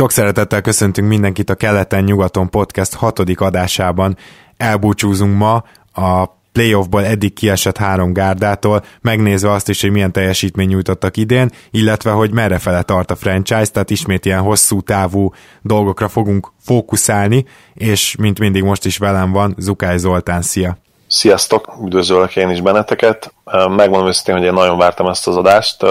Sok 0.00 0.10
szeretettel 0.10 0.60
köszöntünk 0.60 1.08
mindenkit 1.08 1.50
a 1.50 1.54
Keleten-nyugaton 1.54 2.50
podcast 2.50 2.94
hatodik 2.94 3.40
adásában. 3.40 4.16
Elbúcsúzunk 4.56 5.36
ma 5.36 5.64
a 5.92 6.26
playoffból 6.52 7.04
eddig 7.04 7.32
kiesett 7.32 7.76
három 7.76 8.12
gárdától, 8.12 8.84
megnézve 9.00 9.50
azt 9.50 9.68
is, 9.68 9.80
hogy 9.80 9.90
milyen 9.90 10.12
teljesítmény 10.12 10.68
nyújtottak 10.68 11.16
idén, 11.16 11.50
illetve 11.70 12.10
hogy 12.10 12.32
merre 12.32 12.58
fele 12.58 12.82
tart 12.82 13.10
a 13.10 13.16
franchise, 13.16 13.66
tehát 13.66 13.90
ismét 13.90 14.24
ilyen 14.24 14.40
hosszú 14.40 14.80
távú 14.80 15.32
dolgokra 15.62 16.08
fogunk 16.08 16.52
fókuszálni, 16.60 17.44
és 17.74 18.16
mint 18.18 18.38
mindig 18.38 18.62
most 18.62 18.84
is 18.84 18.98
velem 18.98 19.32
van 19.32 19.54
Zukály 19.58 19.98
Zoltán, 19.98 20.42
szia! 20.42 20.76
Sziasztok, 21.06 21.78
üdvözöllek 21.84 22.36
én 22.36 22.50
is 22.50 22.60
benneteket. 22.60 23.34
Megmondom 23.68 24.06
őszintén, 24.06 24.34
hogy 24.36 24.44
én 24.44 24.52
nagyon 24.52 24.78
vártam 24.78 25.06
ezt 25.06 25.26
az 25.26 25.36
adást. 25.36 25.82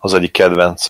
Az 0.00 0.14
egyik 0.14 0.32
kedvenc 0.32 0.86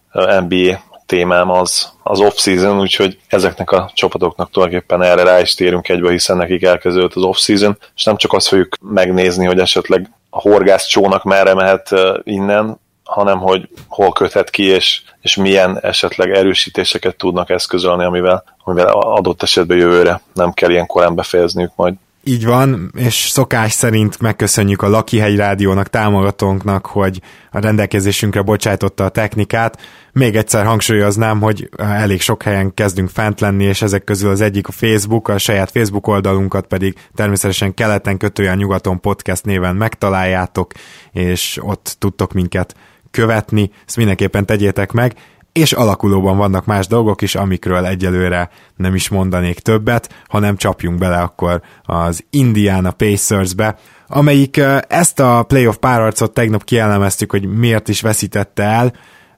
NBA 0.49 0.87
témám 1.09 1.51
az, 1.51 1.93
az 2.03 2.21
off-season, 2.21 2.81
úgyhogy 2.81 3.19
ezeknek 3.29 3.71
a 3.71 3.91
csapatoknak 3.95 4.51
tulajdonképpen 4.51 5.03
erre 5.03 5.23
rá 5.23 5.41
is 5.41 5.55
térünk 5.55 5.89
egybe, 5.89 6.11
hiszen 6.11 6.37
nekik 6.37 6.63
elkezdődött 6.63 7.15
az 7.15 7.23
off-season, 7.23 7.79
és 7.97 8.05
nem 8.05 8.17
csak 8.17 8.33
azt 8.33 8.49
fogjuk 8.49 8.77
megnézni, 8.81 9.47
hogy 9.47 9.59
esetleg 9.59 10.11
a 10.31 10.41
horgász 10.41 10.87
csónak 10.87 11.25
merre 11.25 11.55
mehet 11.55 11.91
innen, 12.23 12.81
hanem 13.05 13.39
hogy 13.39 13.69
hol 13.89 14.13
köthet 14.13 14.51
ki, 14.51 14.63
és, 14.63 15.03
és 15.21 15.37
milyen 15.37 15.79
esetleg 15.81 16.31
erősítéseket 16.31 17.17
tudnak 17.17 17.51
eszközölni, 17.51 18.05
amivel, 18.05 18.45
amivel 18.65 18.93
adott 18.93 19.43
esetben 19.43 19.77
jövőre 19.77 20.21
nem 20.35 20.53
kell 20.53 20.71
ilyen 20.71 20.87
korán 20.87 21.15
befejezniük 21.15 21.73
majd. 21.77 21.95
Így 22.29 22.45
van, 22.45 22.93
és 22.97 23.15
szokás 23.15 23.73
szerint 23.73 24.21
megköszönjük 24.21 24.83
a 24.83 24.89
Lakihegy 24.89 25.37
Rádiónak, 25.37 25.89
támogatónknak, 25.89 26.87
hogy 26.87 27.21
a 27.51 27.61
rendelkezésünkre 27.61 28.43
bocsájtotta 28.43 29.05
a 29.05 29.09
technikát. 29.09 29.81
Még 30.13 30.37
egyszer 30.37 30.65
hangsúlyoznám, 30.65 31.41
hogy 31.41 31.69
elég 31.77 32.21
sok 32.21 32.43
helyen 32.43 32.75
kezdünk 32.75 33.09
fent 33.09 33.41
lenni, 33.41 33.65
és 33.65 33.83
ezek 33.83 34.05
közül 34.05 34.31
az 34.31 34.41
egyik 34.41 34.69
a 34.69 34.73
Facebook, 34.73 35.29
a 35.29 35.39
saját 35.39 35.71
Facebook 35.71 36.07
oldalunkat 36.07 36.67
pedig 36.67 36.95
természetesen 37.15 37.75
keleten 37.75 38.17
kötően 38.17 38.57
nyugaton 38.57 39.01
podcast 39.01 39.45
néven 39.45 39.77
megtaláljátok, 39.77 40.73
és 41.13 41.59
ott 41.63 41.97
tudtok 41.99 42.33
minket 42.33 42.75
követni, 43.11 43.71
ezt 43.87 43.97
mindenképpen 43.97 44.47
tegyétek 44.47 44.93
meg, 44.93 45.15
és 45.53 45.73
alakulóban 45.73 46.37
vannak 46.37 46.67
más 46.67 46.87
dolgok 46.87 47.23
is, 47.23 47.35
amikről 47.35 47.87
egyelőre 47.87 48.51
nem 48.77 48.95
is 48.95 49.09
mondanék 49.09 49.59
többet, 49.59 50.25
hanem 50.29 50.57
csapjunk 50.57 50.99
bele 50.99 51.19
akkor 51.19 51.63
az 51.83 52.25
Indiana 52.31 52.91
Pacers-be, 52.91 53.77
amelyik 54.07 54.61
ezt 54.89 55.21
a 55.21 55.43
playoff 55.43 55.77
párharcot 55.77 56.33
tegnap 56.33 56.65
kielemeztük, 56.65 57.31
hogy 57.31 57.47
miért 57.47 57.89
is 57.89 58.01
veszítette 58.01 58.63
el. 58.63 58.93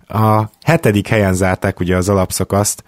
A 0.08 0.50
hetedik 0.64 1.08
helyen 1.08 1.34
zárták 1.34 1.80
ugye 1.80 1.96
az 1.96 2.08
alapszakaszt, 2.08 2.84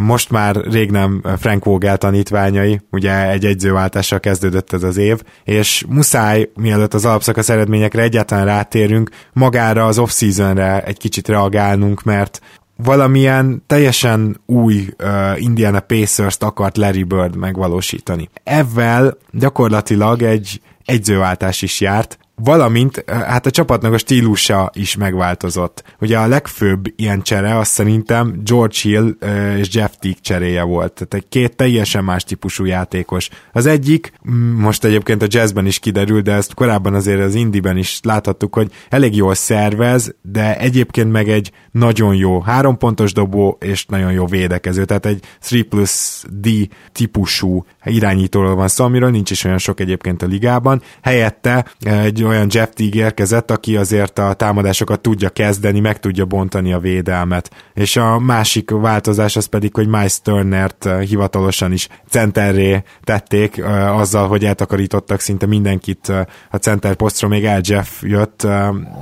most 0.00 0.30
már 0.30 0.56
rég 0.56 0.90
nem 0.90 1.22
Frank 1.38 1.64
Vogel 1.64 1.96
tanítványai, 1.96 2.80
ugye 2.90 3.30
egy 3.30 3.44
egyzőváltással 3.44 4.20
kezdődött 4.20 4.72
ez 4.72 4.82
az 4.82 4.96
év, 4.96 5.22
és 5.44 5.84
muszáj, 5.88 6.50
mielőtt 6.54 6.94
az 6.94 7.04
alapszakasz 7.04 7.48
eredményekre 7.48 8.02
egyáltalán 8.02 8.44
rátérünk, 8.44 9.10
magára 9.32 9.86
az 9.86 9.98
off-seasonre 9.98 10.82
egy 10.82 10.98
kicsit 10.98 11.28
reagálnunk, 11.28 12.02
mert 12.02 12.40
valamilyen 12.76 13.62
teljesen 13.66 14.40
új 14.46 14.88
uh, 15.02 15.42
Indiana 15.42 15.80
Pacers-t 15.80 16.42
akart 16.42 16.76
Larry 16.76 17.02
Bird 17.02 17.36
megvalósítani. 17.36 18.30
Ezzel 18.42 19.16
gyakorlatilag 19.30 20.22
egy 20.22 20.60
egyzőváltás 20.84 21.62
is 21.62 21.80
járt, 21.80 22.18
valamint 22.34 22.96
eh, 22.96 23.20
hát 23.20 23.46
a 23.46 23.50
csapatnak 23.50 23.92
a 23.92 23.98
stílusa 23.98 24.70
is 24.74 24.96
megváltozott. 24.96 25.82
Ugye 26.00 26.18
a 26.18 26.26
legfőbb 26.26 26.92
ilyen 26.96 27.22
csere 27.22 27.58
az 27.58 27.68
szerintem 27.68 28.40
George 28.44 28.76
Hill 28.82 29.16
eh, 29.20 29.58
és 29.58 29.74
Jeff 29.74 29.92
Teague 29.98 30.20
cseréje 30.22 30.62
volt. 30.62 30.92
Tehát 30.92 31.14
egy 31.14 31.28
két 31.28 31.56
teljesen 31.56 32.04
más 32.04 32.24
típusú 32.24 32.64
játékos. 32.64 33.28
Az 33.52 33.66
egyik, 33.66 34.12
mm, 34.30 34.60
most 34.60 34.84
egyébként 34.84 35.22
a 35.22 35.26
jazzben 35.28 35.66
is 35.66 35.78
kiderül, 35.78 36.20
de 36.20 36.32
ezt 36.32 36.54
korábban 36.54 36.94
azért 36.94 37.20
az 37.20 37.34
indiben 37.34 37.76
is 37.76 38.00
láthattuk, 38.02 38.54
hogy 38.54 38.72
elég 38.88 39.16
jól 39.16 39.34
szervez, 39.34 40.14
de 40.22 40.58
egyébként 40.58 41.12
meg 41.12 41.28
egy 41.28 41.52
nagyon 41.70 42.14
jó 42.14 42.40
három 42.40 42.78
pontos 42.78 43.12
dobó 43.12 43.58
és 43.60 43.86
nagyon 43.86 44.12
jó 44.12 44.26
védekező. 44.26 44.84
Tehát 44.84 45.06
egy 45.06 45.24
3 45.50 45.68
plus 45.68 46.22
D 46.30 46.48
típusú 46.92 47.64
irányítóról 47.84 48.54
van 48.54 48.68
szó, 48.68 48.84
amiről 48.84 49.10
nincs 49.10 49.30
is 49.30 49.44
olyan 49.44 49.58
sok 49.58 49.80
egyébként 49.80 50.22
a 50.22 50.26
ligában. 50.26 50.82
Helyette 51.02 51.64
eh, 51.80 52.04
egy 52.04 52.23
olyan 52.24 52.46
Jeff 52.50 52.68
Teague 52.74 53.04
érkezett, 53.04 53.50
aki 53.50 53.76
azért 53.76 54.18
a 54.18 54.32
támadásokat 54.32 55.00
tudja 55.00 55.28
kezdeni, 55.28 55.80
meg 55.80 56.00
tudja 56.00 56.24
bontani 56.24 56.72
a 56.72 56.78
védelmet. 56.78 57.50
És 57.74 57.96
a 57.96 58.18
másik 58.18 58.70
változás 58.70 59.36
az 59.36 59.44
pedig, 59.44 59.74
hogy 59.74 59.86
Miles 59.86 60.20
Turnert 60.20 60.86
eh, 60.86 61.00
hivatalosan 61.00 61.72
is 61.72 61.88
centerré 62.08 62.82
tették, 63.02 63.58
eh, 63.58 63.98
azzal, 63.98 64.28
hogy 64.28 64.44
eltakarítottak 64.44 65.20
szinte 65.20 65.46
mindenkit 65.46 66.08
eh, 66.08 66.24
a 66.50 66.56
center 66.56 66.94
posztról, 66.94 67.30
még 67.30 67.44
el 67.44 67.60
Jeff 67.62 68.02
jött. 68.02 68.46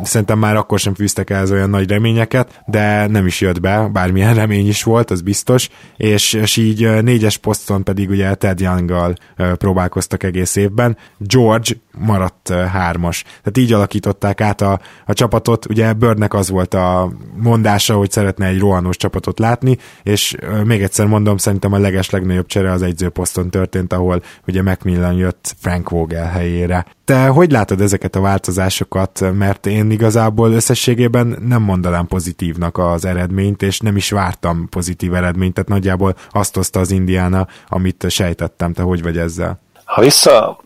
Szerintem 0.03 0.39
már 0.39 0.57
akkor 0.57 0.79
sem 0.79 0.95
fűztek 0.95 1.31
el 1.31 1.47
olyan 1.51 1.71
nagy 1.71 1.89
reményeket, 1.89 2.63
de 2.67 3.07
nem 3.07 3.27
is 3.27 3.41
jött 3.41 3.61
be, 3.61 3.89
bármilyen 3.93 4.35
remény 4.43 4.69
is 4.69 4.83
volt, 4.83 5.11
az 5.11 5.21
biztos, 5.21 5.69
és, 5.97 6.33
és 6.33 6.57
így 6.57 7.03
négyes 7.03 7.37
poszton 7.37 7.85
pedig 7.85 8.11
ugye 8.11 8.35
Ted 8.35 8.61
Young-gal 8.61 9.15
próbálkoztak 9.37 10.23
egész 10.23 10.57
évben. 10.57 10.97
George 11.19 11.73
maradt 11.99 12.49
hármas 12.49 13.12
hármas. 13.13 13.23
Tehát 13.23 13.59
így 13.59 13.73
alakították 13.73 14.41
át 14.41 14.61
a, 14.61 14.81
a 15.07 15.13
csapatot. 15.13 15.67
Ugye 15.67 15.93
Birdnek 15.93 16.35
az 16.35 16.51
volt 16.51 16.75
a 16.75 17.13
mondása, 17.37 17.95
hogy 17.95 18.11
szeretne 18.11 18.47
egy 18.47 18.59
rohanós 18.59 18.97
csapatot 18.97 19.39
látni, 19.39 19.79
és 20.03 20.37
még 20.65 20.83
egyszer 20.83 21.07
mondom, 21.07 21.37
szerintem 21.37 21.73
a 21.73 21.79
leges 21.79 22.11
legnagyobb 22.11 22.47
csere 22.47 22.71
az 22.71 22.83
egyzőposzton 22.83 23.51
történt, 23.51 23.93
ahol 23.93 24.23
ugye 24.47 24.63
Macmillan 24.63 25.15
jött 25.15 25.55
Frank 25.59 25.91
Vogel 25.91 26.27
helyére. 26.27 26.87
Te 27.05 27.27
hogy 27.27 27.51
látod 27.51 27.81
ezeket 27.81 28.17
a 28.17 28.21
változásokat? 28.21 29.33
Mert 29.35 29.67
én 29.67 29.91
igazából 29.91 30.53
összességében 30.53 31.37
nem 31.47 31.63
mondanám 31.63 32.07
pozitívnak 32.07 32.79
az 32.79 33.05
eredményt, 33.05 33.63
és 33.63 33.81
nem 33.81 33.97
is 33.97 34.11
vártam 34.11 34.69
pozitív 34.71 35.15
eredményt, 35.15 35.55
tehát 35.55 35.69
nagyjából 35.69 36.15
azt 36.31 36.55
hozta 36.55 36.81
az 36.81 36.91
Indiana, 36.91 37.47
amit 37.69 38.05
sejtettem. 38.09 38.73
Te 38.73 38.83
hogy 38.83 39.03
vagy 39.03 39.19
ezzel? 39.19 39.61
Ha 39.85 40.01
vissza 40.01 40.61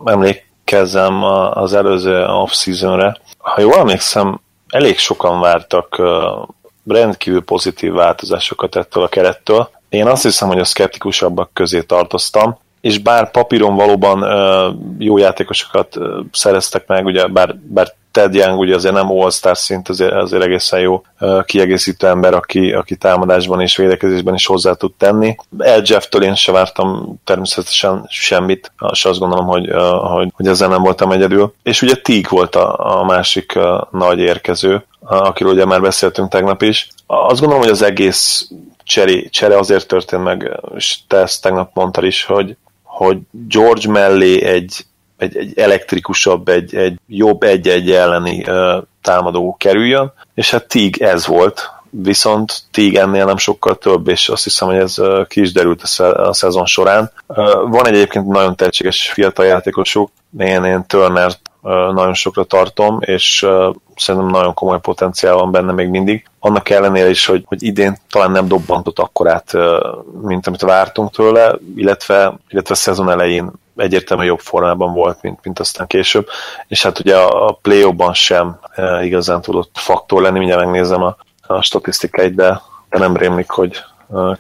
emlék, 0.67 0.95
emlékezzem 0.95 1.23
az 1.63 1.75
előző 1.75 2.25
off-seasonre. 2.25 3.17
Ha 3.39 3.61
jól 3.61 3.75
emlékszem, 3.75 4.41
elég 4.69 4.99
sokan 4.99 5.41
vártak 5.41 6.03
rendkívül 6.87 7.45
pozitív 7.45 7.93
változásokat 7.93 8.77
ettől 8.77 9.03
a 9.03 9.09
kerettől. 9.09 9.71
Én 9.89 10.07
azt 10.07 10.23
hiszem, 10.23 10.49
hogy 10.49 10.59
a 10.59 10.65
szkeptikusabbak 10.65 11.51
közé 11.53 11.83
tartoztam, 11.83 12.59
és 12.81 12.99
bár 12.99 13.31
papíron 13.31 13.75
valóban 13.75 14.25
jó 14.99 15.19
játékosokat 15.19 15.99
szereztek 16.33 16.87
meg, 16.87 17.05
ugye 17.05 17.27
bár, 17.27 17.55
bár 17.57 17.93
Ted 18.17 18.35
Young 18.35 18.59
ugye 18.59 18.75
azért 18.75 18.95
nem 18.95 19.11
all-star 19.11 19.57
szint, 19.57 19.89
azért, 19.89 20.13
azért 20.13 20.43
egészen 20.43 20.81
jó 20.81 21.03
kiegészítő 21.45 22.07
ember, 22.07 22.35
aki, 22.35 22.73
aki 22.73 22.97
támadásban 22.97 23.61
és 23.61 23.77
védekezésben 23.77 24.35
is 24.35 24.47
hozzá 24.47 24.73
tud 24.73 24.93
tenni. 24.99 25.37
El 25.59 25.83
Jeff-től 25.85 26.23
én 26.23 26.35
sem 26.35 26.55
vártam 26.55 27.21
természetesen 27.25 28.07
semmit, 28.09 28.73
és 28.93 29.05
azt 29.05 29.19
gondolom, 29.19 29.47
hogy, 29.47 29.71
hogy, 30.15 30.33
hogy 30.35 30.47
ezzel 30.47 30.69
nem 30.69 30.83
voltam 30.83 31.13
egyedül. 31.13 31.55
És 31.63 31.83
ugye 31.83 31.95
Teague 31.95 32.29
volt 32.31 32.55
a, 32.55 32.99
a 33.01 33.05
másik 33.05 33.59
nagy 33.91 34.19
érkező, 34.19 34.85
akiről 35.01 35.53
ugye 35.53 35.65
már 35.65 35.81
beszéltünk 35.81 36.31
tegnap 36.31 36.63
is. 36.63 36.89
Azt 37.07 37.41
gondolom, 37.41 37.63
hogy 37.63 37.73
az 37.73 37.83
egész 37.83 38.51
csere, 38.85 39.29
csere 39.29 39.59
azért 39.59 39.87
történt 39.87 40.23
meg, 40.23 40.61
és 40.77 40.99
te 41.09 41.17
ezt 41.17 41.43
tegnap 41.43 41.71
mondtad 41.75 42.05
is, 42.05 42.25
hogy, 42.25 42.57
hogy 42.83 43.19
George 43.31 43.91
mellé 43.91 44.43
egy 44.43 44.85
egy, 45.17 45.37
egy 45.37 45.59
elektrikusabb, 45.59 46.49
egy, 46.49 46.75
egy 46.75 46.99
jobb 47.09 47.43
egy-egy 47.43 47.91
elleni 47.91 48.45
uh, 48.49 48.83
támadó 49.03 49.57
kerüljön, 49.59 50.13
és 50.35 50.51
hát 50.51 50.69
Tig 50.69 51.03
ez 51.03 51.27
volt, 51.27 51.71
viszont 51.91 52.63
Tig 52.71 52.97
ennél 52.97 53.25
nem 53.25 53.37
sokkal 53.37 53.79
több, 53.79 54.09
és 54.09 54.29
azt 54.29 54.45
hiszem, 54.45 54.69
hogy 54.69 54.77
ez 54.77 54.95
ki 55.29 55.41
is 55.41 55.53
derült 55.53 55.83
a, 55.83 55.87
sze- 55.87 56.17
a 56.17 56.33
szezon 56.33 56.67
során. 56.67 57.11
Van 57.67 57.87
egyébként 57.87 58.27
nagyon 58.27 58.57
tehetséges 58.57 59.11
fiatal 59.11 59.47
játékosok, 59.47 60.11
én, 60.39 60.65
én 60.65 60.85
Turner 60.87 61.33
nagyon 61.93 62.15
sokra 62.15 62.45
tartom, 62.45 62.99
és 63.01 63.47
szerintem 63.97 64.31
nagyon 64.31 64.55
komoly 64.55 64.81
potenciál 64.81 65.35
van 65.35 65.51
benne 65.51 65.73
még 65.73 65.89
mindig. 65.89 66.25
Annak 66.39 66.71
ellenére 66.71 67.09
is, 67.09 67.27
hogy, 67.27 67.45
hogy 67.47 67.63
idén 67.63 67.97
talán 68.11 68.31
nem 68.31 68.49
dobbantott 68.49 68.99
akkorát, 68.99 69.53
mint 70.23 70.47
amit 70.47 70.61
vártunk 70.61 71.11
tőle, 71.11 71.55
illetve, 71.77 72.39
illetve 72.49 72.75
a 72.75 72.77
szezon 72.77 73.11
elején 73.11 73.53
egyértelműen 73.77 74.29
jobb 74.29 74.41
formában 74.41 74.93
volt, 74.93 75.23
mint, 75.23 75.39
mint 75.43 75.59
aztán 75.59 75.87
később, 75.87 76.27
és 76.69 76.83
hát 76.83 76.99
ugye 76.99 77.17
a 77.17 77.59
play 77.63 77.95
sem 78.13 78.59
igazán 79.03 79.41
tudott 79.41 79.71
faktor 79.75 80.23
lenni, 80.23 80.39
mindjárt 80.39 80.65
megnézem 80.65 81.03
a, 81.03 81.17
a 81.47 81.63
statisztikáit, 81.63 82.35
de, 82.35 82.61
de 82.91 82.99
nem 82.99 83.17
rémlik, 83.17 83.51
hogy, 83.51 83.77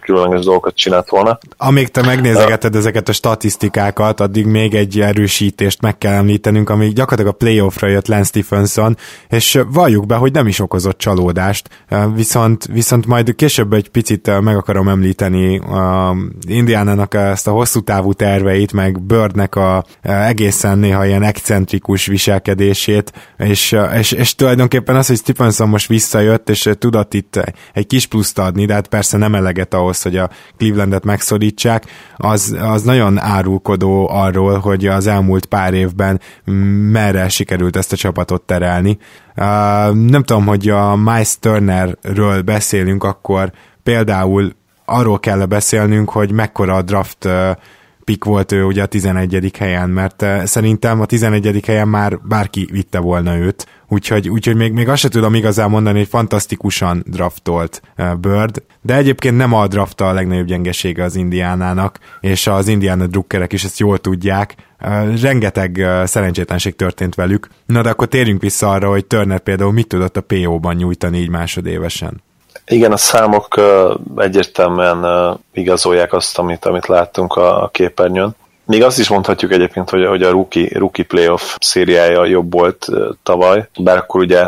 különleges 0.00 0.44
dolgokat 0.44 0.74
csinált 0.74 1.08
volna. 1.08 1.38
Amíg 1.56 1.88
te 1.88 2.02
megnézegeted 2.02 2.72
uh, 2.72 2.78
ezeket 2.78 3.08
a 3.08 3.12
statisztikákat, 3.12 4.20
addig 4.20 4.46
még 4.46 4.74
egy 4.74 5.00
erősítést 5.00 5.80
meg 5.80 5.98
kell 5.98 6.12
említenünk, 6.12 6.70
ami 6.70 6.88
gyakorlatilag 6.88 7.32
a 7.32 7.36
playoffra 7.36 7.88
jött 7.88 8.06
Lance 8.06 8.24
Stephenson, 8.24 8.96
és 9.28 9.60
valljuk 9.72 10.06
be, 10.06 10.14
hogy 10.14 10.32
nem 10.32 10.46
is 10.46 10.60
okozott 10.60 10.98
csalódást, 10.98 11.68
viszont, 12.14 12.66
viszont 12.66 13.06
majd 13.06 13.34
később 13.34 13.72
egy 13.72 13.88
picit 13.88 14.40
meg 14.40 14.56
akarom 14.56 14.88
említeni 14.88 15.58
a 15.58 16.16
Indiánának 16.46 17.14
ezt 17.14 17.46
a 17.46 17.50
hosszú 17.50 17.80
távú 17.80 18.12
terveit, 18.12 18.72
meg 18.72 19.02
Birdnek 19.02 19.54
a 19.54 19.84
egészen 20.02 20.78
néha 20.78 21.06
ilyen 21.06 21.22
excentrikus 21.22 22.06
viselkedését, 22.06 23.12
és, 23.38 23.76
és, 23.98 24.12
és 24.12 24.34
tulajdonképpen 24.34 24.96
az, 24.96 25.06
hogy 25.06 25.16
Stephenson 25.16 25.68
most 25.68 25.88
visszajött, 25.88 26.48
és 26.50 26.70
tudott 26.78 27.14
itt 27.14 27.40
egy 27.72 27.86
kis 27.86 28.06
pluszt 28.06 28.38
adni, 28.38 28.64
de 28.64 28.74
hát 28.74 28.88
persze 28.88 29.16
nem 29.16 29.34
eleget 29.34 29.55
ahhoz, 29.74 30.02
hogy 30.02 30.16
a 30.16 30.30
Clevelandet 30.56 31.04
megszorítsák, 31.04 31.84
az, 32.16 32.56
az 32.60 32.82
nagyon 32.82 33.18
árulkodó 33.18 34.08
arról, 34.10 34.58
hogy 34.58 34.86
az 34.86 35.06
elmúlt 35.06 35.46
pár 35.46 35.74
évben 35.74 36.20
merre 36.90 37.28
sikerült 37.28 37.76
ezt 37.76 37.92
a 37.92 37.96
csapatot 37.96 38.42
terelni. 38.42 38.98
Uh, 39.36 39.44
nem 39.94 40.22
tudom, 40.22 40.46
hogy 40.46 40.68
a 40.68 40.96
Miles 40.96 41.38
Turnerről 41.38 42.42
beszélünk, 42.42 43.04
akkor 43.04 43.52
például 43.82 44.52
arról 44.84 45.20
kell 45.20 45.44
beszélnünk, 45.44 46.10
hogy 46.10 46.32
mekkora 46.32 46.74
a 46.74 46.82
draft 46.82 47.28
pick 48.06 48.24
volt 48.24 48.52
ő 48.52 48.64
ugye 48.64 48.82
a 48.82 48.86
11. 48.86 49.50
helyen, 49.58 49.90
mert 49.90 50.24
szerintem 50.44 51.00
a 51.00 51.06
11. 51.06 51.64
helyen 51.66 51.88
már 51.88 52.18
bárki 52.22 52.68
vitte 52.72 52.98
volna 52.98 53.36
őt, 53.36 53.66
úgyhogy, 53.88 54.28
úgyhogy 54.28 54.56
még, 54.56 54.72
még 54.72 54.88
azt 54.88 55.00
se 55.00 55.08
tudom 55.08 55.34
igazán 55.34 55.70
mondani, 55.70 55.98
hogy 55.98 56.08
fantasztikusan 56.08 57.04
draftolt 57.06 57.82
Bird, 58.20 58.62
de 58.82 58.96
egyébként 58.96 59.36
nem 59.36 59.52
a 59.52 59.66
draft 59.66 60.00
a 60.00 60.12
legnagyobb 60.12 60.46
gyengesége 60.46 61.04
az 61.04 61.16
Indiánának, 61.16 61.98
és 62.20 62.46
az 62.46 62.68
Indiana 62.68 63.06
drukkerek 63.06 63.52
is 63.52 63.64
ezt 63.64 63.78
jól 63.78 63.98
tudják, 63.98 64.54
rengeteg 65.22 65.86
szerencsétlenség 66.04 66.76
történt 66.76 67.14
velük. 67.14 67.48
Na 67.66 67.82
de 67.82 67.90
akkor 67.90 68.06
térjünk 68.06 68.42
vissza 68.42 68.70
arra, 68.70 68.88
hogy 68.88 69.06
Turner 69.06 69.40
például 69.40 69.72
mit 69.72 69.88
tudott 69.88 70.16
a 70.16 70.20
PO-ban 70.20 70.74
nyújtani 70.74 71.18
így 71.18 71.28
másodévesen. 71.30 72.22
Igen, 72.66 72.92
a 72.92 72.96
számok 72.96 73.60
egyértelműen 74.16 75.04
igazolják 75.52 76.12
azt, 76.12 76.38
amit, 76.38 76.64
amit 76.64 76.86
láttunk 76.86 77.36
a 77.36 77.68
képernyőn. 77.72 78.36
Még 78.66 78.82
azt 78.82 78.98
is 78.98 79.08
mondhatjuk 79.08 79.52
egyébként, 79.52 79.90
hogy, 79.90 80.06
hogy 80.06 80.22
a 80.22 80.30
rookie, 80.30 80.78
rookie 80.78 81.04
playoff 81.04 81.56
szériája 81.60 82.24
jobb 82.24 82.52
volt 82.52 82.86
tavaly, 83.22 83.68
bár 83.78 83.96
akkor 83.96 84.20
ugye 84.20 84.46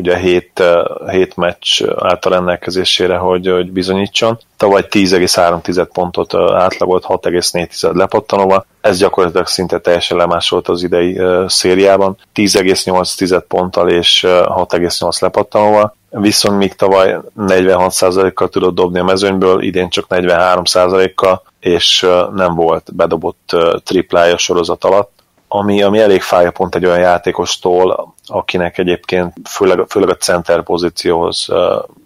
ugye 0.00 0.16
7, 0.16 0.62
7 1.10 1.36
meccs 1.36 1.82
állt 1.98 2.24
a 2.24 2.30
rendelkezésére, 2.30 3.16
hogy, 3.16 3.46
hogy 3.46 3.72
bizonyítson. 3.72 4.38
Tavaly 4.56 4.86
10,3 4.90 5.88
pontot 5.92 6.34
átlagolt 6.34 7.04
6,4 7.08 7.94
lepattanóval. 7.94 8.66
Ez 8.80 8.98
gyakorlatilag 8.98 9.46
szinte 9.46 9.78
teljesen 9.78 10.16
lemásolt 10.16 10.68
az 10.68 10.82
idei 10.82 11.20
szériában. 11.46 12.16
10,8 12.34 13.42
ponttal 13.48 13.88
és 13.88 14.20
6,8 14.26 15.20
lepattanóval 15.20 15.98
viszont 16.10 16.58
még 16.58 16.74
tavaly 16.74 17.18
46%-kal 17.36 18.48
tudott 18.48 18.74
dobni 18.74 18.98
a 18.98 19.04
mezőnyből, 19.04 19.62
idén 19.62 19.90
csak 19.90 20.06
43%-kal, 20.08 21.42
és 21.60 22.06
nem 22.34 22.54
volt 22.54 22.94
bedobott 22.94 23.56
triplája 23.84 24.38
sorozat 24.38 24.84
alatt, 24.84 25.19
ami, 25.52 25.82
ami 25.82 25.98
elég 25.98 26.22
fáj 26.22 26.50
pont 26.50 26.74
egy 26.74 26.84
olyan 26.84 26.98
játékostól, 26.98 28.14
akinek 28.26 28.78
egyébként 28.78 29.32
főleg, 29.48 29.84
főleg 29.88 30.08
a 30.08 30.16
center 30.16 30.62
pozícióhoz 30.62 31.48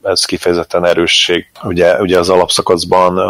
ez 0.02 0.24
kifejezetten 0.24 0.84
erősség. 0.84 1.46
Ugye, 1.62 2.00
ugye 2.00 2.18
az 2.18 2.28
alapszakaszban 2.28 3.20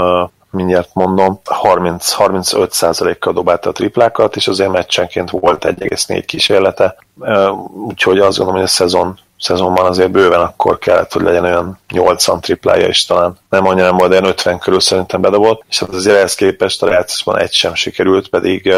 mindjárt 0.51 0.89
mondom, 0.93 1.41
30-35%-kal 1.45 3.33
dobálta 3.33 3.69
a 3.69 3.73
triplákat, 3.73 4.37
és 4.37 4.49
azért 4.49 4.71
meccsenként 4.71 5.31
volt 5.31 5.65
1,4 5.65 6.23
kísérlete, 6.27 6.97
úgyhogy 7.87 8.19
azt 8.19 8.37
gondolom, 8.37 8.61
hogy 8.61 8.71
a 8.71 8.73
szezon 8.73 9.19
szezonban 9.39 9.87
azért 9.87 10.11
bőven 10.11 10.41
akkor 10.41 10.79
kellett, 10.79 11.13
hogy 11.13 11.23
legyen 11.23 11.45
olyan 11.45 11.79
80 11.89 12.41
triplája 12.41 12.89
is 12.89 13.05
talán. 13.05 13.39
Nem 13.51 13.67
annyira 13.67 13.87
nem 13.87 13.97
volt, 13.97 14.11
de 14.11 14.29
50 14.29 14.59
körül 14.59 14.81
szerintem 14.81 15.21
bedobott, 15.21 15.63
és 15.69 15.79
hát 15.79 15.89
azért 15.89 16.17
ehhez 16.17 16.35
képest 16.35 16.83
a 16.83 16.87
Reácisban 16.87 17.39
egy 17.39 17.53
sem 17.53 17.75
sikerült, 17.75 18.29
pedig, 18.29 18.75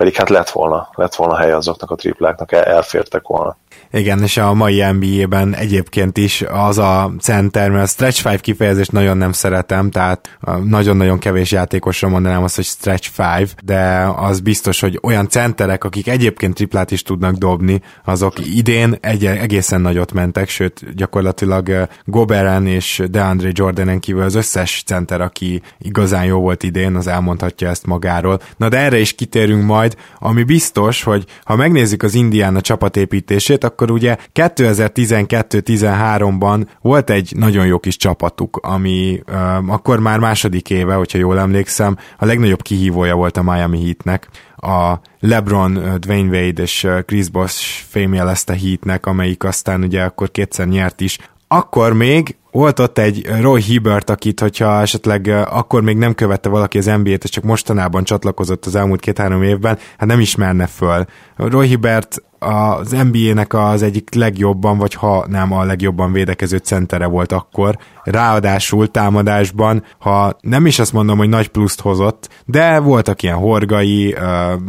pedig 0.00 0.16
hát 0.16 0.28
lett 0.28 0.50
volna, 0.50 0.88
lett 0.94 1.14
volna 1.14 1.36
hely 1.36 1.52
azoknak 1.52 1.90
a 1.90 1.94
tripláknak, 1.94 2.52
elfértek 2.52 3.26
volna. 3.26 3.56
Igen, 3.92 4.22
és 4.22 4.36
a 4.36 4.54
mai 4.54 4.84
NBA-ben 4.92 5.54
egyébként 5.54 6.16
is 6.18 6.44
az 6.48 6.78
a 6.78 7.12
center, 7.20 7.70
mert 7.70 7.84
a 7.84 7.86
stretch 7.86 8.26
5 8.26 8.40
kifejezést 8.40 8.92
nagyon 8.92 9.16
nem 9.16 9.32
szeretem, 9.32 9.90
tehát 9.90 10.38
nagyon-nagyon 10.64 11.18
kevés 11.18 11.52
játékosra 11.52 12.08
mondanám 12.08 12.42
azt, 12.42 12.56
hogy 12.56 12.64
stretch 12.64 13.10
5, 13.38 13.54
de 13.64 14.08
az 14.16 14.40
biztos, 14.40 14.80
hogy 14.80 14.98
olyan 15.02 15.28
centerek, 15.28 15.84
akik 15.84 16.08
egyébként 16.08 16.54
triplát 16.54 16.90
is 16.90 17.02
tudnak 17.02 17.34
dobni, 17.34 17.82
azok 18.04 18.46
idén 18.54 18.96
egy 19.00 19.26
egészen 19.26 19.80
nagyot 19.80 20.12
mentek, 20.12 20.48
sőt 20.48 20.94
gyakorlatilag 20.94 21.88
Goberen 22.04 22.66
és 22.66 23.02
DeAndre 23.10 23.50
Jordanen 23.52 24.00
kívül 24.00 24.22
az 24.22 24.34
összes 24.34 24.82
center, 24.86 25.20
aki 25.20 25.62
igazán 25.78 26.24
jó 26.24 26.40
volt 26.40 26.62
idén, 26.62 26.94
az 26.94 27.06
elmondhatja 27.06 27.68
ezt 27.68 27.86
magáról. 27.86 28.40
Na 28.56 28.68
de 28.68 28.78
erre 28.78 28.98
is 28.98 29.12
kitérünk 29.12 29.64
majd, 29.64 29.96
ami 30.18 30.42
biztos, 30.42 31.02
hogy 31.02 31.24
ha 31.44 31.56
megnézzük 31.56 32.02
az 32.02 32.14
Indiana 32.14 32.60
csapatépítését, 32.60 33.64
akkor 33.64 33.79
akkor 33.80 33.94
ugye 33.94 34.16
2012-13-ban 34.34 36.66
volt 36.80 37.10
egy 37.10 37.32
nagyon 37.36 37.66
jó 37.66 37.78
kis 37.78 37.96
csapatuk, 37.96 38.56
ami 38.56 39.22
uh, 39.28 39.72
akkor 39.72 40.00
már 40.00 40.18
második 40.18 40.70
éve, 40.70 40.94
hogyha 40.94 41.18
jól 41.18 41.38
emlékszem, 41.38 41.96
a 42.18 42.24
legnagyobb 42.24 42.62
kihívója 42.62 43.14
volt 43.14 43.36
a 43.36 43.42
Miami 43.42 43.82
Heatnek. 43.82 44.28
A 44.56 44.94
LeBron, 45.20 45.72
Dwayne 45.98 46.38
Wade 46.38 46.62
és 46.62 46.86
Chris 47.06 47.28
Bosh 47.28 47.84
fémjelezte 47.88 48.58
Heatnek, 48.58 49.06
amelyik 49.06 49.44
aztán 49.44 49.82
ugye 49.82 50.02
akkor 50.02 50.30
kétszer 50.30 50.66
nyert 50.66 51.00
is. 51.00 51.18
Akkor 51.48 51.92
még 51.92 52.36
volt 52.50 52.78
ott 52.78 52.98
egy 52.98 53.26
Roy 53.40 53.62
Hibbert, 53.62 54.10
akit, 54.10 54.40
hogyha 54.40 54.80
esetleg 54.80 55.26
akkor 55.50 55.82
még 55.82 55.96
nem 55.96 56.14
követte 56.14 56.48
valaki 56.48 56.78
az 56.78 56.84
NBA-t, 56.84 57.24
és 57.24 57.30
csak 57.30 57.44
mostanában 57.44 58.04
csatlakozott 58.04 58.66
az 58.66 58.74
elmúlt 58.74 59.00
két-három 59.00 59.42
évben, 59.42 59.78
hát 59.98 60.08
nem 60.08 60.20
ismerne 60.20 60.66
föl. 60.66 61.04
Roy 61.36 61.66
Hibbert 61.66 62.22
az 62.42 62.90
NBA-nek 62.90 63.54
az 63.54 63.82
egyik 63.82 64.14
legjobban, 64.14 64.78
vagy 64.78 64.94
ha 64.94 65.26
nem 65.28 65.52
a 65.52 65.64
legjobban 65.64 66.12
védekező 66.12 66.56
centere 66.56 67.06
volt 67.06 67.32
akkor. 67.32 67.78
Ráadásul 68.04 68.90
támadásban, 68.90 69.84
ha 69.98 70.36
nem 70.40 70.66
is 70.66 70.78
azt 70.78 70.92
mondom, 70.92 71.18
hogy 71.18 71.28
nagy 71.28 71.48
pluszt 71.48 71.80
hozott, 71.80 72.28
de 72.44 72.78
voltak 72.78 73.22
ilyen 73.22 73.36
horgai, 73.36 74.14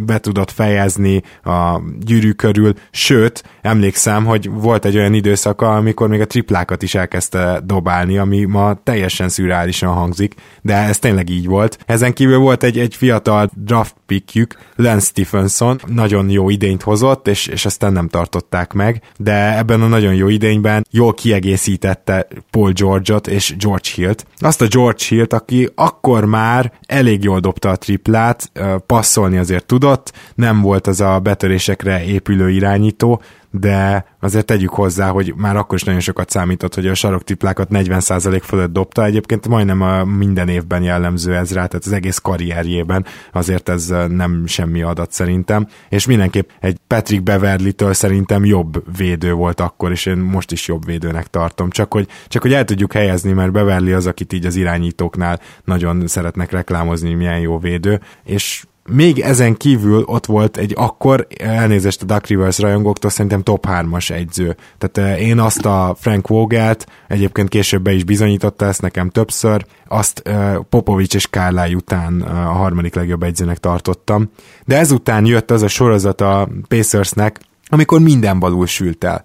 be 0.06 0.20
tudott 0.20 0.52
fejezni 0.52 1.24
a 1.44 1.82
gyűrű 2.00 2.32
körül, 2.32 2.74
sőt, 2.92 3.44
emlékszem, 3.62 4.26
hogy 4.26 4.50
volt 4.50 4.86
egy 4.86 4.98
olyan 4.98 5.14
időszaka, 5.14 5.76
amikor 5.76 6.08
még 6.08 6.22
a 6.22 6.28
triplákat 6.28 6.82
is 6.82 6.96
elkezdte 6.96 7.60
dobálni, 7.72 8.18
ami 8.18 8.46
ma 8.46 8.74
teljesen 8.84 9.30
szürreálisan 9.30 9.94
hangzik, 9.94 10.36
de 10.62 10.76
ez 10.76 11.00
tényleg 11.00 11.30
így 11.30 11.46
volt. 11.46 11.78
Ezen 11.86 12.14
kívül 12.14 12.38
volt 12.38 12.64
egy, 12.64 12.80
egy 12.80 12.96
fiatal 12.96 13.50
draft 13.56 13.96
pickjük, 14.06 14.58
Lance 14.76 15.06
Stephenson, 15.06 15.82
nagyon 15.88 16.30
jó 16.30 16.50
idényt 16.50 16.82
hozott, 16.82 17.28
és, 17.28 17.48
és 17.48 17.66
aztán 17.66 17.92
nem 17.94 18.08
tartották 18.08 18.74
meg, 18.74 19.02
de 19.18 19.58
ebben 19.58 19.82
a 19.82 19.88
nagyon 19.88 20.16
jó 20.16 20.28
idényben 20.28 20.86
jól 20.90 21.14
kiegészítette 21.14 22.28
Paul 22.50 22.72
George-ot 22.72 23.28
és 23.28 23.56
George 23.58 23.90
Hill-t. 23.96 24.26
Azt 24.38 24.62
a 24.62 24.68
George 24.68 25.04
Hill-t, 25.08 25.34
aki 25.34 25.70
akkor 25.76 26.26
már 26.26 26.72
elég 26.86 27.24
jól 27.24 27.40
dobta 27.40 27.70
a 27.70 27.76
triplát, 27.76 28.52
passzolni 28.86 29.38
azért 29.38 29.66
tudott, 29.66 30.14
nem 30.36 30.62
volt 30.62 30.88
az 30.88 31.02
a 31.02 31.20
betörésekre 31.20 32.04
épülő 32.04 32.50
irányító, 32.50 33.22
de 33.52 34.06
azért 34.20 34.46
tegyük 34.46 34.70
hozzá, 34.70 35.10
hogy 35.10 35.34
már 35.36 35.56
akkor 35.56 35.76
is 35.76 35.84
nagyon 35.84 36.00
sokat 36.00 36.30
számított, 36.30 36.76
hogy 36.76 36.88
a 36.88 36.94
saroktiplákat 36.94 37.68
40% 37.72 38.42
fölött 38.44 38.74
dobta, 38.74 39.06
egyébként 39.06 39.48
majdnem 39.48 39.82
a 39.82 40.04
minden 40.04 40.48
évben 40.48 40.84
jellemző 40.84 41.36
ez 41.36 41.54
rá, 41.54 41.66
tehát 41.66 41.86
az 41.86 41.92
egész 41.92 42.18
karrierjében 42.18 43.06
azért 43.32 43.70
ez 43.70 43.94
nem 44.08 44.44
semmi 44.46 44.82
adat 44.82 45.12
szerintem, 45.12 45.68
és 45.90 46.06
mindenképp 46.06 46.50
egy 46.60 46.78
Patrick 46.88 47.24
Beverly-től 47.24 47.94
szerintem 47.94 48.46
jobb 48.46 48.98
védő 48.98 49.34
volt 49.34 49.60
akkor, 49.60 49.92
és 49.92 50.06
én 50.06 50.18
most 50.18 50.52
is 50.52 50.68
jobb 50.68 50.86
védőnek 50.86 51.28
tartom, 51.28 51.70
csak 51.70 51.94
hogy, 51.94 52.08
csak 52.28 52.42
hogy 52.42 52.54
el 52.54 52.66
tudjuk 52.66 52.94
helyezni, 52.94 53.32
mert 53.32 53.52
Beverly 53.52 53.94
az, 53.94 54.08
akit 54.08 54.34
így 54.34 54.46
az 54.46 54.56
irányítóknál 54.56 55.40
nagyon 55.64 56.08
szeretnek 56.08 56.52
reklámozni, 56.52 57.14
milyen 57.14 57.40
jó 57.40 57.60
védő, 57.60 58.00
és 58.24 58.66
még 58.90 59.20
ezen 59.20 59.56
kívül 59.56 60.04
ott 60.06 60.26
volt 60.26 60.58
egy 60.58 60.74
akkor, 60.78 61.28
elnézést 61.38 62.02
a 62.02 62.06
Duck 62.06 62.28
Rivers 62.28 62.60
rajongóktól, 62.60 63.10
szerintem 63.10 63.44
top 63.44 63.66
3-as 63.70 64.12
egyző. 64.12 64.56
Tehát 64.78 65.12
eh, 65.12 65.28
én 65.28 65.40
azt 65.40 65.66
a 65.66 65.96
Frank 66.00 66.28
Vogelt, 66.28 66.88
egyébként 67.08 67.50
később 67.50 67.82
be 67.82 67.92
is 67.92 68.04
bizonyította 68.04 68.66
ezt 68.66 68.82
nekem 68.82 69.10
többször, 69.10 69.66
azt 69.88 70.20
eh, 70.20 70.56
Popovics 70.70 71.16
és 71.16 71.28
Kárláj 71.28 71.74
után 71.74 72.24
eh, 72.24 72.50
a 72.50 72.54
harmadik 72.54 72.96
legjobb 72.96 73.24
egyzőnek 73.24 73.58
tartottam. 73.58 74.30
De 74.66 74.78
ezután 74.78 75.26
jött 75.26 75.52
az 75.52 75.62
a 75.62 75.68
sorozat 75.68 76.22
a 76.22 76.50
Pacersnek, 76.68 77.40
amikor 77.68 78.00
minden 78.00 78.40
balul 78.40 78.66
sült 78.66 79.04
el. 79.04 79.24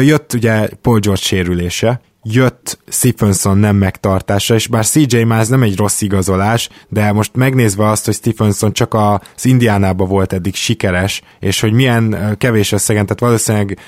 Jött 0.00 0.32
ugye 0.32 0.68
Paul 0.82 0.98
George 0.98 1.22
sérülése, 1.22 2.00
jött 2.34 2.78
Stephenson 2.88 3.58
nem 3.58 3.76
megtartása, 3.76 4.54
és 4.54 4.66
bár 4.66 4.86
CJ 4.86 5.22
Miles 5.22 5.48
nem 5.48 5.62
egy 5.62 5.76
rossz 5.76 6.00
igazolás, 6.00 6.68
de 6.88 7.12
most 7.12 7.36
megnézve 7.36 7.88
azt, 7.88 8.04
hogy 8.04 8.14
Stephenson 8.14 8.72
csak 8.72 8.94
az 8.94 9.44
Indiánában 9.44 10.08
volt 10.08 10.32
eddig 10.32 10.54
sikeres, 10.54 11.22
és 11.40 11.60
hogy 11.60 11.72
milyen 11.72 12.34
kevés 12.38 12.72
összegen, 12.72 13.02
tehát 13.02 13.20
valószínűleg 13.20 13.78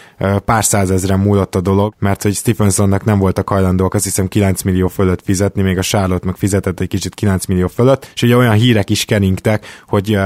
pár 0.44 0.64
százezren 0.64 1.18
múlott 1.18 1.54
a 1.54 1.60
dolog, 1.60 1.94
mert 1.98 2.22
hogy 2.22 2.34
Stephensonnak 2.34 3.04
nem 3.04 3.18
voltak 3.18 3.48
hajlandóak, 3.48 3.94
azt 3.94 4.04
hiszem 4.04 4.28
9 4.28 4.62
millió 4.62 4.88
fölött 4.88 5.22
fizetni, 5.24 5.62
még 5.62 5.78
a 5.78 5.82
Charlotte 5.82 6.26
meg 6.26 6.36
fizetett 6.36 6.80
egy 6.80 6.88
kicsit 6.88 7.14
9 7.14 7.46
millió 7.46 7.66
fölött, 7.66 8.10
és 8.14 8.22
ugye 8.22 8.36
olyan 8.36 8.54
hírek 8.54 8.90
is 8.90 9.04
keringtek, 9.04 9.82
hogy 9.86 10.18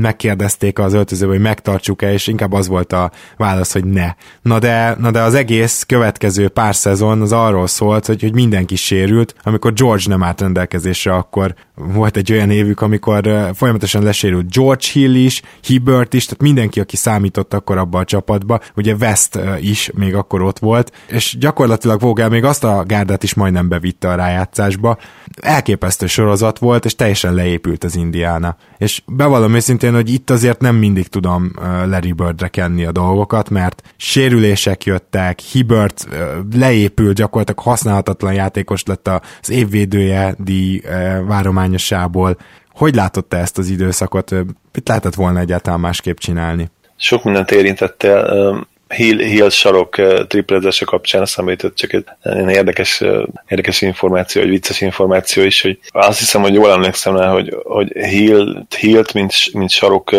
megkérdezték 0.00 0.78
az 0.78 0.92
öltözőbe, 0.92 1.32
hogy 1.32 1.40
megtartsuk-e, 1.40 2.12
és 2.12 2.26
inkább 2.26 2.52
az 2.52 2.68
volt 2.68 2.92
a 2.92 3.10
válasz, 3.36 3.72
hogy 3.72 3.84
ne. 3.84 4.14
Na 4.42 4.58
de, 4.58 4.96
na 4.98 5.10
de 5.10 5.20
az 5.20 5.34
egész 5.34 5.84
következő 5.86 6.48
pár 6.48 6.74
szezon 6.74 7.20
az 7.20 7.32
arról 7.32 7.59
szólt, 7.66 8.06
hogy, 8.06 8.20
hogy 8.22 8.34
mindenki 8.34 8.76
sérült, 8.76 9.34
amikor 9.42 9.72
George 9.72 10.04
nem 10.06 10.22
állt 10.22 10.40
rendelkezésre, 10.40 11.14
akkor 11.14 11.54
volt 11.74 12.16
egy 12.16 12.32
olyan 12.32 12.50
évük, 12.50 12.80
amikor 12.80 13.50
folyamatosan 13.54 14.02
lesérült 14.02 14.52
George 14.52 14.84
Hill 14.92 15.14
is, 15.14 15.42
Hibbert 15.62 16.14
is, 16.14 16.24
tehát 16.24 16.42
mindenki, 16.42 16.80
aki 16.80 16.96
számított 16.96 17.54
akkor 17.54 17.78
abba 17.78 17.98
a 17.98 18.04
csapatba, 18.04 18.60
ugye 18.76 18.94
West 18.94 19.38
is 19.60 19.90
még 19.94 20.14
akkor 20.14 20.42
ott 20.42 20.58
volt, 20.58 20.92
és 21.08 21.36
gyakorlatilag 21.38 22.00
Vogel 22.00 22.28
még 22.28 22.44
azt 22.44 22.64
a 22.64 22.84
gárdát 22.86 23.22
is 23.22 23.34
majdnem 23.34 23.68
bevitte 23.68 24.08
a 24.08 24.14
rájátszásba. 24.14 24.98
Elképesztő 25.40 26.06
sorozat 26.06 26.58
volt, 26.58 26.84
és 26.84 26.94
teljesen 26.94 27.34
leépült 27.34 27.84
az 27.84 27.96
Indiana. 27.96 28.56
És 28.78 29.02
bevallom 29.06 29.54
őszintén, 29.54 29.94
hogy 29.94 30.12
itt 30.12 30.30
azért 30.30 30.60
nem 30.60 30.76
mindig 30.76 31.08
tudom 31.08 31.52
Larry 31.86 32.12
Birdre 32.12 32.48
kenni 32.48 32.84
a 32.84 32.92
dolgokat, 32.92 33.50
mert 33.50 33.82
sérülések 33.96 34.84
jöttek, 34.84 35.38
Hibbert 35.38 36.08
leépült, 36.54 37.16
gyakorlatilag 37.16 37.49
használhatatlan 37.58 38.32
játékos 38.32 38.82
lett 38.84 39.08
az 39.40 39.50
évvédője 39.50 40.34
díj 40.38 40.82
várományosából. 41.26 42.36
Hogy 42.72 42.94
látott 42.94 43.34
ezt 43.34 43.58
az 43.58 43.68
időszakot? 43.68 44.30
Mit 44.72 44.88
lehetett 44.88 45.14
volna 45.14 45.38
egyáltalán 45.38 45.80
másképp 45.80 46.16
csinálni? 46.16 46.70
Sok 46.96 47.24
mindent 47.24 47.50
érintettél. 47.50 48.66
Hill, 48.94 49.18
Hill 49.18 49.48
sarok 49.48 49.96
triplezése 50.26 50.84
kapcsán 50.84 51.22
eszembe 51.22 51.50
jutott 51.50 51.74
csak 51.74 51.92
egy 51.92 52.04
érdekes, 52.48 53.02
érdekes 53.48 53.80
információ, 53.80 54.42
vagy 54.42 54.50
vicces 54.50 54.80
információ 54.80 55.42
is, 55.42 55.62
hogy 55.62 55.78
azt 55.88 56.18
hiszem, 56.18 56.42
hogy 56.42 56.54
jól 56.54 56.70
emlékszem 56.70 57.16
rá, 57.16 57.30
hogy, 57.30 57.56
hogy 57.62 57.92
Hill, 57.92 58.66
Hillt, 58.78 59.12
mint, 59.12 59.32
mint 59.52 59.70
sarok 59.70 60.10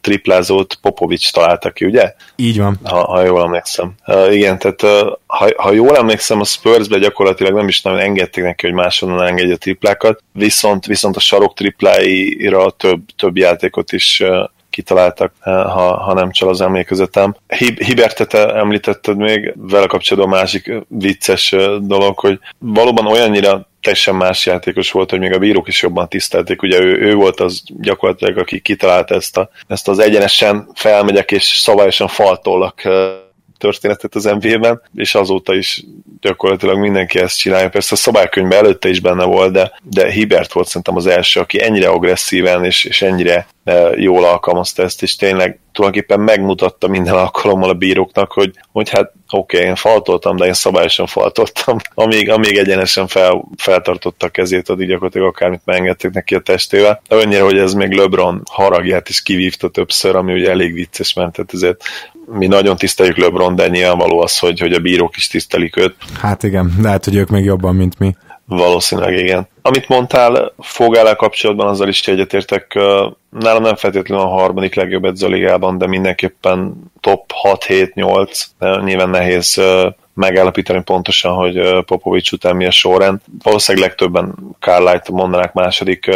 triplázót 0.00 0.74
Popovics 0.82 1.32
találta 1.32 1.70
ki, 1.70 1.84
ugye? 1.84 2.14
Így 2.36 2.58
van. 2.58 2.78
Ha, 2.84 3.04
ha 3.04 3.22
jól 3.22 3.42
emlékszem. 3.42 3.92
Uh, 4.06 4.34
igen, 4.34 4.58
tehát 4.58 4.82
uh, 4.82 5.12
ha, 5.26 5.48
ha 5.56 5.72
jól 5.72 5.96
emlékszem, 5.96 6.40
a 6.40 6.44
Spursbe 6.44 6.98
gyakorlatilag 6.98 7.54
nem 7.54 7.68
is 7.68 7.82
nagyon 7.82 7.98
engedték 7.98 8.44
neki, 8.44 8.66
hogy 8.66 8.74
máshonnan 8.74 9.26
engedje 9.26 9.54
a 9.54 9.58
triplákat, 9.58 10.22
viszont, 10.32 10.86
viszont 10.86 11.16
a 11.16 11.20
sarok 11.20 11.54
tripláira 11.54 12.70
több, 12.70 13.00
több 13.16 13.36
játékot 13.36 13.92
is 13.92 14.22
kitaláltak, 14.70 15.32
eh, 15.40 15.52
ha, 15.52 15.96
ha 15.96 16.14
nem 16.14 16.30
csal 16.30 16.48
az 16.48 16.60
emlékezetem. 16.60 17.36
Hibertet 17.76 18.34
említetted 18.34 19.16
még, 19.16 19.54
vele 19.56 19.86
kapcsolatban 19.86 20.32
a 20.32 20.36
másik 20.36 20.72
vicces 20.88 21.52
eh, 21.52 21.76
dolog, 21.78 22.18
hogy 22.18 22.38
valóban 22.58 23.06
olyannyira 23.06 23.68
teljesen 23.82 24.14
más 24.14 24.46
játékos 24.46 24.90
volt, 24.90 25.10
hogy 25.10 25.18
még 25.18 25.32
a 25.32 25.38
bírók 25.38 25.68
is 25.68 25.82
jobban 25.82 26.08
tisztelték. 26.08 26.62
Ugye 26.62 26.80
ő, 26.80 27.00
ő 27.00 27.14
volt 27.14 27.40
az 27.40 27.62
gyakorlatilag, 27.80 28.38
aki 28.38 28.60
kitalálta 28.60 29.14
ezt, 29.14 29.36
a, 29.36 29.50
ezt 29.66 29.88
az 29.88 29.98
egyenesen 29.98 30.68
felmegyek 30.74 31.30
és 31.30 31.44
szabályosan 31.44 32.08
faltollak 32.08 32.84
eh, 32.84 33.10
történetet 33.60 34.14
az 34.14 34.24
NBA-ben, 34.24 34.82
és 34.94 35.14
azóta 35.14 35.54
is 35.54 35.84
gyakorlatilag 36.20 36.78
mindenki 36.78 37.18
ezt 37.18 37.38
csinálja. 37.38 37.68
Persze 37.68 37.94
a 37.94 37.98
szabálykönyvben 37.98 38.58
előtte 38.58 38.88
is 38.88 39.00
benne 39.00 39.24
volt, 39.24 39.52
de, 39.52 39.72
de 39.82 40.10
Hibert 40.10 40.52
volt 40.52 40.66
szerintem 40.66 40.96
az 40.96 41.06
első, 41.06 41.40
aki 41.40 41.62
ennyire 41.62 41.88
agresszíven 41.88 42.64
és, 42.64 42.84
és 42.84 43.02
ennyire 43.02 43.46
e, 43.64 43.72
jól 43.96 44.24
alkalmazta 44.24 44.82
ezt, 44.82 45.02
és 45.02 45.16
tényleg 45.16 45.58
tulajdonképpen 45.72 46.20
megmutatta 46.20 46.88
minden 46.88 47.14
alkalommal 47.14 47.68
a 47.68 47.74
bíróknak, 47.74 48.32
hogy, 48.32 48.54
hogy 48.72 48.90
hát 48.90 49.12
oké, 49.30 49.56
okay, 49.56 49.68
én 49.68 49.74
faltoltam, 49.74 50.36
de 50.36 50.46
én 50.46 50.52
szabályosan 50.52 51.06
faltoltam. 51.06 51.76
Amíg, 51.94 52.30
amíg 52.30 52.56
egyenesen 52.56 53.06
fel, 53.06 53.44
feltartotta 53.56 54.26
a 54.26 54.28
kezét, 54.28 54.68
addig 54.68 54.88
gyakorlatilag 54.88 55.26
akármit 55.26 55.60
megengedtek 55.64 56.12
neki 56.12 56.34
a 56.34 56.40
testével. 56.40 57.02
De 57.08 57.16
annyira, 57.16 57.44
hogy 57.44 57.58
ez 57.58 57.72
még 57.74 57.92
LeBron 57.92 58.42
haragját 58.50 59.08
is 59.08 59.22
kivívta 59.22 59.68
többször, 59.68 60.16
ami 60.16 60.32
ugye 60.32 60.50
elég 60.50 60.72
vicces, 60.72 61.14
mert 61.14 61.32
tehát 61.32 61.54
ezért 61.54 61.82
mi 62.26 62.46
nagyon 62.46 62.76
tiszteljük 62.76 63.16
LeBron, 63.16 63.54
de 63.54 63.68
nyilvánvaló 63.68 64.20
az, 64.20 64.38
hogy, 64.38 64.60
hogy 64.60 64.72
a 64.72 64.78
bírók 64.78 65.16
is 65.16 65.26
tisztelik 65.26 65.76
őt. 65.76 65.94
Hát 66.20 66.42
igen, 66.42 66.72
lehet, 66.82 67.04
hogy 67.04 67.16
ők 67.16 67.28
még 67.28 67.44
jobban, 67.44 67.74
mint 67.74 67.98
mi. 67.98 68.14
Valószínűleg 68.50 69.18
igen. 69.18 69.48
Amit 69.62 69.88
mondtál 69.88 70.52
Fogállal 70.58 71.16
kapcsolatban, 71.16 71.68
azzal 71.68 71.88
is 71.88 72.08
egyetértek. 72.08 72.74
Nálam 73.30 73.62
nem 73.62 73.76
feltétlenül 73.76 74.24
a 74.24 74.28
harmadik 74.28 74.74
legjobb 74.74 75.04
edzőligában, 75.04 75.78
de 75.78 75.86
mindenképpen 75.86 76.74
top 77.00 77.30
6-7-8. 77.42 78.44
Nyilván 78.84 79.10
nehéz 79.10 79.62
megállapítani 80.14 80.82
pontosan, 80.82 81.34
hogy 81.34 81.84
Popovics 81.84 82.32
után 82.32 82.56
mi 82.56 82.66
a 82.66 82.70
sorrend. 82.70 83.20
Valószínűleg 83.42 83.88
legtöbben 83.88 84.34
Carlisle 84.60 85.02
mondanák 85.10 85.52
második 85.52 86.10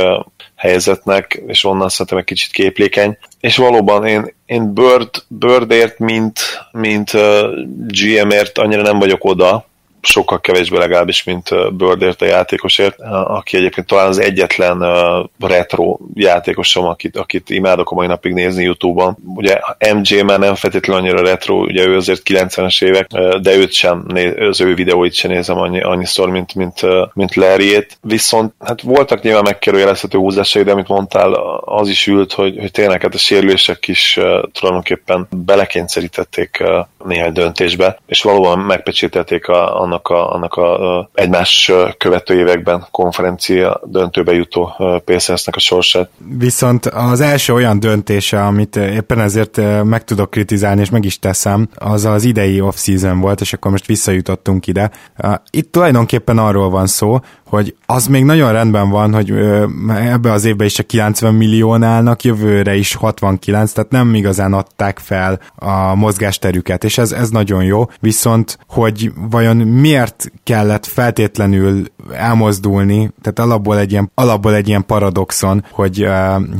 helyzetnek, 0.56 1.42
és 1.46 1.64
onnan 1.64 1.88
szerintem 1.88 2.18
egy 2.18 2.24
kicsit 2.24 2.52
képlékeny. 2.52 3.18
És 3.40 3.56
valóban 3.56 4.06
én, 4.06 4.34
én 4.46 4.72
Bird, 4.72 5.10
Birdért, 5.28 5.98
mint, 5.98 6.40
mint 6.72 7.10
GM-ért 7.86 8.58
annyira 8.58 8.82
nem 8.82 8.98
vagyok 8.98 9.24
oda, 9.24 9.66
sokkal 10.06 10.40
kevésbé 10.40 10.76
legalábbis, 10.76 11.24
mint 11.24 11.76
Birdért 11.76 12.22
a 12.22 12.26
játékosért, 12.26 13.00
aki 13.24 13.56
egyébként 13.56 13.86
talán 13.86 14.08
az 14.08 14.18
egyetlen 14.18 14.84
retro 15.40 15.98
játékosom, 16.14 16.84
akit, 16.84 17.16
akit 17.16 17.50
imádok 17.50 17.90
a 17.90 17.94
mai 17.94 18.06
napig 18.06 18.32
nézni 18.32 18.62
Youtube-on. 18.64 19.16
Ugye 19.34 19.58
MJ 19.94 20.22
már 20.22 20.38
nem 20.38 20.54
feltétlenül 20.54 21.02
annyira 21.02 21.22
retro, 21.22 21.54
ugye 21.54 21.86
ő 21.86 21.96
azért 21.96 22.22
90-es 22.24 22.84
évek, 22.84 23.06
de 23.40 23.56
őt 23.56 23.72
sem, 23.72 24.06
az 24.48 24.60
ő 24.60 24.74
videóit 24.74 25.14
sem 25.14 25.30
nézem 25.30 25.58
annyi, 25.58 25.82
annyiszor, 25.82 26.28
mint, 26.28 26.54
mint, 26.54 26.80
mint 27.12 27.34
Larry-ét. 27.34 27.98
Viszont 28.00 28.54
hát 28.60 28.80
voltak 28.82 29.22
nyilván 29.22 29.42
megkerüljelezhető 29.42 30.18
húzásai, 30.18 30.62
de 30.62 30.72
amit 30.72 30.88
mondtál, 30.88 31.32
az 31.64 31.88
is 31.88 32.06
ült, 32.06 32.32
hogy, 32.32 32.56
hogy 32.58 32.70
tényleg 32.70 33.02
hát 33.02 33.14
a 33.14 33.18
sérülések 33.18 33.88
is 33.88 34.20
tulajdonképpen 34.52 35.28
belekényszerítették 35.30 36.62
néhány 37.04 37.32
döntésbe, 37.32 37.98
és 38.06 38.22
valóban 38.22 38.58
megpecsételték 38.58 39.48
a, 39.48 39.80
annak 39.80 39.93
a, 40.02 40.34
annak 40.34 40.54
a 40.54 41.08
egymás 41.14 41.72
követő 41.98 42.38
években 42.38 42.86
konferencia 42.90 43.80
döntőbe 43.84 44.32
jutó 44.32 44.72
Pacersnek 45.04 45.56
a 45.56 45.60
sorsát. 45.60 46.10
Viszont 46.38 46.86
az 46.86 47.20
első 47.20 47.52
olyan 47.52 47.80
döntése, 47.80 48.44
amit 48.44 48.76
éppen 48.76 49.20
ezért 49.20 49.84
meg 49.84 50.04
tudok 50.04 50.30
kritizálni, 50.30 50.80
és 50.80 50.90
meg 50.90 51.04
is 51.04 51.18
teszem, 51.18 51.68
az 51.74 52.04
az 52.04 52.24
idei 52.24 52.60
off-season 52.60 53.20
volt, 53.20 53.40
és 53.40 53.52
akkor 53.52 53.70
most 53.70 53.86
visszajutottunk 53.86 54.66
ide. 54.66 54.90
Itt 55.50 55.72
tulajdonképpen 55.72 56.38
arról 56.38 56.70
van 56.70 56.86
szó, 56.86 57.18
hogy 57.54 57.76
az 57.86 58.06
még 58.06 58.24
nagyon 58.24 58.52
rendben 58.52 58.90
van, 58.90 59.14
hogy 59.14 59.32
ebbe 59.88 60.32
az 60.32 60.44
évben 60.44 60.66
is 60.66 60.72
csak 60.72 60.86
90 60.86 61.34
milliónálnak, 61.34 62.22
jövőre 62.22 62.74
is 62.76 62.94
69, 62.94 63.72
tehát 63.72 63.90
nem 63.90 64.14
igazán 64.14 64.52
adták 64.52 64.98
fel 64.98 65.40
a 65.54 65.94
mozgásterüket, 65.94 66.84
és 66.84 66.98
ez, 66.98 67.12
ez 67.12 67.30
nagyon 67.30 67.64
jó, 67.64 67.86
viszont 68.00 68.58
hogy 68.68 69.12
vajon 69.30 69.56
miért 69.56 70.32
kellett 70.42 70.86
feltétlenül 70.86 71.84
elmozdulni, 72.12 73.10
tehát 73.22 73.38
alapból 73.38 73.78
egy 73.78 73.90
ilyen, 73.90 74.10
alapból 74.14 74.54
egy 74.54 74.68
ilyen 74.68 74.86
paradoxon, 74.86 75.64
hogy, 75.70 76.06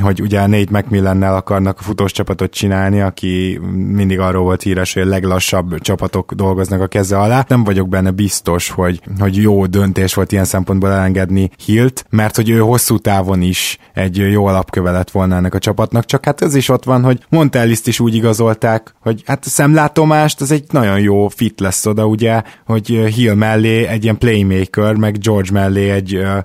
hogy 0.01 0.21
ugye 0.21 0.47
Nate 0.47 0.79
McMillannel 0.79 1.35
akarnak 1.35 1.79
a 1.79 1.83
futós 1.83 2.13
csapatot 2.13 2.53
csinálni, 2.53 3.01
aki 3.01 3.61
mindig 3.73 4.19
arról 4.19 4.43
volt 4.43 4.63
híres, 4.63 4.95
hogy 4.95 5.03
a 5.03 5.07
leglassabb 5.07 5.79
csapatok 5.79 6.33
dolgoznak 6.33 6.81
a 6.81 6.87
keze 6.87 7.19
alá. 7.19 7.45
Nem 7.49 7.65
vagyok 7.65 7.89
benne 7.89 8.11
biztos, 8.11 8.71
hogy, 8.71 9.01
hogy 9.19 9.37
jó 9.37 9.67
döntés 9.67 10.15
volt 10.15 10.33
ilyen 10.33 10.45
szempontból 10.45 10.84
elengedni 10.91 11.51
Hilt, 11.65 12.05
mert 12.11 12.37
hogy 12.37 12.51
ő 12.51 12.59
hosszú 12.59 12.99
távon 12.99 13.43
is 13.43 13.79
egy 13.95 14.17
jó 14.17 14.47
alapköve 14.47 14.91
lett 14.91 15.11
volna 15.11 15.37
ennek 15.37 15.55
a 15.55 15.59
csapatnak, 15.59 16.05
csak 16.05 16.25
hát 16.25 16.43
ez 16.43 16.55
is 16.55 16.69
ott 16.69 16.85
van, 16.85 17.03
hogy 17.03 17.25
Montelliszt 17.29 17.87
is 17.87 18.01
úgy 18.01 18.15
igazolták, 18.15 18.95
hogy 19.01 19.23
hát 19.27 19.45
szemlátomást 19.45 20.41
az 20.41 20.51
egy 20.51 20.65
nagyon 20.71 21.01
jó 21.01 21.29
fit 21.29 21.61
lesz 21.61 21.87
oda, 21.87 22.07
ugye, 22.07 22.43
hogy 22.67 22.87
Hill 22.87 23.35
mellé 23.35 23.87
egy 23.87 24.03
ilyen 24.03 24.19
playmaker, 24.19 24.95
meg 24.95 25.19
George 25.19 25.53
mellé 25.53 25.91
egy 25.91 26.17
uh, 26.17 26.39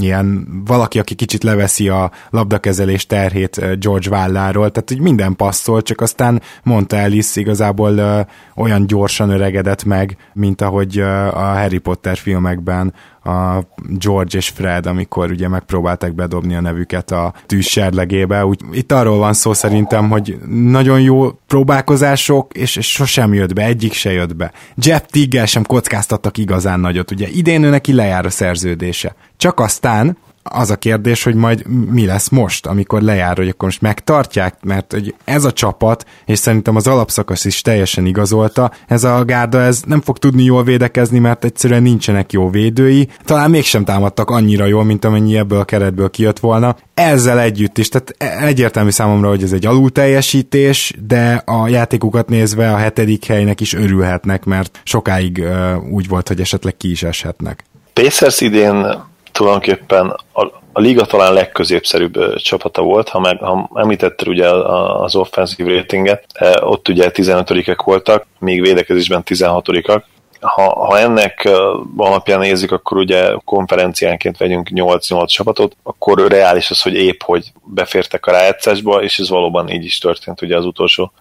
ilyen 0.00 0.46
valaki, 0.66 0.98
aki 0.98 1.14
kicsit 1.14 1.42
leveszi 1.42 1.88
a 1.88 2.10
labdakezelés 2.30 3.06
terhét 3.06 3.80
George 3.80 4.10
válláról, 4.10 4.70
tehát 4.70 4.88
hogy 4.88 5.00
minden 5.00 5.36
passzol, 5.36 5.82
csak 5.82 6.00
aztán 6.00 6.42
Montellis 6.62 7.36
igazából 7.36 7.92
uh, 7.92 8.20
olyan 8.64 8.86
gyorsan 8.86 9.30
öregedett 9.30 9.84
meg, 9.84 10.16
mint 10.32 10.60
ahogy 10.60 11.00
uh, 11.00 11.06
a 11.26 11.54
Harry 11.54 11.78
Potter 11.78 12.16
filmekben 12.16 12.94
a 13.24 13.66
George 13.98 14.38
és 14.38 14.48
Fred, 14.48 14.86
amikor 14.86 15.30
ugye 15.30 15.48
megpróbálták 15.48 16.14
bedobni 16.14 16.54
a 16.54 16.60
nevüket 16.60 17.10
a 17.10 17.34
tűzserlegébe. 17.46 18.44
Úgy, 18.44 18.60
itt 18.72 18.92
arról 18.92 19.18
van 19.18 19.32
szó 19.32 19.52
szerintem, 19.52 20.10
hogy 20.10 20.38
nagyon 20.70 21.00
jó 21.00 21.30
próbálkozások, 21.46 22.54
és, 22.54 22.76
és 22.76 22.90
sosem 22.90 23.34
jött 23.34 23.52
be, 23.52 23.64
egyik 23.64 23.92
se 23.92 24.12
jött 24.12 24.36
be. 24.36 24.52
Jeff 24.76 25.02
Tiggel 25.10 25.46
sem 25.46 25.64
kockáztattak 25.64 26.38
igazán 26.38 26.80
nagyot, 26.80 27.10
ugye 27.10 27.28
idén 27.28 27.62
ő 27.62 27.70
neki 27.70 27.92
lejár 27.92 28.26
a 28.26 28.30
szerződése. 28.30 29.14
Csak 29.36 29.60
aztán 29.60 30.16
az 30.50 30.70
a 30.70 30.76
kérdés, 30.76 31.22
hogy 31.22 31.34
majd 31.34 31.66
mi 31.90 32.06
lesz 32.06 32.28
most, 32.28 32.66
amikor 32.66 33.02
lejár, 33.02 33.36
hogy 33.36 33.48
akkor 33.48 33.68
most 33.68 33.80
megtartják, 33.80 34.54
mert 34.62 34.92
hogy 34.92 35.14
ez 35.24 35.44
a 35.44 35.52
csapat, 35.52 36.04
és 36.26 36.38
szerintem 36.38 36.76
az 36.76 36.86
alapszakasz 36.86 37.44
is 37.44 37.60
teljesen 37.60 38.06
igazolta, 38.06 38.72
ez 38.88 39.04
a 39.04 39.24
gárda 39.24 39.60
ez 39.60 39.82
nem 39.86 40.00
fog 40.00 40.18
tudni 40.18 40.42
jól 40.42 40.64
védekezni, 40.64 41.18
mert 41.18 41.44
egyszerűen 41.44 41.82
nincsenek 41.82 42.32
jó 42.32 42.50
védői, 42.50 43.08
talán 43.24 43.50
mégsem 43.50 43.84
támadtak 43.84 44.30
annyira 44.30 44.64
jól, 44.64 44.84
mint 44.84 45.04
amennyi 45.04 45.36
ebből 45.36 45.58
a 45.58 45.64
keretből 45.64 46.10
kijött 46.10 46.38
volna. 46.38 46.76
Ezzel 46.94 47.40
együtt 47.40 47.78
is, 47.78 47.88
tehát 47.88 48.14
egyértelmű 48.42 48.90
számomra, 48.90 49.28
hogy 49.28 49.42
ez 49.42 49.52
egy 49.52 49.66
alulteljesítés, 49.66 50.94
de 51.06 51.42
a 51.44 51.68
játékukat 51.68 52.28
nézve 52.28 52.72
a 52.72 52.76
hetedik 52.76 53.24
helynek 53.24 53.60
is 53.60 53.74
örülhetnek, 53.74 54.44
mert 54.44 54.80
sokáig 54.84 55.38
uh, 55.38 55.92
úgy 55.92 56.08
volt, 56.08 56.28
hogy 56.28 56.40
esetleg 56.40 56.76
ki 56.76 56.90
is 56.90 57.02
eshetnek. 57.02 57.64
Pacers 57.92 58.40
idén 58.40 59.02
tulajdonképpen 59.34 60.16
a, 60.32 60.42
a 60.72 60.80
liga 60.80 61.04
talán 61.04 61.32
legközépszerűbb 61.32 62.34
csapata 62.36 62.82
volt, 62.82 63.08
ha, 63.08 63.20
meg, 63.20 63.38
ha 63.38 63.70
említetted 63.74 64.28
ugye 64.28 64.48
az 64.48 65.16
offensive 65.16 65.74
ratinget, 65.74 66.24
ott 66.60 66.88
ugye 66.88 67.10
15-ek 67.12 67.78
voltak, 67.84 68.26
még 68.38 68.60
védekezésben 68.60 69.22
16-ak, 69.26 70.02
ha, 70.40 70.86
ha 70.86 70.98
ennek 70.98 71.48
alapján 71.96 72.38
nézzük, 72.38 72.72
akkor 72.72 72.96
ugye 72.98 73.32
konferenciánként 73.44 74.36
vegyünk 74.36 74.68
8-8 74.72 75.26
csapatot, 75.26 75.76
akkor 75.82 76.28
reális 76.28 76.70
az, 76.70 76.82
hogy 76.82 76.94
épp, 76.94 77.20
hogy 77.22 77.52
befértek 77.64 78.26
a 78.26 78.30
rájátszásba, 78.30 79.02
és 79.02 79.18
ez 79.18 79.28
valóban 79.28 79.70
így 79.70 79.84
is 79.84 79.98
történt, 79.98 80.42
ugye 80.42 80.56
az 80.56 80.64
utolsó 80.64 81.12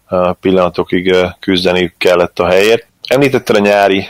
pillanatokig 0.42 1.16
küzdeni 1.40 1.94
kellett 1.98 2.40
a 2.40 2.48
helyért. 2.48 2.88
Említetted 3.08 3.56
a 3.56 3.60
nyári 3.60 4.08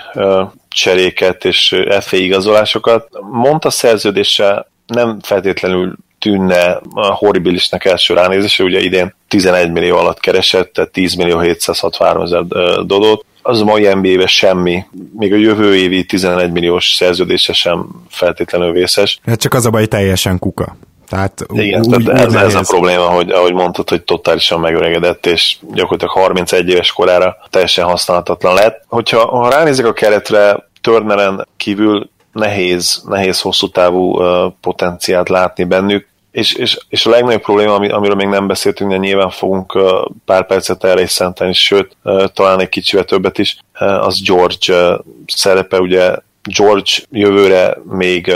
cseréket 0.74 1.46
és 1.46 1.76
FA 2.00 2.18
igazolásokat. 2.18 3.08
Mondta 3.32 3.70
szerződése 3.70 4.68
nem 4.86 5.20
feltétlenül 5.22 5.96
tűnne 6.20 6.82
a 6.94 7.06
horribilisnek 7.06 7.86
első 7.86 8.14
ránézése, 8.14 8.64
ugye 8.64 8.80
idén 8.80 9.16
11 9.28 9.72
millió 9.72 9.98
alatt 9.98 10.20
keresett, 10.20 10.74
tehát 10.74 10.92
10 10.92 11.14
millió 11.14 11.40
763 11.40 12.22
ezer 12.22 12.44
dodót. 12.86 13.26
Az 13.42 13.62
a 13.62 13.64
mai 13.64 13.94
nba 13.94 14.28
semmi, 14.28 14.86
még 15.18 15.34
a 15.34 15.36
jövő 15.36 15.76
évi 15.76 16.04
11 16.04 16.52
milliós 16.52 16.94
szerződése 16.94 17.54
sem 17.54 17.88
feltétlenül 18.10 18.72
vészes. 18.72 19.20
Hát 19.26 19.40
csak 19.40 19.54
az 19.54 19.66
a 19.66 19.70
baj, 19.70 19.86
teljesen 19.86 20.40
kuka. 20.40 20.78
Tehát 21.08 21.46
Igen, 21.52 21.82
úgy, 21.86 22.04
tehát 22.04 22.26
ez, 22.26 22.34
ez 22.34 22.56
a 22.56 22.62
probléma, 22.68 23.06
hogy 23.06 23.30
ahogy 23.30 23.54
mondtad, 23.54 23.90
hogy 23.90 24.04
totálisan 24.04 24.60
megöregedett, 24.60 25.26
és 25.26 25.58
gyakorlatilag 25.74 26.14
31 26.14 26.70
éves 26.70 26.92
korára 26.92 27.38
teljesen 27.50 27.86
használhatatlan 27.86 28.54
lett. 28.54 28.84
Hogyha 28.88 29.28
ha 29.28 29.50
ránézek 29.50 29.86
a 29.86 29.94
keretre, 29.94 30.72
Turneren 30.82 31.48
kívül 31.58 32.10
nehéz, 32.32 33.04
nehéz 33.08 33.42
hosszú 33.42 33.70
távú 33.70 34.18
uh, 34.18 34.54
potenciált 34.62 35.30
látni 35.30 35.64
bennük, 35.64 36.08
és, 36.32 36.54
és, 36.54 36.80
és 36.90 37.06
a 37.06 37.10
legnagyobb 37.10 37.42
probléma, 37.42 37.74
amiről 37.74 38.16
még 38.16 38.28
nem 38.28 38.48
beszéltünk, 38.48 38.92
de 38.92 38.98
nyilván 38.98 39.30
fogunk 39.30 39.76
uh, 39.76 39.84
pár 40.26 40.46
percet 40.46 40.84
erre 40.84 41.02
is 41.02 41.12
szentelni, 41.12 41.54
sőt, 41.54 41.96
uh, 42.04 42.26
talán 42.26 42.60
egy 42.60 42.70
kicsivel 42.70 43.06
többet 43.06 43.38
is, 43.38 43.58
az 43.80 44.22
George 44.26 44.98
szerepe, 45.28 45.80
ugye 45.80 46.16
George 46.44 46.92
jövőre 47.12 47.78
még, 47.90 48.34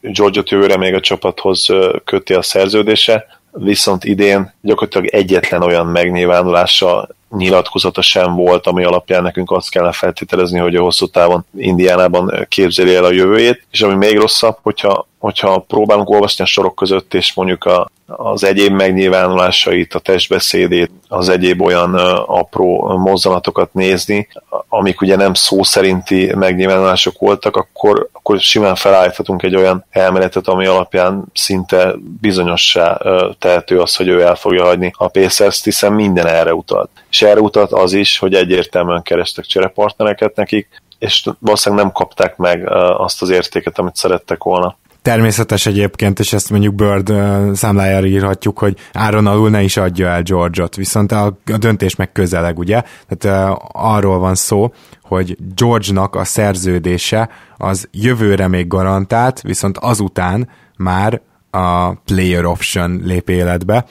George-ot 0.00 0.50
jövőre 0.50 0.76
még 0.76 0.94
a 0.94 1.00
csapathoz 1.00 1.66
köti 2.04 2.34
a 2.34 2.42
szerződése, 2.42 3.26
viszont 3.52 4.04
idén 4.04 4.54
gyakorlatilag 4.60 5.06
egyetlen 5.06 5.62
olyan 5.62 5.86
megnyilvánulása 5.86 7.08
nyilatkozata 7.30 8.02
sem 8.02 8.34
volt, 8.34 8.66
ami 8.66 8.84
alapján 8.84 9.22
nekünk 9.22 9.50
azt 9.50 9.70
kellene 9.70 9.92
feltételezni, 9.92 10.58
hogy 10.58 10.76
a 10.76 10.82
hosszú 10.82 11.06
távon 11.06 11.46
Indiánában 11.56 12.46
képzeli 12.48 12.94
el 12.94 13.04
a 13.04 13.12
jövőjét, 13.12 13.66
és 13.70 13.82
ami 13.82 13.94
még 13.94 14.18
rosszabb, 14.18 14.58
hogyha 14.62 15.08
hogyha 15.24 15.58
próbálunk 15.58 16.10
olvasni 16.10 16.44
a 16.44 16.46
sorok 16.46 16.74
között, 16.74 17.14
és 17.14 17.34
mondjuk 17.34 17.64
a, 17.64 17.90
az 18.06 18.44
egyéb 18.44 18.72
megnyilvánulásait, 18.72 19.94
a 19.94 19.98
testbeszédét, 19.98 20.90
az 21.08 21.28
egyéb 21.28 21.62
olyan 21.62 21.94
apró 22.26 22.96
mozzanatokat 22.96 23.74
nézni, 23.74 24.28
amik 24.68 25.00
ugye 25.00 25.16
nem 25.16 25.34
szó 25.34 25.62
szerinti 25.62 26.34
megnyilvánulások 26.34 27.18
voltak, 27.18 27.56
akkor, 27.56 28.08
akkor 28.12 28.40
simán 28.40 28.74
felállíthatunk 28.74 29.42
egy 29.42 29.56
olyan 29.56 29.84
elméletet, 29.90 30.48
ami 30.48 30.66
alapján 30.66 31.24
szinte 31.34 31.94
bizonyossá 32.20 33.00
tehető 33.38 33.80
az, 33.80 33.96
hogy 33.96 34.08
ő 34.08 34.22
el 34.22 34.34
fogja 34.34 34.64
hagyni 34.64 34.92
a 34.96 35.08
pacers 35.08 35.62
hiszen 35.62 35.92
minden 35.92 36.26
erre 36.26 36.54
utalt. 36.54 36.90
És 37.10 37.22
erre 37.22 37.40
utalt 37.40 37.72
az 37.72 37.92
is, 37.92 38.18
hogy 38.18 38.34
egyértelműen 38.34 39.02
kerestek 39.02 39.44
cserepartnereket 39.44 40.36
nekik, 40.36 40.82
és 40.98 41.28
valószínűleg 41.38 41.84
nem 41.84 41.94
kapták 41.94 42.36
meg 42.36 42.68
azt 42.96 43.22
az 43.22 43.30
értéket, 43.30 43.78
amit 43.78 43.96
szerettek 43.96 44.42
volna. 44.42 44.76
Természetes 45.04 45.66
egyébként, 45.66 46.18
és 46.18 46.32
ezt 46.32 46.50
mondjuk 46.50 46.74
Bird 46.74 47.12
számlájára 47.56 48.06
írhatjuk, 48.06 48.58
hogy 48.58 48.76
áron 48.92 49.26
alul 49.26 49.50
ne 49.50 49.62
is 49.62 49.76
adja 49.76 50.08
el 50.08 50.22
George-ot, 50.22 50.76
viszont 50.76 51.12
a, 51.12 51.38
a 51.52 51.56
döntés 51.58 51.96
meg 51.96 52.12
közeleg, 52.12 52.58
ugye? 52.58 52.82
Tehát 53.08 53.58
arról 53.72 54.18
van 54.18 54.34
szó, 54.34 54.72
hogy 55.02 55.36
George-nak 55.54 56.14
a 56.14 56.24
szerződése 56.24 57.28
az 57.56 57.88
jövőre 57.92 58.48
még 58.48 58.66
garantált, 58.66 59.40
viszont 59.40 59.78
azután 59.78 60.48
már 60.76 61.20
a 61.50 61.94
player 61.94 62.44
option 62.44 63.00
lép 63.04 63.28
életbe. 63.28 63.84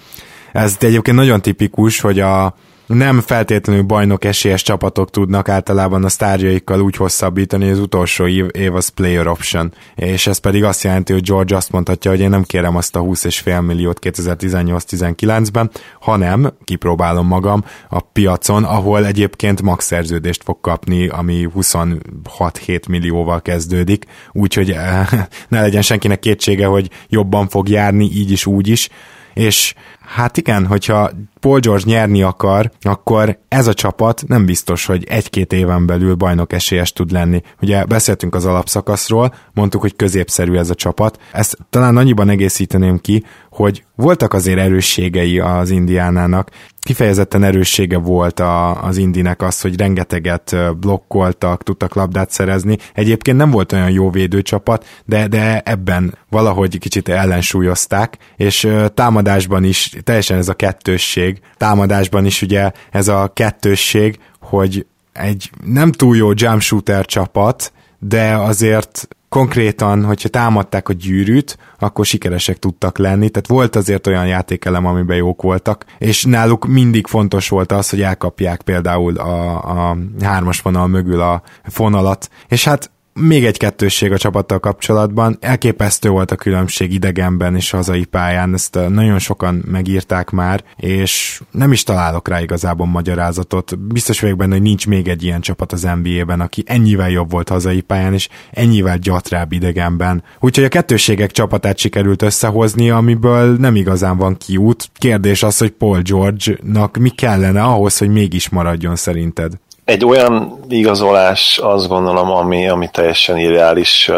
Ez 0.51 0.77
egyébként 0.79 1.17
nagyon 1.17 1.41
tipikus, 1.41 1.99
hogy 1.99 2.19
a 2.19 2.55
nem 2.93 3.21
feltétlenül 3.21 3.83
bajnok 3.83 4.25
esélyes 4.25 4.61
csapatok 4.61 5.09
tudnak 5.09 5.49
általában 5.49 6.03
a 6.03 6.09
sztárjaikkal 6.09 6.81
úgy 6.81 6.95
hosszabbítani, 6.95 7.63
hogy 7.63 7.73
az 7.73 7.79
utolsó 7.79 8.27
év, 8.27 8.45
év 8.51 8.75
az 8.75 8.87
player 8.87 9.27
option, 9.27 9.73
és 9.95 10.27
ez 10.27 10.37
pedig 10.37 10.63
azt 10.63 10.83
jelenti, 10.83 11.13
hogy 11.13 11.23
George 11.23 11.55
azt 11.55 11.71
mondhatja, 11.71 12.11
hogy 12.11 12.19
én 12.19 12.29
nem 12.29 12.43
kérem 12.43 12.75
azt 12.75 12.95
a 12.95 13.01
20,5 13.01 13.65
milliót 13.65 13.99
2018-19-ben, 14.01 15.71
hanem 15.99 16.53
kipróbálom 16.63 17.27
magam 17.27 17.63
a 17.89 17.99
piacon, 17.99 18.63
ahol 18.63 19.05
egyébként 19.05 19.61
max 19.61 19.85
szerződést 19.85 20.43
fog 20.43 20.61
kapni, 20.61 21.07
ami 21.07 21.49
26-7 21.55 22.89
millióval 22.89 23.41
kezdődik, 23.41 24.05
úgyhogy 24.31 24.71
eh, 24.71 25.07
ne 25.49 25.61
legyen 25.61 25.81
senkinek 25.81 26.19
kétsége, 26.19 26.65
hogy 26.65 26.89
jobban 27.07 27.47
fog 27.47 27.69
járni, 27.69 28.05
így 28.05 28.31
is, 28.31 28.45
úgy 28.45 28.67
is, 28.67 28.89
és 29.33 29.73
hát 29.99 30.37
igen, 30.37 30.65
hogyha 30.65 31.11
Paul 31.43 31.59
George 31.59 31.83
nyerni 31.85 32.21
akar, 32.21 32.71
akkor 32.81 33.39
ez 33.47 33.67
a 33.67 33.73
csapat 33.73 34.23
nem 34.27 34.45
biztos, 34.45 34.85
hogy 34.85 35.05
egy-két 35.09 35.53
éven 35.53 35.85
belül 35.85 36.15
bajnok 36.15 36.53
esélyes 36.53 36.93
tud 36.93 37.11
lenni. 37.11 37.41
Ugye 37.61 37.85
beszéltünk 37.85 38.35
az 38.35 38.45
alapszakaszról, 38.45 39.33
mondtuk, 39.53 39.81
hogy 39.81 39.95
középszerű 39.95 40.55
ez 40.55 40.69
a 40.69 40.75
csapat. 40.75 41.19
Ezt 41.31 41.57
talán 41.69 41.97
annyiban 41.97 42.29
egészíteném 42.29 42.99
ki, 42.99 43.23
hogy 43.49 43.83
voltak 43.95 44.33
azért 44.33 44.59
erősségei 44.59 45.39
az 45.39 45.69
Indiánának, 45.69 46.49
kifejezetten 46.83 47.43
erőssége 47.43 47.97
volt 47.97 48.39
a, 48.39 48.83
az 48.83 48.97
Indinek 48.97 49.41
az, 49.41 49.61
hogy 49.61 49.77
rengeteget 49.77 50.55
blokkoltak, 50.79 51.63
tudtak 51.63 51.95
labdát 51.95 52.31
szerezni. 52.31 52.77
Egyébként 52.93 53.37
nem 53.37 53.51
volt 53.51 53.71
olyan 53.71 53.89
jó 53.91 54.09
védőcsapat, 54.09 54.85
de, 55.05 55.27
de 55.27 55.59
ebben 55.59 56.17
valahogy 56.29 56.79
kicsit 56.79 57.09
ellensúlyozták, 57.09 58.17
és 58.35 58.67
támadásban 58.93 59.63
is 59.63 59.93
teljesen 60.03 60.37
ez 60.37 60.49
a 60.49 60.53
kettősség, 60.53 61.32
támadásban 61.57 62.25
is 62.25 62.41
ugye 62.41 62.71
ez 62.91 63.07
a 63.07 63.31
kettősség, 63.33 64.19
hogy 64.39 64.85
egy 65.13 65.49
nem 65.65 65.91
túl 65.91 66.15
jó 66.15 66.31
jump 66.35 66.61
shooter 66.61 67.05
csapat, 67.05 67.73
de 67.99 68.35
azért 68.35 69.07
konkrétan, 69.29 70.03
hogyha 70.05 70.29
támadták 70.29 70.89
a 70.89 70.93
gyűrűt, 70.93 71.57
akkor 71.79 72.05
sikeresek 72.05 72.59
tudtak 72.59 72.97
lenni, 72.97 73.29
tehát 73.29 73.47
volt 73.47 73.75
azért 73.75 74.07
olyan 74.07 74.27
játékelem, 74.27 74.85
amiben 74.85 75.17
jók 75.17 75.41
voltak, 75.41 75.85
és 75.97 76.23
náluk 76.23 76.67
mindig 76.67 77.07
fontos 77.07 77.49
volt 77.49 77.71
az, 77.71 77.89
hogy 77.89 78.01
elkapják 78.01 78.61
például 78.61 79.17
a, 79.17 79.89
a 79.89 79.97
hármas 80.21 80.61
vonal 80.61 80.87
mögül 80.87 81.21
a 81.21 81.41
fonalat, 81.63 82.29
és 82.47 82.63
hát 82.63 82.91
még 83.13 83.45
egy 83.45 83.57
kettősség 83.57 84.11
a 84.11 84.17
csapattal 84.17 84.59
kapcsolatban, 84.59 85.37
elképesztő 85.39 86.09
volt 86.09 86.31
a 86.31 86.35
különbség 86.35 86.93
idegenben 86.93 87.55
és 87.55 87.69
hazai 87.69 88.05
pályán, 88.05 88.53
ezt 88.53 88.79
nagyon 88.89 89.19
sokan 89.19 89.63
megírták 89.71 90.29
már, 90.29 90.63
és 90.75 91.41
nem 91.51 91.71
is 91.71 91.83
találok 91.83 92.27
rá 92.27 92.41
igazából 92.41 92.87
magyarázatot. 92.87 93.79
Biztos 93.79 94.19
vagyok 94.19 94.37
benne, 94.37 94.53
hogy 94.53 94.61
nincs 94.61 94.87
még 94.87 95.07
egy 95.07 95.23
ilyen 95.23 95.41
csapat 95.41 95.71
az 95.71 95.87
NBA-ben, 96.01 96.41
aki 96.41 96.63
ennyivel 96.65 97.09
jobb 97.09 97.31
volt 97.31 97.49
hazai 97.49 97.81
pályán, 97.81 98.13
és 98.13 98.29
ennyivel 98.51 98.97
gyatrább 98.97 99.51
idegenben. 99.51 100.23
Úgyhogy 100.39 100.63
a 100.63 100.69
kettőségek 100.69 101.31
csapatát 101.31 101.77
sikerült 101.77 102.21
összehozni, 102.21 102.89
amiből 102.89 103.55
nem 103.55 103.75
igazán 103.75 104.17
van 104.17 104.37
kiút. 104.37 104.89
Kérdés 104.93 105.43
az, 105.43 105.57
hogy 105.57 105.71
Paul 105.71 106.01
George-nak 106.01 106.97
mi 106.97 107.09
kellene 107.09 107.63
ahhoz, 107.63 107.97
hogy 107.97 108.09
mégis 108.09 108.49
maradjon 108.49 108.95
szerinted? 108.95 109.53
Egy 109.85 110.05
olyan 110.05 110.65
igazolás, 110.69 111.57
azt 111.57 111.87
gondolom, 111.87 112.31
ami, 112.31 112.67
ami 112.67 112.89
teljesen 112.91 113.37
irreális 113.37 114.11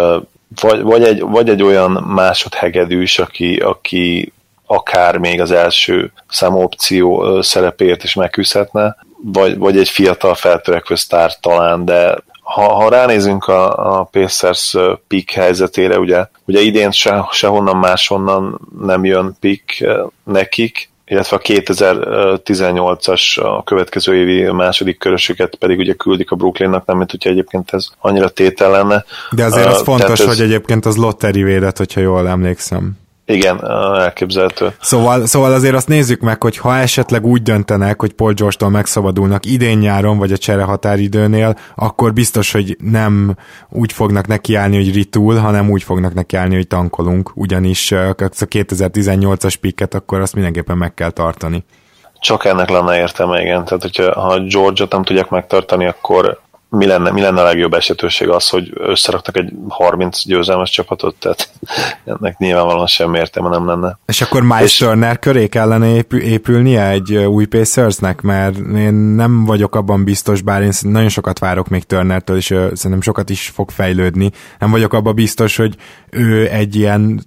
vagy, 0.62 0.82
vagy, 0.82 1.04
egy, 1.04 1.20
vagy 1.22 1.50
egy 1.50 1.64
olyan 1.64 1.92
másodhegedűs, 1.92 3.20
aki, 3.20 3.56
aki 3.56 4.34
akár 4.66 5.18
még 5.18 5.42
az 5.42 5.52
első 5.52 6.12
számú 6.30 6.62
opció 6.62 7.42
szerepért 7.42 8.04
is 8.04 8.14
megküzdhetne, 8.14 8.98
vagy, 9.24 9.58
vagy 9.58 9.78
egy 9.78 9.90
fiatal 9.90 10.36
feltörekvő 10.36 10.96
sztár 10.96 11.40
talán, 11.40 11.86
de 11.86 12.18
ha, 12.42 12.74
ha 12.74 12.90
ránézünk 12.90 13.48
a, 13.48 13.98
a 14.00 14.04
Pacers 14.04 14.76
pick 15.08 15.32
helyzetére, 15.32 16.00
ugye, 16.00 16.26
ugye 16.46 16.60
idén 16.60 16.92
se, 16.92 17.28
sehonnan 17.32 17.78
máshonnan 17.78 18.60
nem 18.82 19.06
jön 19.06 19.38
pick 19.40 19.88
nekik, 20.24 20.90
illetve 21.06 21.38
a 21.38 21.40
2018-as 21.40 23.42
a 23.42 23.64
következő 23.64 24.16
évi 24.16 24.52
második 24.52 24.98
körösöket 24.98 25.56
pedig 25.56 25.80
ugye 25.80 25.94
küldik 25.94 26.32
a 26.32 26.36
Brooklynnak, 26.36 26.86
nem 26.86 26.98
mint 26.98 27.12
hogyha 27.12 27.30
egyébként 27.30 27.74
ez 27.74 27.88
annyira 28.00 28.30
tétel 28.30 28.72
lenne. 28.72 29.06
De 29.32 29.46
azért 29.46 29.68
az 29.68 29.80
uh, 29.80 29.86
fontos, 29.86 30.20
ez... 30.20 30.26
hogy 30.26 30.42
egyébként 30.42 30.86
az 30.86 30.96
lotteri 30.96 31.44
védet, 31.44 31.78
hogyha 31.78 32.02
jól 32.02 32.28
emlékszem. 32.28 33.04
Igen, 33.28 33.72
elképzelhető. 34.00 34.74
Szóval, 34.82 35.26
szóval 35.26 35.54
azért 35.54 35.76
azt 35.76 35.88
nézzük 35.88 36.22
meg, 36.22 36.42
hogy 36.42 36.58
ha 36.58 36.76
esetleg 36.78 37.26
úgy 37.26 37.42
döntenek, 37.42 38.00
hogy 38.00 38.14
Paul 38.14 38.34
George-tól 38.34 38.70
megszabadulnak 38.70 39.46
idén-nyáron, 39.46 40.18
vagy 40.18 40.32
a 40.32 40.38
csere 40.38 40.64
határidőnél, 40.64 41.58
akkor 41.76 42.14
biztos, 42.14 42.52
hogy 42.52 42.78
nem 42.80 43.36
úgy 43.70 43.92
fognak 43.92 44.28
nekiállni, 44.28 44.76
hogy 44.76 44.94
ritul, 44.94 45.36
hanem 45.36 45.70
úgy 45.70 45.84
fognak 45.84 46.14
nekiállni, 46.14 46.56
hogy 46.56 46.68
tankolunk, 46.68 47.32
ugyanis 47.36 47.92
a 47.92 48.16
2018-as 48.16 49.56
pikket 49.62 49.94
akkor 49.94 50.20
azt 50.20 50.34
mindenképpen 50.34 50.78
meg 50.78 50.94
kell 50.94 51.12
tartani. 51.12 51.66
Csak 52.20 52.46
ennek 52.46 52.70
lenne 52.70 52.98
értelme, 52.98 53.42
igen. 53.42 53.66
Tehát, 53.66 53.82
hogyha 53.82 54.22
ha 54.22 54.40
George-ot 54.40 54.92
nem 54.92 55.04
tudják 55.04 55.30
megtartani, 55.30 55.86
akkor 55.86 56.40
mi 56.76 56.86
lenne, 56.86 57.12
mi 57.12 57.22
lenne 57.22 57.42
a 57.42 57.44
legjobb 57.44 57.74
esetőség 57.74 58.30
az, 58.30 58.50
hogy 58.50 58.72
összeraktak 58.74 59.38
egy 59.38 59.52
30 59.68 60.26
győzelmes 60.26 60.70
csapatot, 60.70 61.16
tehát 61.16 61.50
ennek 62.20 62.38
nyilvánvalóan 62.38 62.88
semmi 62.88 63.18
értelme 63.18 63.50
nem 63.50 63.68
lenne. 63.68 63.98
És 64.06 64.22
akkor 64.22 64.42
Miles 64.42 64.64
és... 64.64 64.78
Turner 64.78 65.20
köré 65.20 65.48
kellene 65.48 65.96
épül, 65.96 66.22
épülnie 66.22 66.90
egy 66.90 67.16
új 67.16 67.46
Pacersnek, 67.46 68.22
mert 68.22 68.58
én 68.58 68.94
nem 68.94 69.46
vagyok 69.46 69.76
abban 69.76 70.04
biztos, 70.04 70.42
bár 70.42 70.62
én 70.62 70.72
nagyon 70.82 71.10
sokat 71.10 71.40
várok 71.40 71.68
még 71.68 71.84
Turnertől, 71.84 72.38
és 72.38 72.46
szerintem 72.46 73.02
sokat 73.02 73.30
is 73.30 73.48
fog 73.48 73.72
fejlődni. 73.72 74.32
Nem 74.60 74.72
vagyok 74.72 74.94
abban 74.94 75.16
biztos, 75.16 75.56
hogy 75.56 75.76
ő 76.10 76.50
egy 76.50 76.76
ilyen 76.76 77.22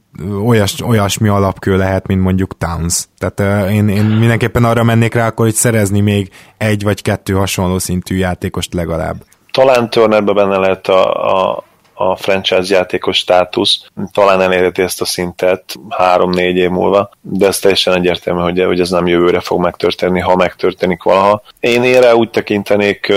olyas, 0.45 0.81
olyasmi 0.83 1.29
alapkő 1.29 1.77
lehet, 1.77 2.07
mint 2.07 2.23
mondjuk 2.23 2.57
Towns. 2.59 3.09
Tehát 3.19 3.67
uh, 3.67 3.75
én, 3.75 3.89
én 3.89 4.05
mindenképpen 4.05 4.65
arra 4.65 4.83
mennék 4.83 5.15
rá, 5.15 5.27
akkor 5.27 5.45
hogy 5.45 5.55
szerezni 5.55 6.01
még 6.01 6.31
egy 6.57 6.83
vagy 6.83 7.03
kettő 7.03 7.33
hasonló 7.33 7.79
szintű 7.79 8.17
játékost 8.17 8.75
legalább 8.75 9.17
talán 9.59 9.91
Turnerben 9.91 10.35
benne 10.35 10.57
lehet 10.57 10.89
a, 10.89 11.27
a, 11.33 11.65
a 11.95 12.17
franchise 12.17 12.75
játékos 12.75 13.17
státusz, 13.17 13.85
talán 14.13 14.41
elérheti 14.41 14.83
ezt 14.83 15.01
a 15.01 15.05
szintet 15.05 15.75
három-négy 15.89 16.57
év 16.57 16.69
múlva, 16.71 17.11
de 17.21 17.47
ez 17.47 17.59
teljesen 17.59 17.95
egyértelmű, 17.95 18.41
hogy, 18.41 18.65
hogy 18.65 18.81
ez 18.81 18.91
nem 18.91 19.07
jövőre 19.07 19.41
fog 19.41 19.61
megtörténni, 19.61 20.21
ha 20.21 20.37
megtörténik 20.37 21.03
valaha. 21.03 21.43
Én 21.61 21.83
ére 21.83 22.15
úgy 22.15 22.31
tekintenék 22.31 23.13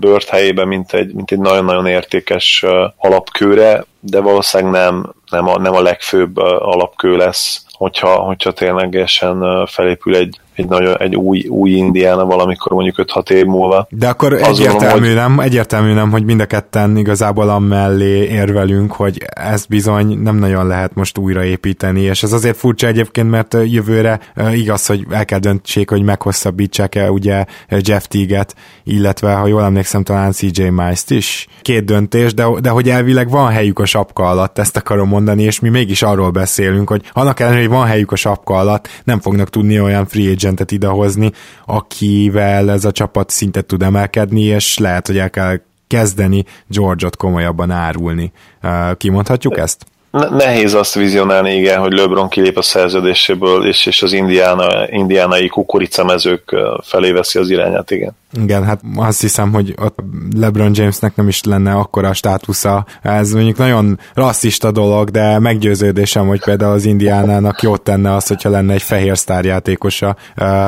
Bört 0.00 0.28
helyében, 0.28 0.68
mint 0.68 0.92
egy, 0.92 1.14
mint 1.14 1.30
egy 1.30 1.38
nagyon-nagyon 1.38 1.86
értékes 1.86 2.64
alapkőre, 2.96 3.84
de 4.00 4.20
valószínűleg 4.20 4.72
nem, 4.72 5.14
nem, 5.30 5.48
a, 5.48 5.58
nem 5.58 5.74
a 5.74 5.82
legfőbb 5.82 6.36
alapkő 6.58 7.16
lesz, 7.16 7.64
hogyha, 7.72 8.14
hogyha 8.14 8.52
ténylegesen 8.52 9.66
felépül 9.66 10.16
egy, 10.16 10.40
egy, 10.56 10.68
nagyon, 10.68 10.96
egy 10.98 11.16
új, 11.16 11.46
új 11.48 11.70
Indiana 11.70 12.24
valamikor 12.24 12.72
mondjuk 12.72 12.96
5-6 13.14 13.30
év 13.30 13.44
múlva. 13.44 13.86
De 13.90 14.08
akkor 14.08 14.32
egyértelmű, 14.32 15.06
hogy... 15.06 15.14
nem, 15.14 15.40
egyértelmű 15.40 15.92
nem, 15.92 16.10
hogy 16.10 16.24
mind 16.24 16.40
a 16.40 16.46
ketten 16.46 16.96
igazából 16.96 17.48
amellé 17.48 18.24
érvelünk, 18.24 18.92
hogy 18.92 19.22
ezt 19.34 19.68
bizony 19.68 20.18
nem 20.18 20.36
nagyon 20.36 20.66
lehet 20.66 20.94
most 20.94 21.18
újraépíteni, 21.18 22.00
és 22.00 22.22
ez 22.22 22.32
azért 22.32 22.56
furcsa 22.56 22.86
egyébként, 22.86 23.30
mert 23.30 23.56
jövőre 23.64 24.20
igaz, 24.52 24.86
hogy 24.86 25.06
el 25.10 25.24
kell 25.24 25.38
döntsék, 25.38 25.90
hogy 25.90 26.02
meghosszabbítsák-e 26.02 27.10
ugye 27.10 27.44
Jeff 27.68 28.04
Teaget, 28.04 28.54
illetve 28.84 29.32
ha 29.32 29.46
jól 29.46 29.62
emlékszem, 29.62 30.02
talán 30.02 30.32
CJ 30.32 30.62
Mice-t 30.62 31.10
is. 31.10 31.46
Két 31.62 31.84
döntés, 31.84 32.34
de, 32.34 32.46
de 32.60 32.70
hogy 32.70 32.88
elvileg 32.88 33.30
van 33.30 33.50
helyük 33.50 33.78
a 33.78 33.84
sapka 33.84 34.22
alatt, 34.24 34.58
ezt 34.58 34.76
akarom 34.76 35.08
mondani, 35.08 35.42
és 35.42 35.60
mi 35.60 35.68
mégis 35.68 36.02
arról 36.02 36.30
beszélünk, 36.30 36.88
hogy 36.88 37.02
annak 37.12 37.40
ellenére, 37.40 37.62
hogy 37.62 37.76
van 37.76 37.86
helyük 37.86 38.12
a 38.12 38.16
sapka 38.16 38.54
alatt, 38.54 38.88
nem 39.04 39.20
fognak 39.20 39.50
tudni 39.50 39.80
olyan 39.80 40.06
free 40.06 40.30
agentet 40.46 40.70
idehozni, 40.70 41.32
akivel 41.64 42.70
ez 42.70 42.84
a 42.84 42.92
csapat 42.92 43.30
szintet 43.30 43.66
tud 43.66 43.82
emelkedni, 43.82 44.40
és 44.40 44.78
lehet, 44.78 45.06
hogy 45.06 45.18
el 45.18 45.30
kell 45.30 45.60
kezdeni 45.86 46.44
George-ot 46.66 47.16
komolyabban 47.16 47.70
árulni. 47.70 48.32
Kimondhatjuk 48.96 49.58
ezt? 49.58 49.86
Nehéz 50.30 50.74
azt 50.74 50.94
vizionálni, 50.94 51.54
igen, 51.54 51.80
hogy 51.80 51.92
LeBron 51.92 52.28
kilép 52.28 52.56
a 52.56 52.62
szerződéséből, 52.62 53.66
és, 53.66 53.86
és 53.86 54.02
az 54.02 54.12
indiána, 54.12 54.88
indiánai 54.90 55.48
kukoricamezők 55.48 56.56
felé 56.82 57.10
veszi 57.10 57.38
az 57.38 57.50
irányát, 57.50 57.90
igen. 57.90 58.16
Igen, 58.42 58.64
hát 58.64 58.80
azt 58.96 59.20
hiszem, 59.20 59.52
hogy 59.52 59.74
ott 59.82 59.98
LeBron 60.36 60.70
Jamesnek 60.74 61.16
nem 61.16 61.28
is 61.28 61.42
lenne 61.44 61.72
akkora 61.72 62.12
státusza. 62.12 62.86
Ez 63.02 63.32
mondjuk 63.32 63.56
nagyon 63.56 63.98
rasszista 64.14 64.70
dolog, 64.70 65.10
de 65.10 65.38
meggyőződésem, 65.38 66.26
hogy 66.26 66.42
például 66.44 66.72
az 66.72 66.84
indiánának 66.84 67.62
jót 67.62 67.82
tenne 67.82 68.14
az, 68.14 68.26
hogyha 68.26 68.50
lenne 68.50 68.72
egy 68.72 68.82
fehér 68.82 69.18
sztárjátékosa. 69.18 70.16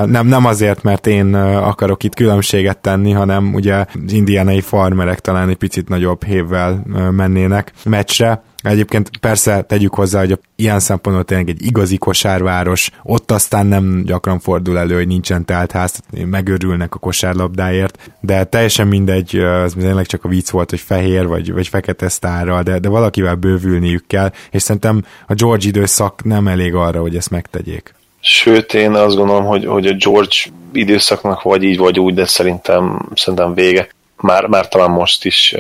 Nem, 0.05 0.27
nem 0.27 0.45
azért, 0.45 0.83
mert 0.83 1.07
én 1.07 1.35
akarok 1.35 2.03
itt 2.03 2.15
különbséget 2.15 2.79
tenni, 2.79 3.13
hanem 3.13 3.55
ugye 3.55 3.75
az 3.75 4.13
indiánai 4.13 4.61
farmerek 4.61 5.21
talán 5.21 5.49
egy 5.49 5.57
picit 5.57 5.89
nagyobb 5.89 6.25
hévvel 6.25 6.83
mennének 7.11 7.73
meccsre, 7.85 8.43
Egyébként 8.63 9.11
persze 9.21 9.63
tegyük 9.63 9.95
hozzá, 9.95 10.19
hogy 10.19 10.39
ilyen 10.57 10.81
szempontból 10.81 11.25
tényleg 11.25 11.49
egy 11.49 11.65
igazi 11.67 11.97
kosárváros, 11.97 12.91
ott 13.03 13.31
aztán 13.31 13.67
nem 13.67 14.03
gyakran 14.05 14.39
fordul 14.39 14.79
elő, 14.79 14.95
hogy 14.95 15.07
nincsen 15.07 15.45
ház, 15.73 16.01
megörülnek 16.25 16.95
a 16.95 16.99
kosárlabdáért, 16.99 18.11
de 18.21 18.45
teljesen 18.45 18.87
mindegy, 18.87 19.37
az 19.37 19.75
tényleg 19.79 20.07
csak 20.07 20.25
a 20.25 20.29
vicc 20.29 20.51
volt, 20.51 20.71
hogy 20.71 20.81
fehér 20.81 21.27
vagy, 21.27 21.53
vagy 21.53 21.69
fekete 21.69 22.09
sztárral, 22.09 22.63
de, 22.63 22.79
de 22.79 22.89
valakivel 22.89 23.35
bővülniük 23.35 24.07
kell, 24.07 24.33
és 24.51 24.63
szerintem 24.63 25.05
a 25.27 25.35
George 25.35 25.67
időszak 25.67 26.25
nem 26.25 26.49
elég 26.49 26.75
arra, 26.75 27.01
hogy 27.01 27.17
ezt 27.17 27.31
megtegyék. 27.31 27.95
Sőt, 28.21 28.75
én 28.75 28.93
azt 28.93 29.17
gondolom, 29.17 29.45
hogy, 29.45 29.67
hogy 29.67 29.87
a 29.87 29.93
George 29.93 30.37
időszaknak 30.73 31.43
vagy 31.43 31.63
így, 31.63 31.79
vagy 31.79 31.99
úgy, 31.99 32.15
de 32.15 32.27
szerintem, 32.27 33.09
szerintem 33.15 33.55
vége. 33.55 33.89
Már, 34.17 34.47
már 34.47 34.69
talán 34.69 34.91
most 34.91 35.25
is 35.25 35.55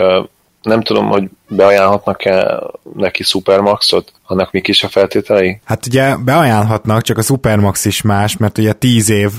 nem 0.69 0.83
tudom, 0.83 1.07
hogy 1.07 1.25
beajánlhatnak-e 1.49 2.61
neki 2.95 3.23
Supermaxot? 3.23 4.13
Annak 4.27 4.53
mik 4.53 4.69
is 4.69 4.83
a 4.83 4.89
feltételei? 4.89 5.61
Hát 5.65 5.87
ugye 5.87 6.17
beajánlhatnak, 6.17 7.03
csak 7.03 7.19
a 7.19 7.23
Supermax 7.23 7.85
is 7.85 8.03
más, 8.03 8.37
mert 8.37 8.59
ugye 8.59 8.73
10 8.73 9.11
év 9.11 9.31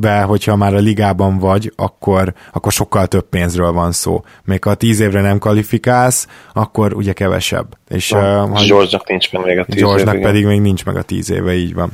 be, 0.00 0.20
hogyha 0.20 0.56
már 0.56 0.74
a 0.74 0.78
ligában 0.78 1.38
vagy, 1.38 1.72
akkor, 1.76 2.34
akkor 2.52 2.72
sokkal 2.72 3.06
több 3.06 3.28
pénzről 3.28 3.72
van 3.72 3.92
szó. 3.92 4.24
Még 4.44 4.64
ha 4.64 4.74
tíz 4.74 5.00
évre 5.00 5.20
nem 5.20 5.38
kvalifikálsz, 5.38 6.26
akkor 6.52 6.94
ugye 6.94 7.12
kevesebb. 7.12 7.66
És, 7.88 8.10
no, 8.10 8.42
uh, 8.42 8.66
George-nak 8.66 9.08
nincs 9.08 9.32
meg 9.32 9.44
még 9.44 9.58
a 9.58 9.64
tíz 9.64 9.82
George-nak 9.82 10.14
éve, 10.14 10.24
pedig 10.24 10.46
még 10.46 10.60
nincs 10.60 10.84
meg 10.84 10.96
a 10.96 11.02
tíz 11.02 11.30
éve, 11.30 11.54
így 11.54 11.74
van. 11.74 11.90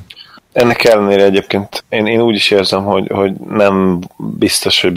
Ennek 0.52 0.84
ellenére 0.84 1.24
egyébként 1.24 1.84
én, 1.88 2.06
én 2.06 2.20
úgy 2.20 2.34
is 2.34 2.50
érzem, 2.50 2.84
hogy, 2.84 3.10
hogy 3.14 3.32
nem 3.48 3.98
biztos, 4.16 4.80
hogy 4.80 4.92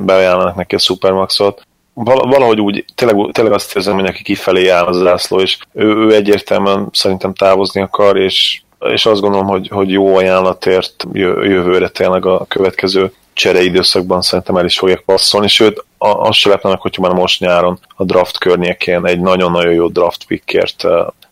beajánlanak 0.00 0.54
neki 0.54 0.74
a 0.74 0.78
Supermaxot 0.78 1.66
valahogy 2.04 2.60
úgy, 2.60 2.84
tényleg, 2.94 3.30
tényleg 3.32 3.54
azt 3.54 3.76
érzem, 3.76 3.94
hogy 3.94 4.02
neki 4.02 4.22
kifelé 4.22 4.68
áll 4.68 4.84
az 4.84 4.96
zászló, 4.96 5.40
és 5.40 5.58
ő, 5.72 5.86
ő 5.86 6.14
egyértelműen 6.14 6.88
szerintem 6.92 7.34
távozni 7.34 7.80
akar, 7.80 8.16
és, 8.16 8.60
és 8.78 9.06
azt 9.06 9.20
gondolom, 9.20 9.46
hogy, 9.46 9.68
hogy 9.68 9.90
jó 9.90 10.16
ajánlatért 10.16 11.06
jövőre 11.12 11.88
tényleg 11.88 12.26
a 12.26 12.44
következő 12.48 13.12
csereidőszakban 13.32 14.22
szerintem 14.22 14.56
el 14.56 14.64
is 14.64 14.78
fogják 14.78 15.00
passzolni, 15.00 15.48
sőt, 15.48 15.84
azt 15.98 16.38
se 16.38 16.48
lepnenek, 16.48 16.80
hogyha 16.80 17.02
már 17.02 17.12
most 17.12 17.40
nyáron 17.40 17.78
a 17.96 18.04
draft 18.04 18.38
környékén 18.38 19.06
egy 19.06 19.20
nagyon-nagyon 19.20 19.72
jó 19.72 19.88
draft 19.88 20.24
pickért 20.24 20.84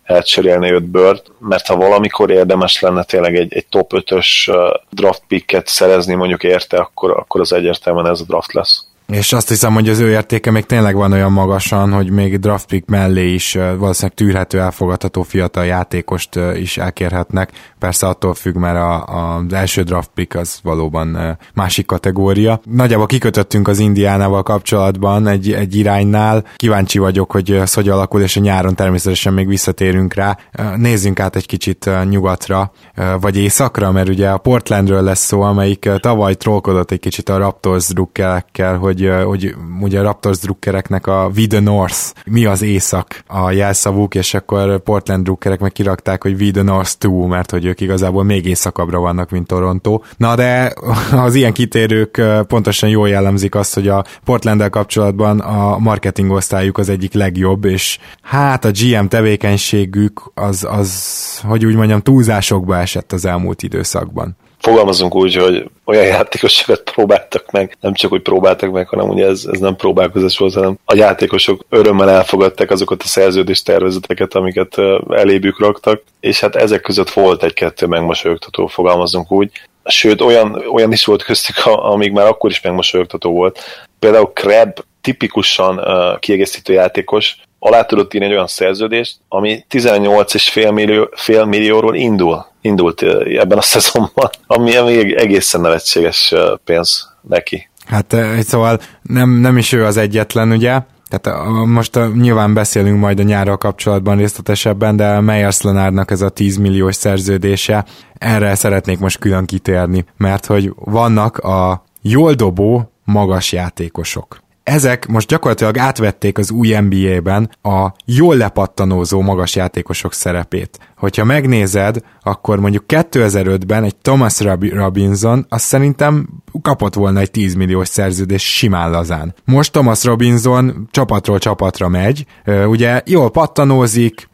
elcserélni 0.04 0.70
őt 0.70 0.84
Bird, 0.84 1.22
mert 1.38 1.66
ha 1.66 1.76
valamikor 1.76 2.30
érdemes 2.30 2.80
lenne 2.80 3.02
tényleg 3.02 3.36
egy, 3.36 3.54
egy 3.54 3.66
top 3.66 3.92
5-ös 3.94 4.50
draft 4.90 5.22
picket 5.28 5.66
szerezni 5.66 6.14
mondjuk 6.14 6.44
érte, 6.44 6.76
akkor, 6.76 7.10
akkor 7.10 7.40
az 7.40 7.52
egyértelműen 7.52 8.06
ez 8.06 8.20
a 8.20 8.24
draft 8.24 8.52
lesz 8.52 8.86
és 9.12 9.32
azt 9.32 9.48
hiszem, 9.48 9.72
hogy 9.72 9.88
az 9.88 9.98
ő 9.98 10.10
értéke 10.10 10.50
még 10.50 10.66
tényleg 10.66 10.94
van 10.94 11.12
olyan 11.12 11.32
magasan, 11.32 11.92
hogy 11.92 12.10
még 12.10 12.38
draft 12.38 12.66
pick 12.66 12.88
mellé 12.88 13.32
is 13.32 13.52
valószínűleg 13.52 14.16
tűrhető, 14.16 14.60
elfogadható 14.60 15.22
fiatal 15.22 15.64
játékost 15.64 16.38
is 16.54 16.78
elkérhetnek. 16.78 17.50
Persze 17.78 18.06
attól 18.06 18.34
függ, 18.34 18.54
mert 18.54 18.76
a, 18.76 19.06
a, 19.06 19.36
az 19.36 19.52
első 19.52 19.82
draft 19.82 20.10
pick 20.14 20.34
az 20.34 20.60
valóban 20.62 21.38
másik 21.54 21.86
kategória. 21.86 22.60
Nagyjából 22.64 23.06
kikötöttünk 23.06 23.68
az 23.68 23.78
Indiánával 23.78 24.42
kapcsolatban 24.42 25.26
egy, 25.26 25.52
egy 25.52 25.76
iránynál. 25.76 26.44
Kíváncsi 26.56 26.98
vagyok, 26.98 27.32
hogy 27.32 27.50
ez 27.50 27.74
hogy 27.74 27.88
alakul, 27.88 28.20
és 28.20 28.36
a 28.36 28.40
nyáron 28.40 28.74
természetesen 28.74 29.32
még 29.32 29.46
visszatérünk 29.46 30.14
rá. 30.14 30.36
Nézzünk 30.76 31.20
át 31.20 31.36
egy 31.36 31.46
kicsit 31.46 31.90
nyugatra, 32.08 32.72
vagy 33.20 33.38
északra, 33.38 33.92
mert 33.92 34.08
ugye 34.08 34.28
a 34.28 34.38
Portlandről 34.38 35.02
lesz 35.02 35.24
szó, 35.24 35.40
amelyik 35.40 35.90
tavaly 36.00 36.34
trollkodott 36.34 36.90
egy 36.90 37.00
kicsit 37.00 37.28
a 37.28 37.38
Raptors 37.38 37.88
drukkelekkel, 37.88 38.76
hogy 38.76 38.96
hogy, 39.06 39.24
hogy 39.24 39.54
ugye 39.80 39.98
a 39.98 40.02
Raptors 40.02 40.38
drukkereknek 40.38 41.06
a 41.06 41.30
We 41.36 41.46
the 41.46 41.60
North, 41.60 42.12
mi 42.26 42.44
az 42.44 42.62
észak 42.62 43.22
a 43.26 43.50
jelszavuk, 43.50 44.14
és 44.14 44.34
akkor 44.34 44.78
Portland 44.78 45.24
drukkerek 45.24 45.60
meg 45.60 45.72
kirakták, 45.72 46.22
hogy 46.22 46.42
We 46.42 46.50
the 46.50 46.62
North 46.62 46.92
too, 46.98 47.26
mert 47.26 47.50
hogy 47.50 47.64
ők 47.64 47.80
igazából 47.80 48.24
még 48.24 48.46
északabbra 48.46 48.98
vannak, 48.98 49.30
mint 49.30 49.46
Toronto. 49.46 50.00
Na 50.16 50.34
de 50.34 50.72
az 51.26 51.34
ilyen 51.34 51.52
kitérők 51.52 52.22
pontosan 52.46 52.88
jól 52.88 53.08
jellemzik 53.08 53.54
azt, 53.54 53.74
hogy 53.74 53.88
a 53.88 54.04
portland 54.24 54.70
kapcsolatban 54.70 55.40
a 55.40 55.78
marketing 55.78 56.30
osztályuk 56.30 56.78
az 56.78 56.88
egyik 56.88 57.12
legjobb, 57.12 57.64
és 57.64 57.98
hát 58.22 58.64
a 58.64 58.70
GM 58.70 59.06
tevékenységük 59.06 60.30
az, 60.34 60.66
az 60.70 61.40
hogy 61.42 61.66
úgy 61.66 61.74
mondjam, 61.74 62.00
túlzásokba 62.00 62.76
esett 62.76 63.12
az 63.12 63.24
elmúlt 63.24 63.62
időszakban 63.62 64.36
fogalmazunk 64.58 65.14
úgy, 65.14 65.34
hogy 65.34 65.70
olyan 65.84 66.04
játékosokat 66.04 66.82
próbáltak 66.82 67.50
meg, 67.50 67.76
nem 67.80 67.94
csak 67.94 68.10
hogy 68.10 68.22
próbáltak 68.22 68.70
meg, 68.70 68.88
hanem 68.88 69.08
ugye 69.08 69.26
ez, 69.26 69.44
ez 69.52 69.58
nem 69.58 69.76
próbálkozás 69.76 70.38
volt, 70.38 70.54
hanem 70.54 70.78
a 70.84 70.94
játékosok 70.96 71.64
örömmel 71.68 72.10
elfogadták 72.10 72.70
azokat 72.70 73.02
a 73.02 73.06
szerződés 73.06 73.62
tervezeteket, 73.62 74.34
amiket 74.34 74.76
elébük 75.10 75.60
raktak, 75.60 76.02
és 76.20 76.40
hát 76.40 76.56
ezek 76.56 76.80
között 76.80 77.10
volt 77.10 77.42
egy-kettő 77.42 77.86
megmosolyogtató, 77.86 78.66
fogalmazunk 78.66 79.32
úgy, 79.32 79.50
sőt 79.84 80.20
olyan, 80.20 80.62
olyan 80.72 80.92
is 80.92 81.04
volt 81.04 81.22
köztük, 81.22 81.56
amíg 81.64 82.12
már 82.12 82.26
akkor 82.26 82.50
is 82.50 82.60
megmosolyogtató 82.60 83.32
volt. 83.32 83.60
Például 83.98 84.32
Kreb 84.32 84.78
tipikusan 85.00 85.78
uh, 85.78 86.18
kiegészítő 86.18 86.72
játékos, 86.72 87.36
alá 87.58 87.82
tudott 87.82 88.14
írni 88.14 88.26
egy 88.26 88.32
olyan 88.32 88.46
szerződést, 88.46 89.16
ami 89.28 89.64
18,5 89.70 90.72
millió, 90.72 91.08
fél 91.12 91.44
millióról 91.44 91.94
indul, 91.94 92.46
indult 92.60 93.02
ebben 93.38 93.58
a 93.58 93.62
szezonban, 93.62 94.30
ami, 94.46 94.76
ami 94.76 95.18
egészen 95.18 95.60
nevetséges 95.60 96.34
pénz 96.64 97.16
neki. 97.28 97.68
Hát 97.86 98.16
szóval 98.40 98.80
nem, 99.02 99.30
nem 99.30 99.56
is 99.56 99.72
ő 99.72 99.84
az 99.84 99.96
egyetlen, 99.96 100.50
ugye? 100.50 100.78
Tehát 101.08 101.46
most 101.66 101.98
nyilván 102.14 102.54
beszélünk 102.54 103.00
majd 103.00 103.18
a 103.20 103.22
nyárral 103.22 103.56
kapcsolatban 103.56 104.16
részletesebben, 104.16 104.96
de 104.96 105.20
Meyers 105.20 105.60
Leonardnak 105.60 106.10
ez 106.10 106.20
a 106.20 106.28
10 106.28 106.56
milliós 106.56 106.94
szerződése, 106.94 107.84
erre 108.18 108.54
szeretnék 108.54 108.98
most 108.98 109.18
külön 109.18 109.44
kitérni, 109.44 110.04
mert 110.16 110.46
hogy 110.46 110.72
vannak 110.76 111.38
a 111.38 111.84
jól 112.02 112.32
dobó 112.32 112.92
magas 113.04 113.52
játékosok 113.52 114.38
ezek 114.68 115.06
most 115.06 115.28
gyakorlatilag 115.28 115.78
átvették 115.78 116.38
az 116.38 116.50
új 116.50 116.76
NBA-ben 116.80 117.50
a 117.62 117.92
jól 118.04 118.36
lepattanózó 118.36 119.20
magas 119.20 119.56
játékosok 119.56 120.12
szerepét. 120.12 120.78
Hogyha 120.96 121.24
megnézed, 121.24 121.96
akkor 122.22 122.60
mondjuk 122.60 122.84
2005-ben 122.88 123.84
egy 123.84 123.96
Thomas 123.96 124.40
Robinson 124.70 125.46
azt 125.48 125.64
szerintem 125.64 126.28
kapott 126.62 126.94
volna 126.94 127.20
egy 127.20 127.30
10 127.30 127.54
milliós 127.54 127.88
szerződés 127.88 128.56
simán 128.56 128.90
lazán. 128.90 129.34
Most 129.44 129.72
Thomas 129.72 130.04
Robinson 130.04 130.88
csapatról 130.90 131.38
csapatra 131.38 131.88
megy, 131.88 132.26
ugye 132.66 133.02
jól 133.04 133.30
pattanózik, 133.30 134.28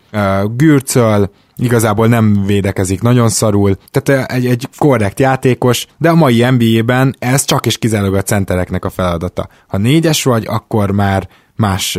gürcöl, 0.56 1.30
igazából 1.56 2.06
nem 2.06 2.42
védekezik 2.46 3.02
nagyon 3.02 3.28
szarul, 3.28 3.76
tehát 3.90 4.30
egy, 4.30 4.46
egy 4.46 4.68
korrekt 4.78 5.20
játékos, 5.20 5.86
de 5.98 6.08
a 6.08 6.14
mai 6.14 6.44
NBA-ben 6.50 7.16
ez 7.18 7.44
csak 7.44 7.66
és 7.66 7.78
kizárólag 7.78 8.14
a 8.14 8.22
centereknek 8.22 8.84
a 8.84 8.90
feladata. 8.90 9.48
Ha 9.68 9.78
négyes 9.78 10.22
vagy, 10.22 10.46
akkor 10.48 10.90
már 10.90 11.28
más, 11.56 11.98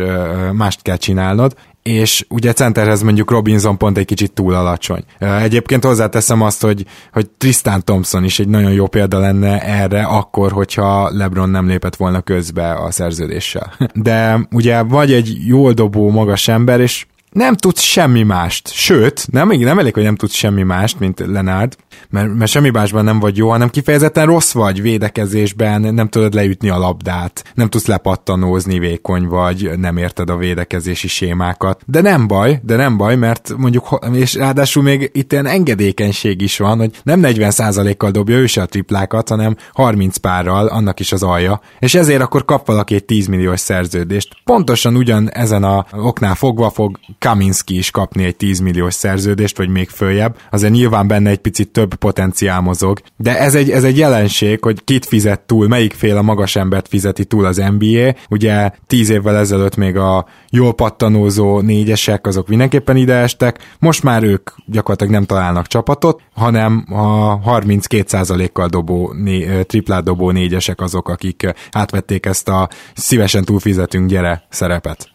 mást 0.52 0.82
kell 0.82 0.96
csinálnod, 0.96 1.54
és 1.86 2.24
ugye 2.28 2.52
centerhez 2.52 3.02
mondjuk 3.02 3.30
Robinson 3.30 3.78
pont 3.78 3.98
egy 3.98 4.04
kicsit 4.04 4.32
túl 4.32 4.54
alacsony. 4.54 5.04
Egyébként 5.18 5.84
hozzáteszem 5.84 6.42
azt, 6.42 6.62
hogy, 6.62 6.84
hogy 7.12 7.30
Tristan 7.30 7.84
Thompson 7.84 8.24
is 8.24 8.38
egy 8.38 8.48
nagyon 8.48 8.72
jó 8.72 8.86
példa 8.86 9.18
lenne 9.18 9.62
erre, 9.62 10.02
akkor, 10.02 10.52
hogyha 10.52 11.10
LeBron 11.10 11.48
nem 11.48 11.66
lépett 11.66 11.96
volna 11.96 12.20
közbe 12.20 12.72
a 12.72 12.90
szerződéssel. 12.90 13.72
De 13.94 14.46
ugye 14.50 14.82
vagy 14.82 15.12
egy 15.12 15.36
jól 15.46 15.72
dobó 15.72 16.10
magas 16.10 16.48
ember, 16.48 16.80
és 16.80 17.06
nem 17.36 17.54
tudsz 17.54 17.80
semmi 17.80 18.22
mást. 18.22 18.72
Sőt, 18.72 19.26
nem, 19.30 19.50
nem 19.50 19.78
elég, 19.78 19.94
hogy 19.94 20.02
nem 20.02 20.16
tudsz 20.16 20.34
semmi 20.34 20.62
mást, 20.62 20.98
mint 20.98 21.20
Lenard, 21.20 21.76
mert, 22.10 22.34
mert 22.34 22.50
semmi 22.50 22.70
másban 22.70 23.04
nem 23.04 23.20
vagy 23.20 23.36
jó, 23.36 23.50
hanem 23.50 23.70
kifejezetten 23.70 24.26
rossz 24.26 24.52
vagy 24.52 24.82
védekezésben, 24.82 25.80
nem 25.94 26.08
tudod 26.08 26.34
leütni 26.34 26.68
a 26.68 26.78
labdát, 26.78 27.44
nem 27.54 27.68
tudsz 27.68 27.86
lepattanózni, 27.86 28.78
vékony 28.78 29.26
vagy, 29.26 29.70
nem 29.78 29.96
érted 29.96 30.30
a 30.30 30.36
védekezési 30.36 31.08
sémákat. 31.08 31.82
De 31.86 32.00
nem 32.00 32.26
baj, 32.26 32.60
de 32.62 32.76
nem 32.76 32.96
baj, 32.96 33.16
mert 33.16 33.52
mondjuk, 33.56 33.98
és 34.12 34.34
ráadásul 34.34 34.82
még 34.82 35.10
itt 35.12 35.32
ilyen 35.32 35.46
engedékenység 35.46 36.40
is 36.40 36.58
van, 36.58 36.78
hogy 36.78 36.90
nem 37.02 37.20
40%-kal 37.22 38.10
dobja 38.10 38.36
ő 38.36 38.46
se 38.46 38.62
a 38.62 38.66
triplákat, 38.66 39.28
hanem 39.28 39.56
30 39.72 40.16
párral, 40.16 40.66
annak 40.66 41.00
is 41.00 41.12
az 41.12 41.22
alja, 41.22 41.60
és 41.78 41.94
ezért 41.94 42.22
akkor 42.22 42.44
kap 42.44 42.66
valaki 42.66 42.94
egy 42.94 43.04
10 43.04 43.26
milliós 43.26 43.60
szerződést. 43.60 44.36
Pontosan 44.44 44.96
ugyan 44.96 45.30
ezen 45.30 45.64
a 45.64 45.86
oknál 45.92 46.34
fogva 46.34 46.70
fog 46.70 46.98
Kaminski 47.18 47.76
is 47.76 47.90
kapni 47.90 48.24
egy 48.24 48.36
10 48.36 48.58
milliós 48.58 48.94
szerződést, 48.94 49.56
vagy 49.56 49.68
még 49.68 49.88
följebb. 49.88 50.36
Azért 50.50 50.72
nyilván 50.72 51.06
benne 51.06 51.30
egy 51.30 51.38
picit 51.38 51.68
több 51.68 51.85
potenciál 51.94 52.60
mozog. 52.60 52.98
De 53.16 53.38
ez 53.38 53.54
egy, 53.54 53.70
ez 53.70 53.84
egy 53.84 53.98
jelenség, 53.98 54.62
hogy 54.62 54.84
kit 54.84 55.06
fizet 55.06 55.40
túl, 55.40 55.68
melyik 55.68 55.92
fél 55.92 56.16
a 56.16 56.22
magas 56.22 56.56
embert 56.56 56.88
fizeti 56.88 57.24
túl 57.24 57.44
az 57.44 57.56
NBA. 57.78 58.14
Ugye 58.30 58.70
10 58.86 59.10
évvel 59.10 59.36
ezelőtt 59.36 59.76
még 59.76 59.96
a 59.96 60.26
jól 60.50 60.74
pattanózó 60.74 61.60
négyesek, 61.60 62.26
azok 62.26 62.48
mindenképpen 62.48 62.96
ideestek. 62.96 63.76
Most 63.78 64.02
már 64.02 64.22
ők 64.22 64.50
gyakorlatilag 64.66 65.12
nem 65.12 65.24
találnak 65.24 65.66
csapatot, 65.66 66.20
hanem 66.34 66.84
a 66.90 67.40
32%-kal 67.40 68.68
dobó, 68.68 69.12
né, 69.12 69.62
triplát 69.62 70.04
dobó 70.04 70.30
négyesek 70.30 70.80
azok, 70.80 71.08
akik 71.08 71.54
átvették 71.72 72.26
ezt 72.26 72.48
a 72.48 72.68
szívesen 72.94 73.44
túlfizetünk 73.44 74.08
gyere 74.08 74.46
szerepet. 74.48 75.14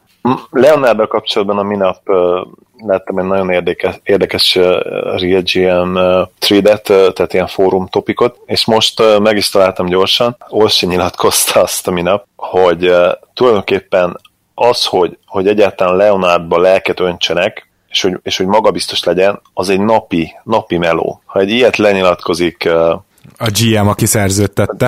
Leonardo 0.49 1.07
kapcsolatban 1.07 1.57
a 1.57 1.63
minap 1.63 2.01
láttam 2.85 3.17
egy 3.17 3.25
nagyon 3.25 3.49
érdekes, 3.49 3.99
érdekes 4.03 4.59
GM 5.53 5.95
uh, 5.95 6.27
threadet, 6.39 6.83
tehát 6.83 7.33
ilyen 7.33 7.47
fórum 7.47 7.87
topikot, 7.87 8.37
és 8.45 8.65
most 8.65 9.19
meg 9.19 9.37
is 9.37 9.49
találtam 9.49 9.85
gyorsan. 9.85 10.37
Olsi 10.49 10.85
nyilatkozta 10.85 11.61
azt 11.61 11.87
a 11.87 11.91
minap, 11.91 12.25
hogy 12.35 12.91
tulajdonképpen 13.33 14.19
az, 14.55 14.85
hogy, 14.85 15.17
hogy 15.25 15.47
egyáltalán 15.47 15.95
Leonardba 15.95 16.59
lelket 16.59 16.99
öntsenek, 16.99 17.69
és 17.89 18.01
hogy, 18.01 18.19
és 18.23 18.37
hogy 18.37 18.45
magabiztos 18.45 19.03
legyen, 19.03 19.41
az 19.53 19.69
egy 19.69 19.79
napi, 19.79 20.35
napi 20.43 20.77
meló. 20.77 21.21
Ha 21.25 21.39
egy 21.39 21.49
ilyet 21.49 21.77
lenyilatkozik 21.77 22.69
a 23.41 23.49
GM, 23.49 23.87
aki 23.87 24.05
szerződtette. 24.05 24.85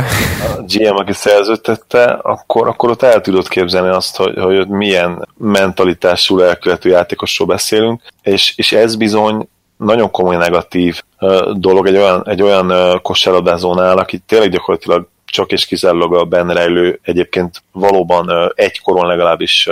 A 0.58 0.62
GM, 0.68 0.96
aki 0.96 1.14
szerződtette, 1.14 2.04
akkor, 2.04 2.68
akkor 2.68 2.90
ott 2.90 3.02
el 3.02 3.22
tudod 3.22 3.48
képzelni 3.48 3.90
azt, 3.90 4.16
hogy, 4.18 4.38
hogy 4.38 4.68
milyen 4.68 5.28
mentalitású 5.38 6.38
lelkületű 6.38 6.90
játékosról 6.90 7.48
beszélünk, 7.48 8.02
és, 8.22 8.54
és 8.58 8.72
ez 8.72 8.96
bizony 8.96 9.48
nagyon 9.78 10.12
komoly 10.12 10.36
negatív 10.36 11.02
dolog 11.54 11.88
egy 11.88 11.96
olyan, 11.96 12.24
egy 12.28 12.42
olyan 12.42 13.00
kosárlabdázónál, 13.02 13.98
aki 13.98 14.18
tényleg 14.18 14.50
gyakorlatilag 14.50 15.08
csak 15.34 15.52
és 15.52 15.66
kizárólag 15.66 16.14
a 16.14 16.26
benne 16.26 16.54
rejlő, 16.54 17.00
egyébként 17.04 17.64
valóban 17.72 18.52
egykoron 18.56 19.08
legalábbis 19.08 19.70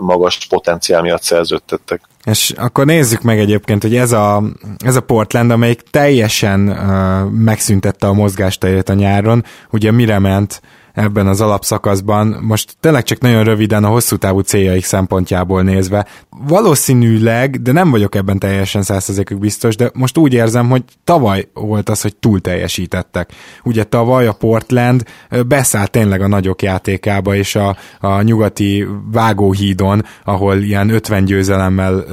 magas 0.00 0.46
potenciál 0.46 1.02
miatt 1.02 1.22
szerződtettek. 1.22 2.00
És 2.24 2.52
akkor 2.56 2.86
nézzük 2.86 3.22
meg 3.22 3.38
egyébként, 3.38 3.82
hogy 3.82 3.96
ez 3.96 4.12
a, 4.12 4.42
ez 4.78 4.96
a 4.96 5.00
Portland, 5.00 5.50
amelyik 5.50 5.80
teljesen 5.80 6.68
uh, 6.68 7.30
megszüntette 7.30 8.06
a 8.06 8.12
mozgásterét 8.12 8.88
a 8.88 8.94
nyáron, 8.94 9.44
ugye 9.70 9.90
mire 9.90 10.18
ment 10.18 10.60
ebben 10.94 11.26
az 11.26 11.40
alapszakaszban. 11.40 12.26
Most 12.40 12.76
tényleg 12.80 13.02
csak 13.02 13.20
nagyon 13.20 13.44
röviden 13.44 13.84
a 13.84 13.88
hosszú 13.88 14.16
távú 14.16 14.40
céljaik 14.40 14.84
szempontjából 14.84 15.62
nézve. 15.62 16.06
Valószínűleg, 16.46 17.62
de 17.62 17.72
nem 17.72 17.90
vagyok 17.90 18.14
ebben 18.14 18.38
teljesen 18.38 18.82
százszerzékük 18.82 19.38
biztos, 19.38 19.76
de 19.76 19.90
most 19.94 20.18
úgy 20.18 20.32
érzem, 20.32 20.68
hogy 20.68 20.82
tavaly 21.04 21.48
volt 21.54 21.88
az, 21.88 22.00
hogy 22.00 22.16
túl 22.16 22.40
teljesítettek. 22.40 23.32
Ugye 23.62 23.84
tavaly 23.84 24.26
a 24.26 24.32
Portland 24.32 25.02
beszállt 25.46 25.90
tényleg 25.90 26.20
a 26.20 26.26
nagyok 26.26 26.62
játékába, 26.62 27.34
és 27.34 27.54
a, 27.56 27.76
a 28.00 28.22
nyugati 28.22 28.86
vágóhídon, 29.12 30.04
ahol 30.24 30.56
ilyen 30.56 30.90
50 30.90 31.24
győzelemmel 31.24 32.04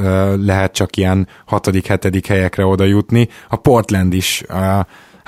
lehet 0.45 0.73
csak 0.73 0.97
ilyen 0.97 1.27
6.-7. 1.49 2.23
helyekre 2.27 2.65
oda 2.65 2.83
jutni, 2.83 3.27
a 3.49 3.55
Portland 3.55 4.13
is 4.13 4.43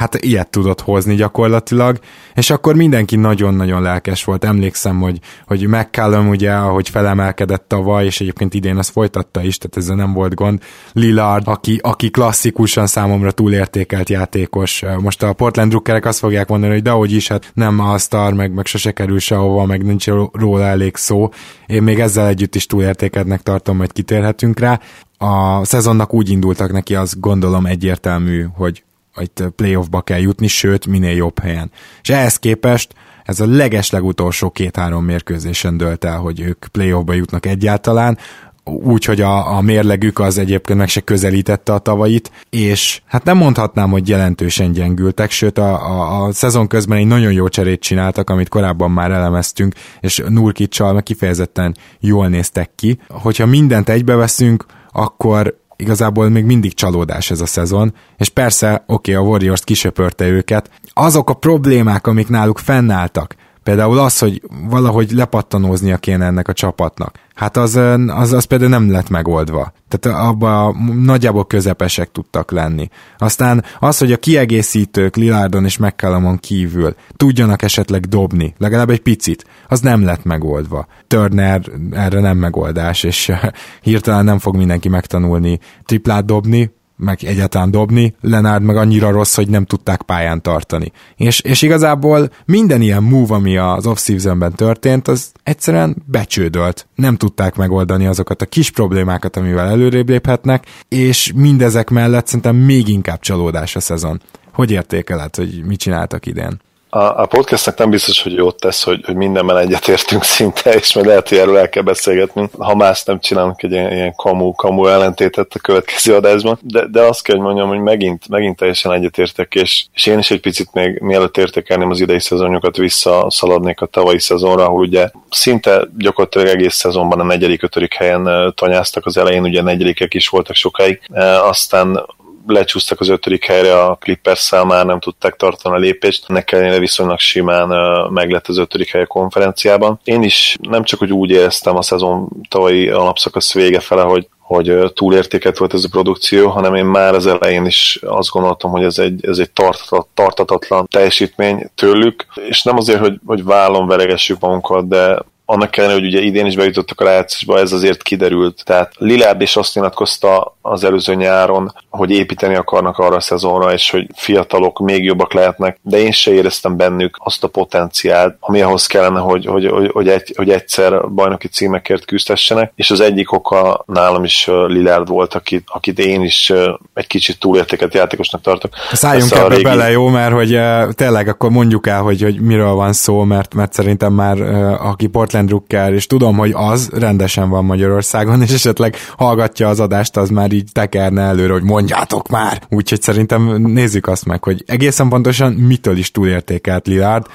hát 0.01 0.15
ilyet 0.15 0.49
tudott 0.49 0.81
hozni 0.81 1.15
gyakorlatilag, 1.15 1.99
és 2.35 2.49
akkor 2.49 2.75
mindenki 2.75 3.15
nagyon-nagyon 3.15 3.81
lelkes 3.81 4.23
volt. 4.23 4.43
Emlékszem, 4.43 4.99
hogy, 4.99 5.19
hogy 5.45 5.67
McCallum 5.67 6.29
ugye, 6.29 6.51
ahogy 6.51 6.89
felemelkedett 6.89 7.65
tavaly, 7.67 8.05
és 8.05 8.21
egyébként 8.21 8.53
idén 8.53 8.77
azt 8.77 8.89
folytatta 8.89 9.43
is, 9.43 9.57
tehát 9.57 9.77
ezzel 9.77 9.95
nem 9.95 10.13
volt 10.13 10.33
gond. 10.33 10.61
Lillard, 10.93 11.47
aki, 11.47 11.79
aki 11.83 12.09
klasszikusan 12.09 12.87
számomra 12.87 13.31
túlértékelt 13.31 14.09
játékos. 14.09 14.83
Most 14.99 15.23
a 15.23 15.33
Portland 15.33 15.69
drukkerek 15.69 16.05
azt 16.05 16.19
fogják 16.19 16.47
mondani, 16.47 16.73
hogy 16.73 16.81
dehogy 16.81 17.13
is, 17.13 17.27
hát 17.27 17.51
nem 17.53 17.79
a 17.79 17.97
sztar, 17.97 18.33
meg, 18.33 18.53
meg 18.53 18.65
sose 18.65 18.91
kerül 18.91 19.19
sehova, 19.19 19.65
meg 19.65 19.83
nincs 19.85 20.07
róla 20.31 20.63
elég 20.63 20.95
szó. 20.95 21.29
Én 21.65 21.83
még 21.83 21.99
ezzel 21.99 22.27
együtt 22.27 22.55
is 22.55 22.65
túlértékednek 22.65 23.41
tartom, 23.41 23.77
majd 23.77 23.91
kitérhetünk 23.91 24.59
rá. 24.59 24.79
A 25.17 25.65
szezonnak 25.65 26.13
úgy 26.13 26.29
indultak 26.29 26.71
neki, 26.71 26.95
az 26.95 27.15
gondolom 27.19 27.65
egyértelmű, 27.65 28.45
hogy 28.55 28.83
itt 29.19 29.43
playoffba 29.55 30.01
kell 30.01 30.19
jutni, 30.19 30.47
sőt, 30.47 30.85
minél 30.85 31.15
jobb 31.15 31.39
helyen. 31.39 31.71
És 32.01 32.09
ehhez 32.09 32.35
képest 32.37 32.93
ez 33.23 33.39
a 33.39 33.45
leges-legutolsó 33.47 34.49
két-három 34.49 35.05
mérkőzésen 35.05 35.77
dölt 35.77 36.03
el, 36.03 36.17
hogy 36.17 36.39
ők 36.39 36.65
playoffba 36.71 37.13
jutnak 37.13 37.45
egyáltalán, 37.45 38.17
úgy, 38.63 39.05
hogy 39.05 39.21
a, 39.21 39.55
a 39.57 39.61
mérlegük 39.61 40.19
az 40.19 40.37
egyébként 40.37 40.79
meg 40.79 40.89
se 40.89 41.01
közelítette 41.01 41.73
a 41.73 41.77
tavait, 41.79 42.31
és 42.49 43.01
hát 43.05 43.23
nem 43.23 43.37
mondhatnám, 43.37 43.89
hogy 43.89 44.09
jelentősen 44.09 44.71
gyengültek, 44.71 45.31
sőt 45.31 45.57
a, 45.57 45.73
a, 45.73 46.23
a 46.23 46.31
szezon 46.31 46.67
közben 46.67 46.97
egy 46.97 47.05
nagyon 47.05 47.31
jó 47.31 47.47
cserét 47.47 47.81
csináltak, 47.81 48.29
amit 48.29 48.49
korábban 48.49 48.91
már 48.91 49.11
elemeztünk, 49.11 49.73
és 49.99 50.23
Nurkicsal 50.27 50.93
meg 50.93 51.03
kifejezetten 51.03 51.75
jól 51.99 52.27
néztek 52.27 52.71
ki. 52.75 52.99
Hogyha 53.07 53.45
mindent 53.45 53.89
egybeveszünk, 53.89 54.65
akkor 54.91 55.60
igazából 55.81 56.29
még 56.29 56.45
mindig 56.45 56.73
csalódás 56.73 57.31
ez 57.31 57.41
a 57.41 57.45
szezon, 57.45 57.93
és 58.17 58.29
persze, 58.29 58.83
oké, 58.87 59.13
okay, 59.13 59.25
a 59.25 59.27
Warriors 59.27 59.63
kisöpörte 59.63 60.27
őket. 60.27 60.69
Azok 60.93 61.29
a 61.29 61.33
problémák, 61.33 62.07
amik 62.07 62.27
náluk 62.27 62.57
fennálltak, 62.57 63.35
Például 63.63 63.99
az, 63.99 64.19
hogy 64.19 64.41
valahogy 64.69 65.11
lepattanóznia 65.11 65.97
kéne 65.97 66.25
ennek 66.25 66.47
a 66.47 66.53
csapatnak. 66.53 67.19
Hát 67.35 67.57
az, 67.57 67.75
az, 68.07 68.33
az 68.33 68.43
például 68.43 68.69
nem 68.69 68.91
lett 68.91 69.09
megoldva. 69.09 69.73
Tehát 69.87 70.19
abban 70.27 70.75
nagyjából 71.03 71.45
közepesek 71.45 72.11
tudtak 72.11 72.51
lenni. 72.51 72.89
Aztán 73.17 73.63
az, 73.79 73.97
hogy 73.97 74.11
a 74.11 74.17
kiegészítők 74.17 75.15
Lilardon 75.15 75.65
és 75.65 75.77
McCallumon 75.77 76.37
kívül 76.37 76.95
tudjanak 77.15 77.61
esetleg 77.61 78.05
dobni, 78.05 78.53
legalább 78.57 78.89
egy 78.89 79.01
picit, 79.01 79.45
az 79.67 79.79
nem 79.79 80.03
lett 80.03 80.23
megoldva. 80.23 80.87
Turner 81.07 81.61
erre 81.91 82.19
nem 82.19 82.37
megoldás, 82.37 83.03
és 83.03 83.31
hirtelen 83.81 84.25
nem 84.25 84.39
fog 84.39 84.55
mindenki 84.55 84.89
megtanulni 84.89 85.59
triplát 85.85 86.25
dobni, 86.25 86.71
meg 87.01 87.23
egyáltalán 87.23 87.71
dobni, 87.71 88.15
Lenard 88.21 88.63
meg 88.63 88.75
annyira 88.75 89.11
rossz, 89.11 89.35
hogy 89.35 89.49
nem 89.49 89.65
tudták 89.65 90.01
pályán 90.01 90.41
tartani. 90.41 90.91
És, 91.15 91.39
és 91.39 91.61
igazából 91.61 92.31
minden 92.45 92.81
ilyen 92.81 93.03
move, 93.03 93.33
ami 93.33 93.57
az 93.57 93.85
off-seasonben 93.85 94.53
történt, 94.53 95.07
az 95.07 95.31
egyszerűen 95.43 95.95
becsődölt. 96.05 96.87
Nem 96.95 97.15
tudták 97.15 97.55
megoldani 97.55 98.05
azokat 98.05 98.41
a 98.41 98.45
kis 98.45 98.71
problémákat, 98.71 99.37
amivel 99.37 99.69
előrébb 99.69 100.09
léphetnek, 100.09 100.65
és 100.87 101.31
mindezek 101.35 101.89
mellett 101.89 102.25
szerintem 102.25 102.55
még 102.55 102.87
inkább 102.87 103.19
csalódás 103.19 103.75
a 103.75 103.79
szezon. 103.79 104.21
Hogy 104.53 104.71
értékeled, 104.71 105.35
hogy 105.35 105.63
mit 105.65 105.79
csináltak 105.79 106.25
idén? 106.25 106.59
A, 106.93 107.21
a 107.21 107.25
podcastnak 107.25 107.77
nem 107.77 107.89
biztos, 107.89 108.21
hogy 108.21 108.33
jót 108.33 108.59
tesz, 108.59 108.83
hogy, 108.83 109.01
hogy 109.05 109.15
mindenben 109.15 109.57
egyetértünk 109.57 110.23
szinte, 110.23 110.73
és 110.73 110.93
majd 110.93 111.07
lehet, 111.07 111.29
hogy 111.29 111.37
erről 111.37 111.57
el 111.57 111.69
kell 111.69 111.83
beszélgetnünk. 111.83 112.51
Ha 112.57 112.75
más 112.75 113.03
nem 113.03 113.19
csinálunk 113.19 113.63
egy 113.63 113.71
ilyen, 113.71 113.91
ilyen 113.91 114.15
kamu, 114.15 114.51
kamu 114.51 114.87
ellentétet 114.87 115.53
a 115.53 115.59
következő 115.59 116.15
adásban, 116.15 116.59
de, 116.61 116.85
de 116.87 117.01
azt 117.01 117.23
kell, 117.23 117.35
hogy 117.35 117.45
mondjam, 117.45 117.67
hogy 117.67 117.79
megint, 117.79 118.27
megint 118.29 118.57
teljesen 118.57 118.91
egyetértek, 118.91 119.55
és, 119.55 119.85
és 119.93 120.05
én 120.05 120.17
is 120.17 120.31
egy 120.31 120.39
picit 120.39 120.73
még 120.73 120.99
mielőtt 120.99 121.37
értékelném 121.37 121.89
az 121.89 121.99
idei 121.99 122.19
szezonjukat, 122.19 122.77
visszaszaladnék 122.77 123.81
a 123.81 123.85
tavalyi 123.85 124.19
szezonra, 124.19 124.65
ahol 124.65 124.79
ugye 124.79 125.09
szinte 125.29 125.87
gyakorlatilag 125.97 126.47
egész 126.47 126.75
szezonban 126.75 127.19
a 127.19 127.23
negyedik, 127.23 127.63
ötödik 127.63 127.93
helyen 127.93 128.53
tanyáztak 128.55 129.05
az 129.05 129.17
elején, 129.17 129.43
ugye 129.43 129.61
negyedikek 129.61 130.13
is 130.13 130.27
voltak 130.27 130.55
sokáig, 130.55 131.01
aztán 131.41 132.05
lecsúsztak 132.47 132.99
az 132.99 133.09
ötödik 133.09 133.45
helyre 133.45 133.81
a 133.83 133.95
clippers 133.95 134.51
már 134.51 134.85
nem 134.85 134.99
tudták 134.99 135.35
tartani 135.35 135.75
a 135.75 135.79
lépést, 135.79 136.25
ennek 136.27 136.51
ellenére 136.51 136.79
viszonylag 136.79 137.19
simán 137.19 137.67
meglett 138.11 138.47
az 138.47 138.57
ötödik 138.57 138.91
hely 138.91 139.01
a 139.01 139.07
konferenciában. 139.07 139.99
Én 140.03 140.23
is 140.23 140.57
nem 140.61 140.83
csak, 140.83 140.99
hogy 140.99 141.11
úgy 141.11 141.29
éreztem 141.29 141.75
a 141.75 141.81
szezon 141.81 142.29
tavalyi 142.49 142.89
alapszakasz 142.89 143.53
vége 143.53 143.79
fele, 143.79 144.01
hogy 144.01 144.27
hogy 144.51 144.91
túlértéket 144.93 145.57
volt 145.57 145.73
ez 145.73 145.83
a 145.83 145.89
produkció, 145.91 146.49
hanem 146.49 146.75
én 146.75 146.85
már 146.85 147.13
az 147.13 147.25
elején 147.25 147.65
is 147.65 147.99
azt 148.01 148.29
gondoltam, 148.29 148.71
hogy 148.71 148.83
ez 148.83 148.97
egy, 148.97 149.25
ez 149.25 149.37
egy 149.37 149.51
tartatat, 149.51 150.07
tartatatlan 150.13 150.87
teljesítmény 150.91 151.69
tőlük, 151.75 152.25
és 152.47 152.63
nem 152.63 152.77
azért, 152.77 152.99
hogy, 152.99 153.19
hogy 153.25 153.43
vállon 153.43 153.87
veregessük 153.87 154.39
magunkat, 154.39 154.87
de 154.87 155.21
annak 155.51 155.77
ellenére, 155.77 155.99
hogy 155.99 156.07
ugye 156.07 156.21
idén 156.21 156.45
is 156.45 156.55
bejutottak 156.55 157.01
a 157.01 157.03
rájátszásba, 157.03 157.59
ez 157.59 157.71
azért 157.71 158.01
kiderült. 158.01 158.61
Tehát 158.65 158.93
Lillard 158.97 159.41
is 159.41 159.55
azt 159.55 159.75
nyilatkozta 159.75 160.55
az 160.61 160.83
előző 160.83 161.13
nyáron, 161.15 161.73
hogy 161.89 162.11
építeni 162.11 162.55
akarnak 162.55 162.97
arra 162.97 163.15
a 163.15 163.19
szezonra, 163.19 163.73
és 163.73 163.89
hogy 163.89 164.07
fiatalok 164.15 164.79
még 164.79 165.03
jobbak 165.03 165.33
lehetnek, 165.33 165.77
de 165.81 165.97
én 165.97 166.11
se 166.11 166.31
éreztem 166.31 166.77
bennük 166.77 167.17
azt 167.19 167.43
a 167.43 167.47
potenciált, 167.47 168.35
ami 168.39 168.61
ahhoz 168.61 168.85
kellene, 168.85 169.19
hogy, 169.19 169.45
hogy, 169.45 169.67
hogy, 169.67 169.89
hogy, 169.91 170.07
egy, 170.07 170.33
hogy 170.35 170.49
egyszer 170.49 171.09
bajnoki 171.09 171.47
címekért 171.47 172.05
küzdhessenek, 172.05 172.71
és 172.75 172.91
az 172.91 172.99
egyik 172.99 173.31
oka 173.31 173.83
nálam 173.87 174.23
is 174.23 174.45
Lillard 174.67 175.07
volt, 175.07 175.33
akit, 175.33 175.63
akit 175.65 175.99
én 175.99 176.21
is 176.21 176.53
egy 176.93 177.07
kicsit 177.07 177.39
túlértéket 177.39 177.93
játékosnak 177.93 178.41
tartok. 178.41 178.71
Szálljunk 178.91 179.31
ebbe 179.31 179.47
régi... 179.47 179.63
bele, 179.63 179.91
jó, 179.91 180.07
mert 180.07 180.33
hogy 180.33 180.59
tényleg 180.95 181.27
akkor 181.27 181.49
mondjuk 181.49 181.87
el, 181.87 182.01
hogy, 182.01 182.21
hogy 182.21 182.41
miről 182.41 182.73
van 182.73 182.93
szó, 182.93 183.23
mert, 183.23 183.53
mert 183.53 183.73
szerintem 183.73 184.13
már 184.13 184.41
aki 184.81 185.07
Portland 185.07 185.40
Drucker, 185.45 185.93
és 185.93 186.07
tudom, 186.07 186.37
hogy 186.37 186.51
az 186.55 186.89
rendesen 186.93 187.49
van 187.49 187.65
Magyarországon, 187.65 188.41
és 188.41 188.53
esetleg 188.53 188.95
hallgatja 189.17 189.67
az 189.67 189.79
adást, 189.79 190.17
az 190.17 190.29
már 190.29 190.51
így 190.51 190.69
tekerne 190.71 191.21
előre, 191.21 191.53
hogy 191.53 191.63
mondjátok 191.63 192.29
már! 192.29 192.61
Úgyhogy 192.69 193.01
szerintem 193.01 193.61
nézzük 193.61 194.07
azt 194.07 194.25
meg, 194.25 194.43
hogy 194.43 194.63
egészen 194.67 195.09
pontosan 195.09 195.53
mitől 195.53 195.97
is 195.97 196.11
túlértékelt 196.11 196.87
Lillard. 196.87 197.25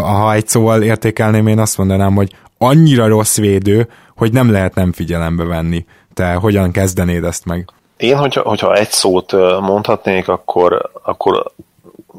Ha 0.00 0.34
egy 0.34 0.48
szóval 0.48 0.82
értékelném, 0.82 1.46
én 1.46 1.58
azt 1.58 1.78
mondanám, 1.78 2.14
hogy 2.14 2.32
annyira 2.58 3.08
rossz 3.08 3.36
védő, 3.36 3.88
hogy 4.16 4.32
nem 4.32 4.50
lehet 4.50 4.74
nem 4.74 4.92
figyelembe 4.92 5.44
venni. 5.44 5.84
Te 6.14 6.34
hogyan 6.34 6.70
kezdenéd 6.70 7.24
ezt 7.24 7.44
meg? 7.44 7.68
Én, 7.96 8.16
hogyha, 8.16 8.40
hogyha 8.40 8.74
egy 8.74 8.90
szót 8.90 9.32
mondhatnék, 9.60 10.28
akkor, 10.28 10.90
akkor 11.02 11.52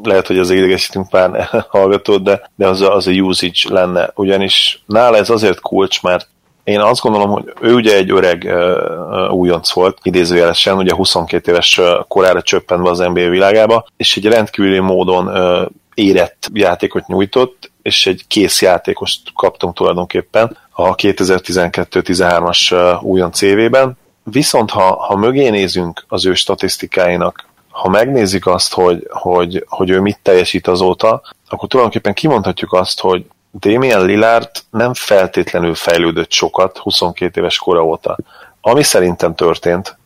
lehet, 0.03 0.27
hogy 0.27 0.39
az 0.39 0.49
idegesítünk 0.49 1.09
pár 1.09 1.49
hallgatót, 1.69 2.23
de, 2.23 2.49
de 2.55 2.67
az, 2.67 2.81
a, 2.81 2.95
az 2.95 3.07
a 3.07 3.11
usage 3.11 3.73
lenne. 3.73 4.11
Ugyanis 4.15 4.83
nála 4.85 5.17
ez 5.17 5.29
azért 5.29 5.59
kulcs, 5.59 6.01
mert 6.01 6.27
én 6.65 6.79
azt 6.79 7.01
gondolom, 7.01 7.29
hogy 7.29 7.53
ő 7.61 7.73
ugye 7.73 7.95
egy 7.95 8.11
öreg 8.11 8.43
uh, 8.47 9.33
újonc 9.33 9.71
volt, 9.71 9.97
idézőjelesen, 10.01 10.77
ugye 10.77 10.93
22 10.93 11.51
éves 11.51 11.81
korára 12.07 12.41
csöppenve 12.41 12.89
az 12.89 12.97
NBA 12.97 13.29
világába, 13.29 13.85
és 13.97 14.17
egy 14.17 14.25
rendkívüli 14.25 14.79
módon 14.79 15.27
uh, 15.27 15.69
érett 15.93 16.49
játékot 16.53 17.07
nyújtott, 17.07 17.71
és 17.81 18.07
egy 18.07 18.23
kész 18.27 18.61
játékost 18.61 19.21
kaptunk 19.35 19.75
tulajdonképpen 19.75 20.57
a 20.71 20.95
2012-13-as 20.95 22.73
uh, 22.73 23.03
újonc 23.03 23.41
évében. 23.41 23.97
Viszont 24.23 24.69
ha, 24.69 24.95
ha 24.95 25.15
mögé 25.15 25.49
nézünk 25.49 26.05
az 26.07 26.25
ő 26.25 26.33
statisztikáinak, 26.33 27.44
ha 27.75 27.89
megnézik 27.89 28.47
azt, 28.47 28.73
hogy, 28.73 29.07
hogy, 29.09 29.65
hogy 29.67 29.89
ő 29.89 29.99
mit 29.99 30.19
teljesít 30.21 30.67
azóta, 30.67 31.21
akkor 31.49 31.67
tulajdonképpen 31.67 32.13
kimondhatjuk 32.13 32.73
azt, 32.73 32.99
hogy 32.99 33.25
Damien 33.51 34.05
Lillard 34.05 34.49
nem 34.69 34.93
feltétlenül 34.93 35.75
fejlődött 35.75 36.31
sokat 36.31 36.77
22 36.77 37.39
éves 37.39 37.57
kora 37.57 37.83
óta. 37.83 38.17
Ami 38.61 38.83
szerintem 38.83 39.35
történt, 39.35 39.97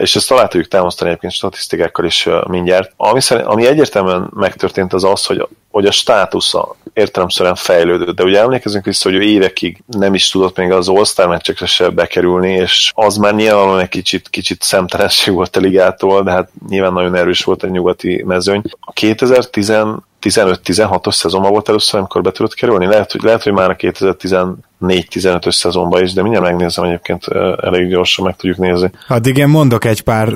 és 0.00 0.16
ezt 0.16 0.28
talán 0.28 0.48
tudjuk 0.48 0.68
támasztani 0.68 1.08
egyébként 1.10 1.32
statisztikákkal 1.32 2.04
is 2.04 2.28
mindjárt. 2.46 2.92
Ami, 2.96 3.20
szerint, 3.20 3.46
ami 3.46 3.66
egyértelműen 3.66 4.30
megtörtént 4.34 4.92
az 4.92 5.04
az, 5.04 5.26
hogy, 5.26 5.48
hogy 5.70 5.86
a 5.86 5.90
státusza 5.90 6.76
értelemszerűen 6.94 7.54
fejlődött, 7.54 8.16
de 8.16 8.22
ugye 8.22 8.40
emlékezünk 8.40 8.84
vissza, 8.84 9.10
hogy 9.10 9.18
ő 9.18 9.22
évekig 9.22 9.82
nem 9.86 10.14
is 10.14 10.30
tudott 10.30 10.56
még 10.56 10.70
az 10.70 10.88
All-Star 10.88 11.28
meccsekre 11.28 11.66
se 11.66 11.88
bekerülni, 11.88 12.52
és 12.52 12.92
az 12.94 13.16
már 13.16 13.34
nyilvánvalóan 13.34 13.80
egy 13.80 13.88
kicsit, 13.88 14.28
kicsit 14.30 14.62
szemtelenség 14.62 15.34
volt 15.34 15.56
a 15.56 15.60
ligától, 15.60 16.22
de 16.22 16.30
hát 16.30 16.50
nyilván 16.68 16.92
nagyon 16.92 17.14
erős 17.14 17.44
volt 17.44 17.62
a 17.62 17.68
nyugati 17.68 18.22
mezőny. 18.26 18.62
A 18.80 18.92
2010 18.92 19.72
15-16-os 20.24 21.14
szezonban 21.14 21.50
volt 21.50 21.68
először, 21.68 21.98
amikor 21.98 22.22
be 22.22 22.30
tudott 22.30 22.54
kerülni. 22.54 22.86
Lehet, 22.86 23.12
hogy, 23.12 23.22
lehet, 23.22 23.42
hogy 23.42 23.52
már 23.52 23.70
a 23.70 23.76
2014-15-ös 23.76 25.50
szezonban 25.50 26.02
is, 26.02 26.12
de 26.12 26.22
mindjárt 26.22 26.46
megnézem 26.46 26.84
egyébként, 26.84 27.26
elég 27.62 27.88
gyorsan 27.88 28.24
meg 28.24 28.36
tudjuk 28.36 28.58
nézni. 28.58 28.90
Addig 29.08 29.36
én 29.36 29.48
mondok 29.48 29.84
egy 29.84 30.02
pár 30.02 30.32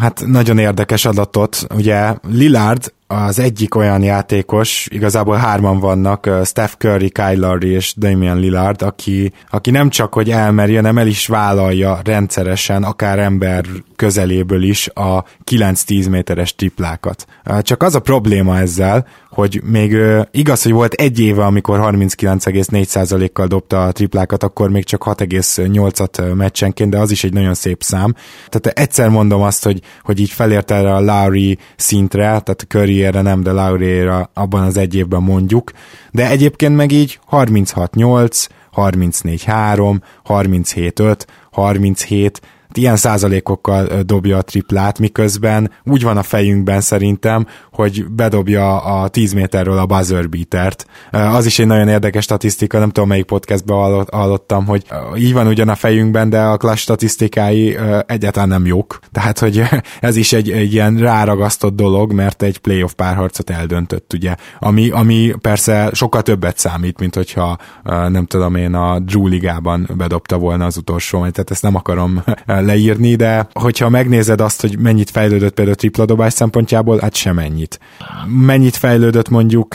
hát 0.00 0.22
nagyon 0.26 0.58
érdekes 0.58 1.04
adatot. 1.04 1.66
Ugye 1.74 2.14
Lillard 2.32 2.92
az 3.12 3.38
egyik 3.38 3.74
olyan 3.74 4.02
játékos, 4.02 4.88
igazából 4.90 5.36
hárman 5.36 5.78
vannak, 5.78 6.30
Steph 6.44 6.72
Curry, 6.72 7.10
Kyle 7.10 7.36
Lowry 7.36 7.68
és 7.68 7.94
Damian 7.96 8.38
Lillard, 8.38 8.82
aki, 8.82 9.32
aki 9.50 9.70
nem 9.70 9.88
csak, 9.88 10.14
hogy 10.14 10.30
elmeri, 10.30 10.74
hanem 10.74 10.98
el 10.98 11.06
is 11.06 11.26
vállalja 11.26 12.00
rendszeresen, 12.04 12.82
akár 12.82 13.18
ember 13.18 13.64
közeléből 13.96 14.62
is 14.62 14.88
a 14.88 15.24
9-10 15.50 16.10
méteres 16.10 16.54
triplákat. 16.54 17.26
Csak 17.60 17.82
az 17.82 17.94
a 17.94 18.00
probléma 18.00 18.58
ezzel, 18.58 19.06
hogy 19.30 19.60
még 19.64 19.96
igaz, 20.30 20.62
hogy 20.62 20.72
volt 20.72 20.92
egy 20.92 21.20
éve, 21.20 21.44
amikor 21.44 21.80
39,4%-kal 21.80 23.46
dobta 23.46 23.84
a 23.84 23.92
triplákat, 23.92 24.42
akkor 24.42 24.70
még 24.70 24.84
csak 24.84 25.04
6,8-at 25.04 26.34
meccsenként, 26.34 26.90
de 26.90 26.98
az 26.98 27.10
is 27.10 27.24
egy 27.24 27.32
nagyon 27.32 27.54
szép 27.54 27.82
szám. 27.82 28.14
Tehát 28.48 28.78
egyszer 28.78 29.08
mondom 29.08 29.42
azt, 29.42 29.64
hogy, 29.64 29.80
hogy 30.02 30.20
így 30.20 30.30
felért 30.30 30.70
erre 30.70 30.94
a 30.94 31.00
Lowry 31.00 31.58
szintre, 31.76 32.22
tehát 32.22 32.64
Curryére 32.68 33.22
nem, 33.22 33.42
de 33.42 33.52
Lowry-ra 33.52 34.30
abban 34.34 34.62
az 34.62 34.76
egy 34.76 34.94
évben 34.94 35.22
mondjuk, 35.22 35.70
de 36.10 36.30
egyébként 36.30 36.76
meg 36.76 36.92
így 36.92 37.20
36-8, 37.30 38.46
34-3, 38.76 40.00
37-5, 40.26 41.16
37, 41.50 42.40
ilyen 42.72 42.96
százalékokkal 42.96 44.02
dobja 44.02 44.36
a 44.36 44.42
triplát, 44.42 44.98
miközben 44.98 45.70
úgy 45.84 46.02
van 46.02 46.16
a 46.16 46.22
fejünkben 46.22 46.80
szerintem, 46.80 47.46
hogy 47.80 48.04
bedobja 48.10 48.80
a 48.82 49.08
10 49.08 49.32
méterről 49.32 49.78
a 49.78 49.86
buzzer 49.86 50.28
beatert. 50.28 50.86
Az 51.10 51.46
is 51.46 51.58
egy 51.58 51.66
nagyon 51.66 51.88
érdekes 51.88 52.24
statisztika, 52.24 52.78
nem 52.78 52.90
tudom 52.90 53.08
melyik 53.08 53.24
podcastben 53.24 54.06
hallottam, 54.10 54.66
hogy 54.66 54.84
így 55.16 55.32
van 55.32 55.46
ugyan 55.46 55.68
a 55.68 55.74
fejünkben, 55.74 56.30
de 56.30 56.40
a 56.40 56.56
clash 56.56 56.80
statisztikái 56.80 57.78
egyáltalán 58.06 58.48
nem 58.48 58.66
jók. 58.66 58.98
Tehát, 59.12 59.38
hogy 59.38 59.62
ez 60.00 60.16
is 60.16 60.32
egy, 60.32 60.50
egy 60.50 60.72
ilyen 60.72 60.96
ráragasztott 60.96 61.76
dolog, 61.76 62.12
mert 62.12 62.42
egy 62.42 62.58
playoff 62.58 62.92
párharcot 62.92 63.50
eldöntött, 63.50 64.12
ugye. 64.12 64.34
Ami, 64.58 64.90
ami 64.90 65.34
persze 65.40 65.90
sokkal 65.92 66.22
többet 66.22 66.58
számít, 66.58 66.98
mint 66.98 67.14
hogyha 67.14 67.58
nem 67.84 68.26
tudom 68.26 68.54
én 68.54 68.74
a 68.74 68.98
Drew 68.98 69.26
ligában 69.26 69.88
bedobta 69.96 70.38
volna 70.38 70.64
az 70.64 70.76
utolsó, 70.76 71.18
tehát 71.18 71.50
ezt 71.50 71.62
nem 71.62 71.74
akarom 71.74 72.22
leírni, 72.46 73.14
de 73.14 73.48
hogyha 73.52 73.88
megnézed 73.88 74.40
azt, 74.40 74.60
hogy 74.60 74.78
mennyit 74.78 75.10
fejlődött 75.10 75.54
például 75.54 75.76
tripla 75.76 76.04
dobás 76.04 76.32
szempontjából, 76.32 76.98
hát 76.98 77.14
sem 77.14 77.38
ennyit. 77.70 78.46
Mennyit 78.46 78.76
fejlődött 78.76 79.28
mondjuk, 79.28 79.74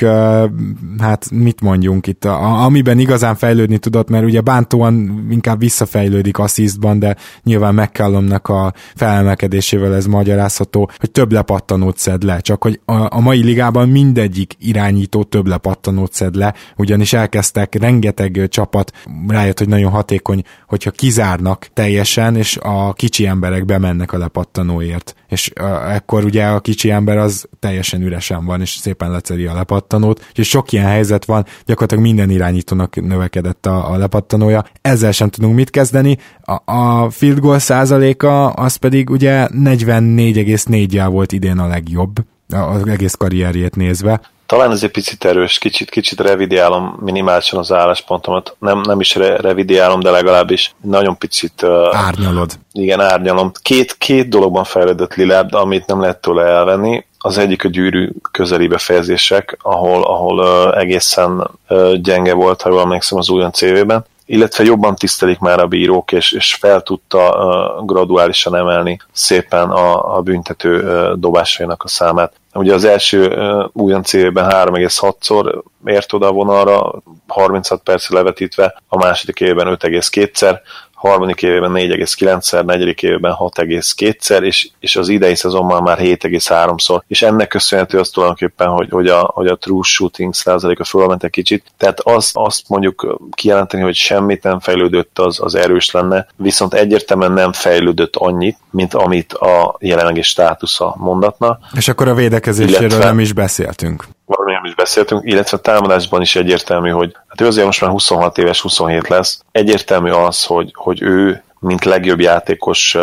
hát 1.00 1.30
mit 1.32 1.62
mondjunk 1.62 2.08
itt, 2.08 2.26
a, 2.26 2.64
amiben 2.64 3.00
igazán 3.00 3.36
fejlődni 3.36 3.78
tudott, 3.78 4.10
mert 4.10 4.26
ugye 4.26 4.42
bántóan 4.42 5.26
inkább 5.30 5.60
visszafejlődik 5.60 6.38
asszisztban, 6.38 7.00
de 7.00 7.16
nyilván 7.44 7.74
McCallumnak 7.74 8.48
a 8.48 8.74
felemelkedésével 8.96 9.96
ez 9.96 10.06
magyarázható, 10.06 10.90
hogy 10.98 11.12
több 11.12 11.32
lepattanót 11.32 11.98
szed 11.98 12.24
le, 12.24 12.40
csak 12.40 12.64
hogy 12.64 12.80
a, 12.86 13.20
mai 13.20 13.44
ligában 13.44 13.90
mindegyik 13.90 14.54
irányító 14.60 15.24
több 15.24 15.48
lepattanót 15.48 16.14
szed 16.14 16.36
le, 16.36 16.54
ugyanis 16.78 17.14
elkezdtek 17.14 17.76
rengeteg 17.76 18.46
csapat, 18.50 18.92
rájött, 19.28 19.58
hogy 19.58 19.68
nagyon 19.68 19.92
hatékony, 19.92 20.42
hogyha 20.68 20.92
kizárnak 20.92 21.68
teljesen, 21.74 22.36
és 22.36 22.58
a 22.62 22.94
kicsi 22.94 23.26
emberek 23.26 23.66
bemennek 23.66 24.14
a 24.14 24.18
lepattanóért. 24.18 25.16
És 25.28 25.52
ekkor 25.90 26.24
ugye 26.24 26.46
a 26.46 26.60
kicsi 26.60 26.92
ember 26.92 27.18
az 27.18 27.48
teljesen 27.60 27.85
üresen 27.94 28.46
van, 28.46 28.62
és 28.62 28.70
szépen 28.70 29.12
leceri 29.12 29.46
a 29.46 29.54
lepattanót, 29.54 30.26
és 30.34 30.50
sok 30.50 30.72
ilyen 30.72 30.86
helyzet 30.86 31.26
van, 31.26 31.46
gyakorlatilag 31.66 32.04
minden 32.04 32.30
irányítónak 32.30 32.96
növekedett 32.96 33.66
a, 33.66 33.92
a 33.92 33.98
lepattanója. 33.98 34.66
Ezzel 34.82 35.12
sem 35.12 35.30
tudunk 35.30 35.56
mit 35.56 35.70
kezdeni. 35.70 36.18
A, 36.42 36.74
a 36.74 37.10
field 37.10 37.40
goal 37.40 37.60
százaléka 37.60 38.50
az 38.50 38.76
pedig 38.76 39.10
ugye 39.10 39.48
44,4-jel 39.48 41.08
volt 41.10 41.32
idén 41.32 41.60
a 41.60 41.68
legjobb 41.68 42.26
az 42.50 42.88
egész 42.88 43.14
karrierjét 43.14 43.76
nézve. 43.76 44.22
Talán 44.46 44.72
ez 44.72 44.84
egy 44.84 44.92
picit 44.92 45.26
erős, 45.26 45.58
kicsit, 45.58 45.90
kicsit 45.90 46.20
revidiálom 46.20 46.98
minimálisan 47.00 47.60
az 47.60 47.72
álláspontomat. 47.72 48.56
Nem, 48.60 48.82
nem 48.82 49.00
is 49.00 49.16
re, 49.16 49.38
revidiálom, 49.38 50.00
de 50.00 50.10
legalábbis 50.10 50.76
nagyon 50.82 51.18
picit... 51.18 51.62
Uh, 51.62 51.96
Árnyalod. 51.96 52.52
Igen, 52.72 53.02
árnyalom. 53.02 53.52
Két, 53.62 53.98
két 53.98 54.30
dologban 54.30 54.64
fejlődött 54.64 55.16
Lillard, 55.16 55.54
amit 55.54 55.86
nem 55.86 56.02
lehet 56.02 56.22
tőle 56.22 56.44
elvenni. 56.44 57.06
Az 57.18 57.38
egyik 57.38 57.66
a 57.66 57.70
gyűrű 57.70 58.10
közeli 58.32 58.68
befejezések, 58.68 59.58
ahol, 59.62 60.04
ahol 60.04 60.40
uh, 60.40 60.78
egészen 60.78 61.50
uh, 61.70 61.94
gyenge 61.94 62.34
volt, 62.34 62.62
ha 62.62 62.70
jól 62.70 62.82
emlékszem 62.82 63.18
az 63.18 63.30
újon 63.30 63.52
CV-ben 63.52 64.06
illetve 64.26 64.64
jobban 64.64 64.96
tisztelik 64.96 65.40
már 65.40 65.60
a 65.60 65.68
bírók, 65.68 66.12
és, 66.12 66.32
és 66.32 66.54
fel 66.54 66.82
tudta 66.82 67.30
uh, 67.30 67.86
graduálisan 67.86 68.56
emelni 68.56 69.00
szépen 69.12 69.70
a, 69.70 70.16
a 70.18 70.22
büntető 70.22 70.80
uh, 70.80 71.20
dobásainak 71.20 71.84
a 71.84 71.88
számát. 71.88 72.34
Ugye 72.58 72.74
az 72.74 72.84
első 72.84 73.28
uh, 73.28 73.70
újon 73.74 74.04
célben 74.04 74.50
3,6-szor 74.50 75.64
ért 75.86 76.14
oda 76.14 76.28
a 76.28 76.32
vonalra, 76.32 77.02
36 77.28 77.82
perc 77.84 78.10
levetítve, 78.10 78.82
a 78.88 78.98
második 78.98 79.40
évben 79.40 79.78
5,2-szer, 79.82 80.60
harmadik 81.08 81.42
évben 81.42 81.72
4,9-szer, 81.74 82.66
negyedik 82.66 83.04
évben 83.04 83.36
6,2-szer, 83.40 84.42
és, 84.42 84.70
és 84.80 84.96
az 84.96 85.10
idei 85.10 85.36
szezonban 85.36 85.84
már 85.84 85.98
7,3-szor. 86.02 87.02
És 87.08 87.22
ennek 87.22 87.48
köszönhető 87.48 88.00
az 88.00 88.10
tulajdonképpen, 88.10 88.68
hogy, 88.68 88.90
hogy, 88.90 89.08
a, 89.08 89.32
hogy 89.34 89.48
a 89.48 89.56
true 89.56 89.84
shooting 89.84 90.34
százaléka 90.34 90.84
fölment 90.84 91.24
egy 91.24 91.30
kicsit. 91.30 91.64
Tehát 91.78 92.00
azt, 92.00 92.32
azt 92.34 92.70
mondjuk 92.70 93.18
kijelenteni, 93.32 93.84
hogy 93.84 93.96
semmit 93.96 94.44
nem 94.44 94.60
fejlődött, 94.60 95.20
az, 95.20 95.40
az 95.42 95.56
erős 95.56 95.92
lenne, 95.92 96.28
viszont 96.36 96.74
egyértelműen 96.74 97.32
nem 97.32 97.52
fejlődött 97.54 98.16
annyit, 98.16 98.58
mint 98.70 98.94
amit 98.94 99.34
a 99.34 99.76
jelenlegi 99.80 100.22
státusza 100.22 100.96
mondatna. 100.98 101.60
És 101.76 101.88
akkor 101.88 102.08
a 102.08 102.14
védekezéséről 102.14 102.80
illetve, 102.80 103.06
nem 103.06 103.20
is 103.20 103.34
beszéltünk 103.34 104.08
valamilyen 104.26 104.66
is 104.66 104.76
beszéltünk, 104.76 105.22
illetve 105.26 105.58
a 105.58 105.62
támadásban 105.62 106.22
is 106.22 106.36
egyértelmű, 106.36 106.90
hogy 106.90 107.16
hát 107.28 107.42
ő 107.42 107.46
azért 107.46 107.66
most 107.66 107.82
már 107.82 107.90
26 107.90 108.38
éves, 108.38 108.62
27 108.62 109.08
lesz. 109.08 109.44
Egyértelmű 109.52 110.10
az, 110.12 110.44
hogy, 110.44 110.72
hogy 110.76 111.02
ő, 111.02 111.44
mint 111.60 111.86
legjobb 111.86 112.20
játékos 112.20 112.98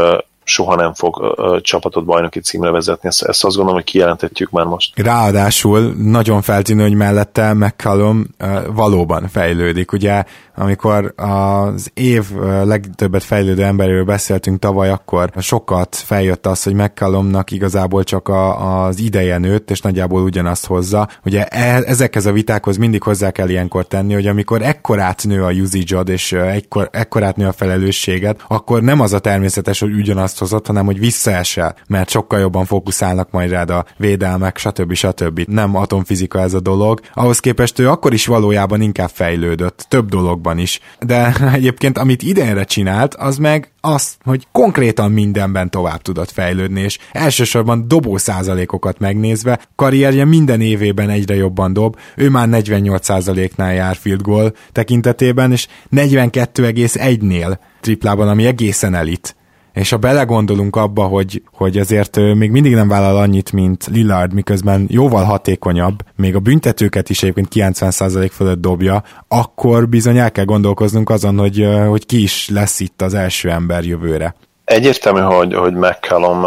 soha 0.45 0.75
nem 0.75 0.95
fog 0.95 1.35
ö, 1.37 1.59
csapatot 1.61 2.05
bajnoki 2.05 2.41
címre 2.41 2.71
vezetni. 2.71 3.09
Ezt, 3.09 3.23
ezt 3.23 3.45
azt 3.45 3.57
gondolom, 3.57 3.81
hogy 3.81 3.91
kijelentetjük 3.91 4.51
már 4.51 4.65
most. 4.65 5.01
Ráadásul 5.01 5.81
nagyon 5.97 6.43
feltűnő, 6.43 6.83
hogy 6.83 6.95
mellette 6.95 7.55
McCallum 7.55 8.27
ö, 8.39 8.61
valóban 8.75 9.29
fejlődik. 9.29 9.93
Ugye 9.93 10.25
amikor 10.57 11.15
az 11.17 11.91
év 11.95 12.25
legtöbbet 12.65 13.23
fejlődő 13.23 13.65
emberéről 13.65 14.05
beszéltünk 14.05 14.59
tavaly, 14.59 14.91
akkor 14.91 15.31
sokat 15.39 15.97
feljött 15.97 16.47
az, 16.47 16.63
hogy 16.63 16.75
McCallumnak 16.75 17.51
igazából 17.51 18.05
csak 18.05 18.29
a, 18.29 18.85
az 18.85 18.99
ideje 18.99 19.39
nőtt, 19.39 19.71
és 19.71 19.81
nagyjából 19.81 20.23
ugyanazt 20.23 20.67
hozza. 20.67 21.09
Ugye 21.25 21.45
e, 21.45 21.83
ezekhez 21.87 22.27
a 22.27 22.33
vitákhoz 22.33 22.77
mindig 22.77 23.03
hozzá 23.03 23.31
kell 23.31 23.49
ilyenkor 23.49 23.87
tenni, 23.87 24.15
hogy 24.15 24.27
amikor 24.27 24.63
ekkorát 24.63 25.25
nő 25.25 25.45
a 25.45 25.51
usage 25.51 26.13
és 26.13 26.33
ekkor, 26.33 26.89
ekkorát 26.93 27.37
nő 27.37 27.47
a 27.47 27.53
felelősséget, 27.53 28.45
akkor 28.49 28.83
nem 28.83 29.01
az 29.01 29.13
a 29.13 29.19
természetes, 29.19 29.81
hogy 29.81 29.99
ugyanazt 30.33 30.39
hozott, 30.39 30.67
hanem 30.67 30.85
hogy 30.85 30.99
visszaesel, 30.99 31.75
mert 31.87 32.11
sokkal 32.11 32.41
jobban 32.41 32.65
fókuszálnak 32.65 33.31
majd 33.31 33.51
rád 33.51 33.71
a 33.71 33.85
védelmek, 33.97 34.59
stb. 34.59 34.95
stb. 34.95 35.41
Nem 35.47 35.77
atomfizika 35.77 36.41
ez 36.41 36.55
a 36.55 36.61
dolog. 36.61 37.01
Ahhoz 37.15 37.41
képest 37.41 37.79
ő 37.79 37.89
akkor 37.89 38.13
is 38.13 38.27
valójában 38.27 38.81
inkább 38.81 39.11
fejlődött. 39.13 39.87
Több 39.89 40.09
dolog 40.09 40.21
dolgokban 40.23 40.59
is. 40.59 40.81
De 41.01 41.35
egyébként 41.59 41.99
amit 41.99 42.23
idénre 42.23 42.65
csinált, 42.65 43.15
az 43.15 43.37
meg 43.37 43.73
az, 43.81 44.17
hogy 44.25 44.47
konkrétan 44.53 45.11
mindenben 45.11 45.71
tovább 45.71 46.03
tudott 46.03 46.31
fejlődni, 46.31 46.81
és 46.81 46.99
elsősorban 47.13 47.89
dobó 47.89 48.17
százalékokat 48.17 48.99
megnézve, 48.99 49.61
karrierje 49.77 50.25
minden 50.25 50.61
évében 50.61 51.09
egyre 51.09 51.35
jobban 51.35 51.73
dob, 51.73 51.97
ő 52.17 52.31
már 52.31 52.49
48 52.49 53.05
százaléknál 53.05 53.75
jár 53.75 53.97
field 53.97 54.23
goal 54.23 54.53
tekintetében, 54.73 55.53
és 55.53 55.67
42,1-nél 55.97 57.59
triplában, 57.81 58.29
ami 58.29 58.47
egészen 58.47 58.95
elit 58.95 59.37
és 59.73 59.91
ha 59.91 59.97
belegondolunk 59.97 60.77
abba, 60.77 61.03
hogy, 61.03 61.43
hogy 61.53 61.79
azért 61.79 62.17
még 62.17 62.51
mindig 62.51 62.75
nem 62.75 62.89
vállal 62.89 63.17
annyit, 63.17 63.53
mint 63.53 63.87
Lillard, 63.87 64.33
miközben 64.33 64.87
jóval 64.91 65.25
hatékonyabb, 65.25 65.99
még 66.17 66.35
a 66.35 66.41
büntetőket 66.41 67.11
is 67.11 67.23
egyébként 67.23 67.49
90% 67.55 68.31
fölött 68.33 68.61
dobja, 68.61 69.03
akkor 69.29 69.89
bizony 69.89 70.19
el 70.19 70.33
kell 70.33 70.45
gondolkoznunk 70.45 71.11
azon, 71.11 71.39
hogy, 71.39 71.67
hogy 71.89 72.07
ki 72.07 72.23
is 72.23 72.49
lesz 72.49 72.81
itt 72.81 73.03
az 73.03 73.15
első 73.15 73.51
ember 73.51 73.85
jövőre. 73.85 74.35
Egyértelmű, 74.65 75.21
hogy, 75.21 75.55
hogy 75.55 75.75
McCallum 75.75 76.45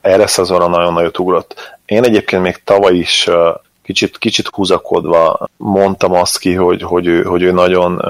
erre 0.00 0.26
szezonra 0.26 0.68
nagyon 0.68 0.92
nagyot 0.92 1.18
ugrott. 1.18 1.78
Én 1.86 2.04
egyébként 2.04 2.42
még 2.42 2.60
tavaly 2.64 2.94
is 2.94 3.28
kicsit, 3.92 4.18
kicsit 4.18 4.48
húzakodva 4.48 5.48
mondtam 5.56 6.12
azt 6.12 6.38
ki, 6.38 6.54
hogy, 6.54 6.82
hogy, 6.82 7.06
ő, 7.06 7.22
hogy 7.22 7.42
ő 7.42 7.52
nagyon 7.52 8.02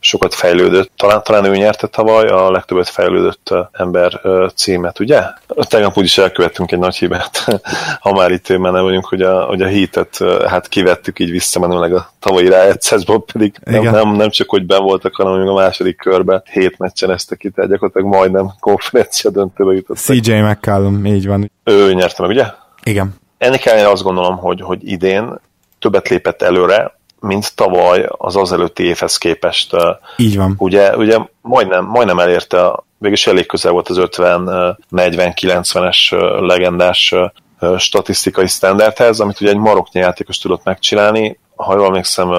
sokat 0.00 0.34
fejlődött. 0.34 0.90
Talán, 0.96 1.22
talán 1.24 1.44
ő 1.44 1.56
nyerte 1.56 1.86
tavaly 1.86 2.26
a 2.26 2.50
legtöbbet 2.50 2.88
fejlődött 2.88 3.54
ember 3.72 4.20
címet, 4.54 5.00
ugye? 5.00 5.22
Tegnap 5.46 5.98
úgyis 5.98 6.18
elkövettünk 6.18 6.72
egy 6.72 6.78
nagy 6.78 6.96
hibát, 6.96 7.60
ha 8.00 8.12
már 8.12 8.30
itt 8.30 8.48
menne 8.48 8.80
vagyunk, 8.80 9.06
hogy 9.06 9.22
a, 9.22 9.44
hogy 9.44 9.62
a 9.62 9.66
hitet 9.66 10.18
hát 10.46 10.68
kivettük 10.68 11.18
így 11.18 11.30
visszamenőleg 11.30 11.94
a 11.94 12.10
tavalyi 12.18 12.48
rájegyszerzsból, 12.48 13.24
pedig 13.32 13.54
nem, 13.64 13.82
nem, 13.82 14.08
nem, 14.08 14.30
csak 14.30 14.48
hogy 14.48 14.66
ben 14.66 14.82
voltak, 14.82 15.14
hanem 15.14 15.38
még 15.38 15.48
a 15.48 15.54
második 15.54 15.96
körben 15.96 16.42
hét 16.50 16.78
meccsen 16.78 17.10
eztek 17.10 17.38
ki, 17.38 17.50
tehát 17.50 17.70
gyakorlatilag 17.70 18.14
majdnem 18.14 18.52
konferencia 18.60 19.30
döntőbe 19.30 19.72
jutottak. 19.72 20.04
CJ 20.04 20.32
McCallum, 20.32 21.06
így 21.06 21.26
van. 21.26 21.50
Ő 21.64 21.92
nyerte 21.92 22.22
meg, 22.22 22.30
ugye? 22.30 22.46
Igen. 22.82 23.24
Ennek 23.38 23.66
ellenére 23.66 23.90
azt 23.90 24.02
gondolom, 24.02 24.36
hogy, 24.36 24.60
hogy 24.60 24.90
idén 24.90 25.40
többet 25.78 26.08
lépett 26.08 26.42
előre, 26.42 26.98
mint 27.20 27.54
tavaly 27.54 28.06
az 28.08 28.36
azelőtti 28.36 28.82
évhez 28.82 29.18
képest. 29.18 29.76
Így 30.16 30.36
van. 30.36 30.54
Ugye, 30.58 30.96
ugye 30.96 31.18
majdnem, 31.40 31.84
majdnem 31.84 32.18
elérte, 32.18 32.82
végülis 32.98 33.26
elég 33.26 33.46
közel 33.46 33.72
volt 33.72 33.88
az 33.88 33.96
50-40-90-es 34.00 36.10
legendás 36.46 37.14
statisztikai 37.78 38.46
standardhez, 38.46 39.20
amit 39.20 39.40
ugye 39.40 39.50
egy 39.50 39.56
maroknyi 39.56 40.00
játékos 40.00 40.38
tudott 40.38 40.64
megcsinálni, 40.64 41.38
ha 41.56 41.76
jól 41.76 41.86
emlékszem, 41.86 42.30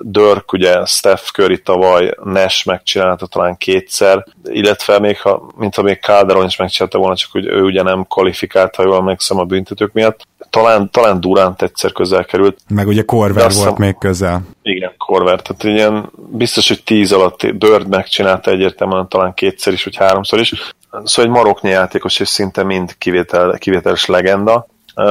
Dörk, 0.00 0.52
ugye 0.52 0.84
Steph 0.84 1.22
Curry 1.22 1.62
tavaly, 1.62 2.14
Nash 2.24 2.66
megcsinálta 2.66 3.26
talán 3.26 3.56
kétszer, 3.56 4.26
illetve 4.44 4.98
még 4.98 5.20
ha, 5.20 5.52
mintha 5.56 5.82
még 5.82 6.00
Calderon 6.00 6.46
is 6.46 6.56
megcsinálta 6.56 6.98
volna, 6.98 7.16
csak 7.16 7.30
hogy 7.32 7.46
ő 7.46 7.62
ugye 7.62 7.82
nem 7.82 8.06
kvalifikált, 8.08 8.74
ha 8.74 8.82
jól 8.82 8.96
emlékszem 8.96 9.38
a 9.38 9.44
büntetők 9.44 9.92
miatt. 9.92 10.26
Talán, 10.50 10.90
talán 10.90 11.20
Durant 11.20 11.62
egyszer 11.62 11.92
közel 11.92 12.24
került. 12.24 12.58
Meg 12.68 12.86
ugye 12.86 13.02
Korver 13.02 13.42
volt 13.42 13.52
hiszem, 13.52 13.74
még 13.76 13.98
közel. 13.98 14.42
Igen, 14.62 14.92
Korver. 14.98 15.42
Tehát 15.42 15.76
ilyen 15.78 16.10
biztos, 16.28 16.68
hogy 16.68 16.82
tíz 16.82 17.12
alatt 17.12 17.46
Dörd 17.46 17.88
megcsinálta 17.88 18.50
egyértelműen 18.50 19.08
talán 19.08 19.34
kétszer 19.34 19.72
is, 19.72 19.84
vagy 19.84 19.96
háromszor 19.96 20.38
is. 20.38 20.74
Szóval 21.04 21.30
egy 21.30 21.36
maroknyi 21.38 21.70
játékos, 21.70 22.20
és 22.20 22.28
szinte 22.28 22.62
mind 22.62 22.98
kivétel, 22.98 23.58
kivételes 23.58 24.06
legenda 24.06 24.66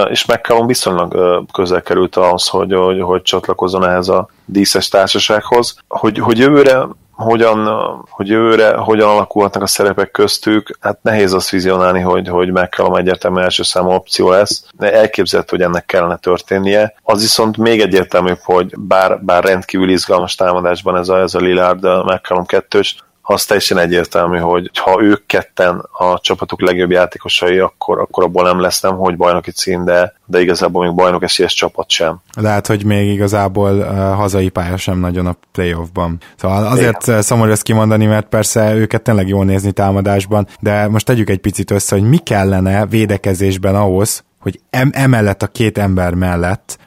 és 0.09 0.25
McCallum 0.25 0.67
viszonylag 0.67 1.43
közel 1.53 1.81
került 1.81 2.15
ahhoz, 2.15 2.47
hogy, 2.47 2.73
hogy, 2.73 3.01
hogy 3.01 3.21
csatlakozzon 3.21 3.85
ehhez 3.85 4.09
a 4.09 4.29
díszes 4.45 4.87
társasághoz. 4.87 5.77
Hogy, 5.87 6.19
hogy 6.19 6.37
jövőre 6.37 6.87
hogyan, 7.15 7.65
hogy 8.09 8.29
őre 8.29 8.75
hogyan 8.75 9.09
alakulhatnak 9.09 9.63
a 9.63 9.67
szerepek 9.67 10.11
köztük, 10.11 10.77
hát 10.79 10.99
nehéz 11.01 11.33
azt 11.33 11.49
vizionálni, 11.49 11.99
hogy, 11.99 12.27
hogy 12.27 12.51
McCallum 12.51 12.95
egyértelmű 12.95 13.41
első 13.41 13.63
számú 13.63 13.89
opció 13.89 14.29
lesz, 14.29 14.65
de 14.77 14.93
elképzelhető, 14.93 15.55
hogy 15.55 15.65
ennek 15.65 15.85
kellene 15.85 16.17
történnie. 16.17 16.93
Az 17.03 17.21
viszont 17.21 17.57
még 17.57 17.81
egyértelműbb, 17.81 18.39
hogy 18.43 18.73
bár, 18.77 19.19
bár 19.21 19.43
rendkívül 19.43 19.89
izgalmas 19.89 20.35
támadásban 20.35 20.97
ez 20.97 21.09
a, 21.09 21.19
ez 21.19 21.35
a 21.35 21.39
Lillard 21.39 21.83
McCallum 21.83 22.45
kettős, 22.45 22.95
az 23.27 23.45
teljesen 23.45 23.77
egyértelmű, 23.77 24.37
hogy 24.37 24.71
ha 24.73 25.01
ők 25.01 25.25
ketten 25.25 25.89
a 25.91 26.19
csapatuk 26.19 26.61
legjobb 26.61 26.91
játékosai, 26.91 27.59
akkor, 27.59 27.99
akkor 27.99 28.23
abból 28.23 28.43
nem 28.43 28.59
lesz 28.59 28.81
nem, 28.81 28.97
hogy 28.97 29.17
bajnoki 29.17 29.51
cím, 29.51 29.85
de, 29.85 30.13
de 30.25 30.41
igazából 30.41 30.85
még 30.85 30.95
bajnok 30.95 31.23
esélyes 31.23 31.53
csapat 31.53 31.89
sem. 31.89 32.21
Lehet, 32.33 32.67
hogy 32.67 32.85
még 32.85 33.09
igazából 33.09 33.71
uh, 33.71 33.87
hazai 34.13 34.49
pálya 34.49 34.77
sem 34.77 34.99
nagyon 34.99 35.25
a 35.25 35.35
playoffban. 35.51 36.17
Szóval 36.35 36.67
azért 36.67 37.07
Igen. 37.07 37.21
szomorú 37.21 37.51
ezt 37.51 37.63
kimondani, 37.63 38.05
mert 38.05 38.27
persze 38.27 38.73
őket 38.73 39.01
tényleg 39.01 39.27
jól 39.27 39.45
nézni 39.45 39.71
támadásban, 39.71 40.47
de 40.59 40.87
most 40.87 41.05
tegyük 41.05 41.29
egy 41.29 41.39
picit 41.39 41.71
össze, 41.71 41.95
hogy 41.95 42.09
mi 42.09 42.17
kellene 42.17 42.85
védekezésben 42.85 43.75
ahhoz, 43.75 44.23
hogy 44.39 44.59
em- 44.69 44.95
emellett 44.95 45.41
a 45.41 45.47
két 45.47 45.77
ember 45.77 46.13
mellett 46.13 46.77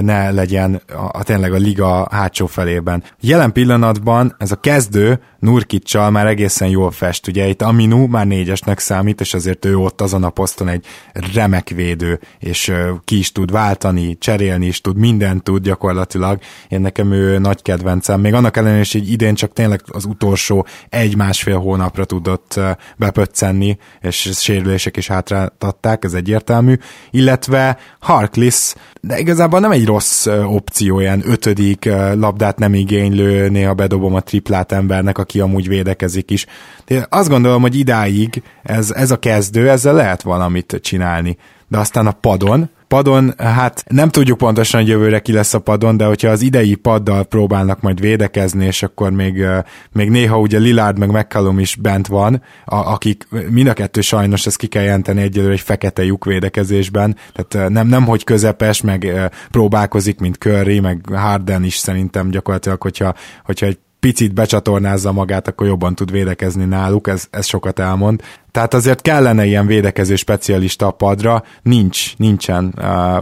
ne 0.00 0.30
legyen 0.30 0.80
a, 0.88 1.18
a 1.18 1.22
tényleg 1.22 1.52
a 1.52 1.56
liga 1.56 2.08
hátsó 2.10 2.46
felében. 2.46 3.02
Jelen 3.20 3.52
pillanatban 3.52 4.34
ez 4.38 4.52
a 4.52 4.56
kezdő 4.56 5.20
Nurkicsal 5.38 6.10
már 6.10 6.26
egészen 6.26 6.68
jól 6.68 6.90
fest, 6.90 7.26
ugye 7.26 7.48
itt 7.48 7.62
Aminu 7.62 8.06
már 8.06 8.26
négyesnek 8.26 8.78
számít, 8.78 9.20
és 9.20 9.34
azért 9.34 9.64
ő 9.64 9.76
ott 9.76 10.00
azon 10.00 10.24
a 10.24 10.30
poszton 10.30 10.68
egy 10.68 10.86
remek 11.34 11.68
védő, 11.68 12.20
és 12.38 12.72
ki 13.04 13.18
is 13.18 13.32
tud 13.32 13.50
váltani, 13.50 14.18
cserélni 14.18 14.66
is 14.66 14.80
tud, 14.80 14.96
mindent 14.96 15.42
tud 15.42 15.62
gyakorlatilag. 15.62 16.38
Én 16.68 16.80
nekem 16.80 17.12
ő 17.12 17.38
nagy 17.38 17.62
kedvencem, 17.62 18.20
még 18.20 18.34
annak 18.34 18.56
ellenére 18.56 18.80
is, 18.80 18.92
hogy 18.92 19.10
idén 19.10 19.34
csak 19.34 19.52
tényleg 19.52 19.82
az 19.86 20.04
utolsó 20.04 20.66
egy-másfél 20.88 21.58
hónapra 21.58 22.04
tudott 22.04 22.60
bepöccenni, 22.96 23.78
és 24.00 24.30
sérülések 24.32 24.96
is 24.96 25.06
hátráltatták, 25.08 26.04
ez 26.04 26.14
egyértelmű, 26.14 26.76
illetve 27.10 27.78
Harkless, 27.98 28.74
de 29.00 29.18
igazából 29.18 29.60
nem 29.60 29.70
egy 29.70 29.86
rossz 29.86 30.26
opció, 30.26 31.00
ilyen 31.00 31.22
ötödik 31.24 31.84
labdát 32.14 32.58
nem 32.58 32.74
igénylő, 32.74 33.48
néha 33.48 33.74
bedobom 33.74 34.14
a 34.14 34.20
triplát 34.20 34.72
embernek, 34.72 35.18
aki 35.18 35.40
amúgy 35.40 35.68
védekezik 35.68 36.30
is. 36.30 36.46
De 36.86 37.06
azt 37.10 37.28
gondolom, 37.28 37.62
hogy 37.62 37.74
idáig 37.74 38.42
ez, 38.62 38.90
ez 38.90 39.10
a 39.10 39.18
kezdő, 39.18 39.68
ezzel 39.70 39.94
lehet 39.94 40.22
valamit 40.22 40.78
csinálni. 40.82 41.36
De 41.68 41.78
aztán 41.78 42.06
a 42.06 42.12
padon, 42.12 42.70
padon, 42.88 43.34
hát 43.38 43.84
nem 43.88 44.08
tudjuk 44.08 44.38
pontosan, 44.38 44.80
hogy 44.80 44.90
jövőre 44.90 45.18
ki 45.18 45.32
lesz 45.32 45.54
a 45.54 45.58
padon, 45.58 45.96
de 45.96 46.04
hogyha 46.04 46.30
az 46.30 46.42
idei 46.42 46.74
paddal 46.74 47.24
próbálnak 47.24 47.80
majd 47.80 48.00
védekezni, 48.00 48.64
és 48.64 48.82
akkor 48.82 49.10
még, 49.10 49.44
még 49.92 50.10
néha 50.10 50.38
ugye 50.38 50.58
Lillard 50.58 50.98
meg 50.98 51.10
McCallum 51.10 51.58
is 51.58 51.76
bent 51.76 52.06
van, 52.06 52.42
a, 52.64 52.76
akik 52.76 53.28
mind 53.50 53.66
a 53.66 53.72
kettő 53.72 54.00
sajnos, 54.00 54.46
ezt 54.46 54.56
ki 54.56 54.66
kell 54.66 54.82
jelenteni 54.82 55.22
egyelőre 55.22 55.52
egy 55.52 55.60
fekete 55.60 56.04
lyuk 56.04 56.24
védekezésben, 56.24 57.16
tehát 57.32 57.70
nem, 57.70 57.86
nem 57.86 58.04
hogy 58.04 58.24
közepes, 58.24 58.80
meg 58.80 59.30
próbálkozik, 59.50 60.20
mint 60.20 60.36
Curry, 60.36 60.80
meg 60.80 61.00
Harden 61.14 61.64
is 61.64 61.76
szerintem 61.76 62.30
gyakorlatilag, 62.30 62.82
hogyha, 62.82 63.14
hogyha 63.44 63.66
egy 63.66 63.78
picit 64.00 64.34
becsatornázza 64.34 65.12
magát, 65.12 65.48
akkor 65.48 65.66
jobban 65.66 65.94
tud 65.94 66.10
védekezni 66.10 66.64
náluk, 66.64 67.08
ez, 67.08 67.26
ez 67.30 67.46
sokat 67.46 67.78
elmond. 67.78 68.22
Tehát 68.58 68.74
azért 68.74 69.00
kellene 69.00 69.44
ilyen 69.44 69.66
védekező 69.66 70.16
specialista 70.16 70.86
a 70.86 70.90
padra, 70.90 71.42
nincs, 71.62 72.16
nincsen. 72.16 72.74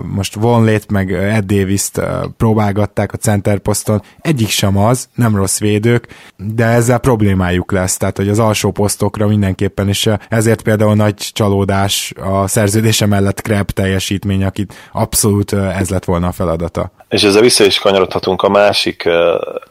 Most 0.02 0.34
Von 0.34 0.64
Lét 0.64 0.90
meg 0.90 1.12
Ed 1.12 1.44
davis 1.44 1.90
próbálgatták 2.36 3.12
a 3.12 3.16
center 3.16 3.58
poszton, 3.58 4.02
egyik 4.20 4.48
sem 4.48 4.76
az, 4.76 5.08
nem 5.14 5.36
rossz 5.36 5.58
védők, 5.58 6.06
de 6.36 6.64
ezzel 6.64 6.98
problémájuk 6.98 7.72
lesz, 7.72 7.96
tehát 7.96 8.16
hogy 8.16 8.28
az 8.28 8.38
alsó 8.38 8.70
posztokra 8.70 9.26
mindenképpen, 9.26 9.88
és 9.88 10.10
ezért 10.28 10.62
például 10.62 10.94
nagy 10.94 11.14
csalódás 11.14 12.12
a 12.20 12.46
szerződése 12.46 13.06
mellett 13.06 13.40
Kreb 13.40 13.70
teljesítmény, 13.70 14.44
akit 14.44 14.74
abszolút 14.92 15.52
ez 15.52 15.88
lett 15.88 16.04
volna 16.04 16.26
a 16.26 16.32
feladata. 16.32 16.90
És 17.16 17.22
ezzel 17.22 17.42
vissza 17.42 17.64
is 17.64 17.78
kanyarodhatunk 17.78 18.42
a 18.42 18.48
másik 18.48 19.08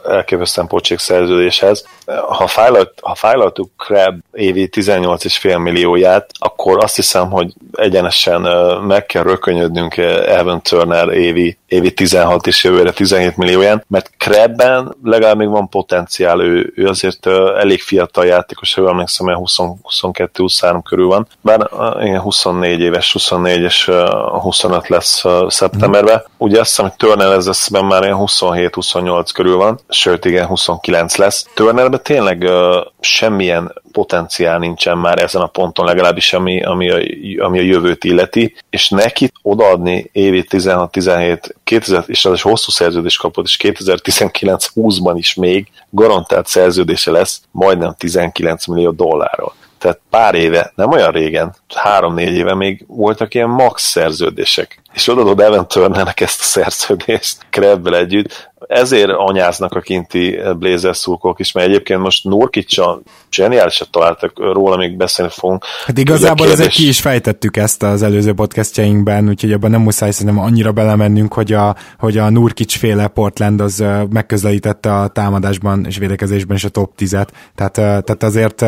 elképesztően 0.05 0.67
pocsék 0.67 0.99
szerződéshez. 0.99 1.87
Ha, 2.27 2.47
fájlalt, 2.47 2.93
ha 3.01 3.15
fájlaltuk 3.15 3.71
Krab 3.77 4.19
évi 4.33 4.69
18,5 4.71 5.35
fél 5.39 5.57
millióját, 5.57 6.29
akkor 6.33 6.83
azt 6.83 6.95
hiszem, 6.95 7.29
hogy 7.29 7.53
egyenesen 7.71 8.41
meg 8.87 9.05
kell 9.05 9.23
rökönyödnünk 9.23 9.97
Evan 9.97 10.61
Turner 10.61 11.09
évi, 11.09 11.57
évi 11.76 11.93
16 11.93 12.47
és 12.47 12.63
jövőre 12.63 12.91
17 12.91 13.38
millióján, 13.38 13.84
mert 13.88 14.11
Krebben 14.17 14.95
legalább 15.03 15.38
még 15.38 15.49
van 15.49 15.69
potenciál, 15.69 16.41
ő, 16.41 16.73
ő 16.76 16.88
azért 16.88 17.28
elég 17.57 17.82
fiatal 17.82 18.26
játékos, 18.26 18.73
ha 18.73 18.89
emlékszem, 18.89 19.28
22-23 19.36 20.80
körül 20.84 21.07
van, 21.07 21.28
bár 21.41 21.69
igen, 22.01 22.19
24 22.19 22.80
éves, 22.80 23.11
24 23.11 23.61
és 23.61 23.91
25 24.41 24.88
lesz 24.88 25.23
szeptemberben. 25.47 26.23
Ugye 26.38 26.59
azt 26.59 26.69
hiszem, 26.69 26.86
hogy 26.86 26.95
Turner 26.95 27.32
ez 27.32 27.47
eszben 27.47 27.86
már 27.86 28.03
ilyen 28.03 28.17
27-28 28.19 29.30
körül 29.34 29.55
van, 29.55 29.80
sőt 29.89 30.26
igen, 30.26 30.45
29 30.45 31.15
lesz. 31.15 31.47
Turnerben 31.53 31.99
tényleg 32.03 32.49
semmilyen 32.99 33.73
potenciál 33.91 34.59
nincsen 34.59 34.97
már 34.97 35.21
ezen 35.21 35.41
a 35.41 35.47
ponton, 35.47 35.86
legalábbis 35.86 36.34
ami, 36.34 36.63
ami, 36.63 36.89
a, 36.89 36.97
ami 37.45 37.59
a 37.59 37.61
jövőt 37.61 38.03
illeti, 38.03 38.55
és 38.69 38.89
neki 38.89 39.32
odaadni 39.41 40.09
évi 40.11 40.45
16-17, 40.49 41.49
2000, 41.66 42.03
és 42.07 42.26
az 42.26 42.34
is 42.34 42.41
hosszú 42.41 42.72
szerződés 42.72 43.18
kapott, 43.18 43.45
és 43.45 43.59
2019-20-ban 43.61 45.13
is 45.16 45.34
még 45.34 45.68
garantált 45.89 46.47
szerződése 46.47 47.11
lesz 47.11 47.41
majdnem 47.51 47.95
19 47.97 48.66
millió 48.66 48.91
dollárról. 48.91 49.53
Tehát 49.78 49.99
pár 50.09 50.36
éve, 50.36 50.72
nem 50.76 50.91
olyan 50.91 51.11
régen, 51.11 51.55
három-négy 51.76 52.34
éve 52.34 52.55
még 52.55 52.84
voltak 52.88 53.34
ilyen 53.34 53.49
max 53.49 53.84
szerződések. 53.84 54.82
És 54.93 55.07
odaadod 55.07 55.39
Evan 55.39 55.68
Turnernek 55.68 56.22
ezt 56.22 56.39
a 56.39 56.43
szerződést 56.43 57.38
Krebbel 57.49 57.95
együtt, 57.95 58.51
ezért 58.68 59.09
anyáznak 59.09 59.74
a 59.74 59.80
kinti 59.80 60.39
Blazers 60.57 60.97
szurkolók 60.97 61.39
is, 61.39 61.51
mert 61.51 61.68
egyébként 61.68 61.99
most 61.99 62.24
Nurkicsa 62.24 63.01
zseniálisat 63.32 63.89
találtak 63.91 64.39
róla, 64.39 64.78
még 64.78 64.97
beszélni 64.97 65.32
fogunk. 65.36 65.66
Hát 65.86 65.97
igazából 65.97 66.45
kérdés... 66.45 66.59
ezek 66.59 66.70
ki 66.70 66.88
is 66.88 67.01
fejtettük 67.01 67.57
ezt 67.57 67.84
az 67.84 68.01
előző 68.01 68.34
podcastjainkben, 68.34 69.30
úgyhogy 69.30 69.51
abban 69.51 69.72
nem 69.72 69.82
muszáj 69.82 70.11
szerintem 70.11 70.43
annyira 70.43 70.72
belemennünk, 70.72 71.34
hogy 71.34 71.53
a, 71.53 71.76
hogy 71.99 72.18
a 72.18 72.30
Nurkic 72.30 72.76
féle 72.76 73.07
Portland 73.07 73.61
az 73.61 73.84
megközelítette 74.09 74.93
a 74.93 75.07
támadásban 75.07 75.86
és 75.86 75.97
védekezésben 75.97 76.55
is 76.55 76.63
a 76.63 76.70
top 76.70 76.91
10-et. 76.97 77.28
Tehát, 77.55 77.74
tehát 77.74 78.24
azért 78.24 78.66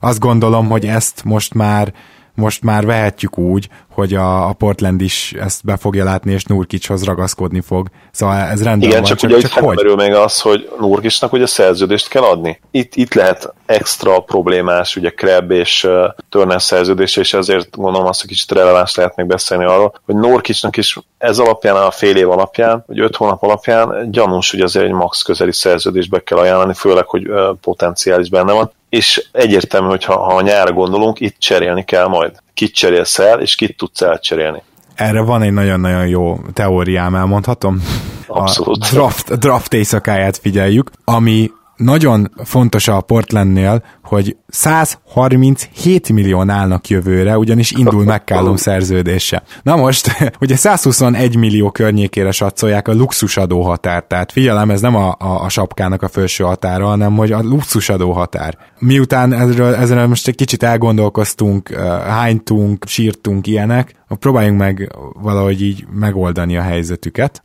azt 0.00 0.18
gondolom, 0.18 0.68
hogy 0.68 0.84
ezt 0.84 1.24
most 1.24 1.54
már 1.54 1.92
most 2.34 2.62
már 2.62 2.86
vehetjük 2.86 3.38
úgy, 3.38 3.68
hogy 3.94 4.14
a, 4.14 4.48
a 4.48 4.52
Portland 4.52 5.00
is 5.00 5.32
ezt 5.38 5.64
be 5.64 5.76
fogja 5.76 6.04
látni, 6.04 6.32
és 6.32 6.44
Nurkicshoz 6.44 7.04
ragaszkodni 7.04 7.60
fog. 7.60 7.88
Szóval 8.10 8.36
ez 8.36 8.62
rendben 8.62 8.88
Igen, 8.88 9.00
van. 9.00 9.08
csak, 9.08 9.18
csak 9.18 9.30
ugye 9.30 9.40
csak 9.40 9.50
itt 9.50 9.64
hogy? 9.64 9.96
még 9.96 10.14
az, 10.14 10.40
hogy 10.40 10.70
Nurkicsnak 10.78 11.32
ugye 11.32 11.46
szerződést 11.46 12.08
kell 12.08 12.22
adni. 12.22 12.60
Itt, 12.70 12.94
itt 12.94 13.14
lehet 13.14 13.54
extra 13.66 14.20
problémás, 14.20 14.96
ugye 14.96 15.10
Krebb 15.10 15.50
és 15.50 15.84
uh, 15.84 16.04
Turner 16.28 16.62
szerződése, 16.62 17.20
és 17.20 17.34
ezért 17.34 17.76
gondolom 17.76 18.06
azt, 18.06 18.20
hogy 18.20 18.30
kicsit 18.30 18.52
releváns 18.52 18.94
lehet 18.94 19.16
még 19.16 19.26
beszélni 19.26 19.64
arról, 19.64 19.94
hogy 20.04 20.14
Nurkicsnak 20.14 20.76
is 20.76 20.98
ez 21.18 21.38
alapján, 21.38 21.76
a 21.76 21.90
fél 21.90 22.16
év 22.16 22.30
alapján, 22.30 22.84
vagy 22.86 23.00
öt 23.00 23.16
hónap 23.16 23.42
alapján 23.42 24.10
gyanús, 24.10 24.50
hogy 24.50 24.60
azért 24.60 24.84
egy 24.84 24.92
max 24.92 25.22
közeli 25.22 25.52
szerződésbe 25.52 26.20
kell 26.22 26.38
ajánlani, 26.38 26.74
főleg, 26.74 27.06
hogy 27.06 27.28
uh, 27.28 27.38
potenciális 27.60 28.28
benne 28.28 28.52
van 28.52 28.72
és 28.94 29.26
egyértelmű, 29.32 29.88
hogy 29.88 30.04
ha, 30.04 30.18
ha 30.18 30.36
a 30.36 30.40
nyárra 30.40 30.72
gondolunk, 30.72 31.20
itt 31.20 31.38
cserélni 31.38 31.84
kell 31.84 32.06
majd. 32.06 32.32
Kit 32.54 32.74
cserélsz 32.74 33.18
el, 33.18 33.40
és 33.40 33.54
kit 33.54 33.76
tudsz 33.76 34.00
elcserélni. 34.00 34.62
Erre 34.94 35.20
van 35.20 35.42
egy 35.42 35.52
nagyon-nagyon 35.52 36.06
jó 36.06 36.38
teóriám, 36.52 37.14
elmondhatom? 37.14 37.82
Abszolút. 38.26 38.84
A 38.84 38.88
draft, 38.92 39.38
draft 39.38 39.72
éjszakáját 39.72 40.36
figyeljük, 40.36 40.90
ami 41.04 41.50
nagyon 41.76 42.30
fontos 42.44 42.88
a 42.88 43.00
Portlandnél, 43.00 43.82
hogy 44.02 44.36
137 44.48 46.12
millió 46.12 46.50
állnak 46.50 46.88
jövőre, 46.88 47.38
ugyanis 47.38 47.70
indul 47.70 48.04
McCallum 48.12 48.56
szerződése. 48.56 49.42
Na 49.62 49.76
most, 49.76 50.16
ugye 50.40 50.56
121 50.56 51.36
millió 51.36 51.70
környékére 51.70 52.30
satszolják 52.30 52.88
a 52.88 52.92
luxusadó 52.92 53.62
határ, 53.62 54.02
tehát 54.02 54.32
figyelem, 54.32 54.70
ez 54.70 54.80
nem 54.80 54.96
a, 54.96 55.16
a, 55.18 55.44
a 55.44 55.48
sapkának 55.48 56.02
a 56.02 56.08
felső 56.08 56.44
határa, 56.44 56.86
hanem 56.86 57.16
hogy 57.16 57.32
a 57.32 57.42
luxusadó 57.42 58.12
határ. 58.12 58.58
Miután 58.78 59.32
ezről, 59.32 59.74
ezzel 59.74 60.06
most 60.06 60.28
egy 60.28 60.34
kicsit 60.34 60.62
elgondolkoztunk, 60.62 61.68
hánytunk, 62.06 62.84
sírtunk 62.86 63.46
ilyenek, 63.46 63.94
próbáljunk 64.18 64.58
meg 64.58 64.96
valahogy 65.12 65.62
így 65.62 65.86
megoldani 65.90 66.56
a 66.56 66.62
helyzetüket 66.62 67.42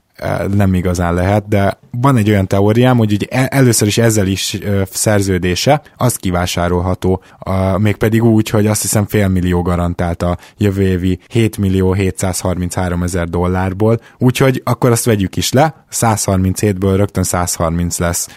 nem 0.53 0.73
igazán 0.73 1.13
lehet, 1.13 1.47
de 1.47 1.79
van 1.91 2.17
egy 2.17 2.29
olyan 2.29 2.47
teóriám, 2.47 2.97
hogy 2.97 3.13
ugye 3.13 3.25
e, 3.29 3.47
először 3.51 3.87
is 3.87 3.97
ezzel 3.97 4.27
is 4.27 4.57
szerződése, 4.91 5.81
az 5.97 6.15
kivásárolható, 6.15 7.23
mégpedig 7.77 8.23
úgy, 8.23 8.49
hogy 8.49 8.67
azt 8.67 8.81
hiszem 8.81 9.05
félmillió 9.05 9.61
garantált 9.61 10.21
a 10.21 10.37
jövő 10.57 10.81
évi 10.81 11.19
7 11.27 11.57
millió 11.57 11.93
733 11.93 13.03
ezer 13.03 13.27
dollárból, 13.27 13.99
úgyhogy 14.17 14.61
akkor 14.65 14.91
azt 14.91 15.05
vegyük 15.05 15.35
is 15.35 15.51
le, 15.51 15.85
137-ből 15.91 16.93
rögtön 16.95 17.23
130 17.23 17.99
lesz. 17.99 18.27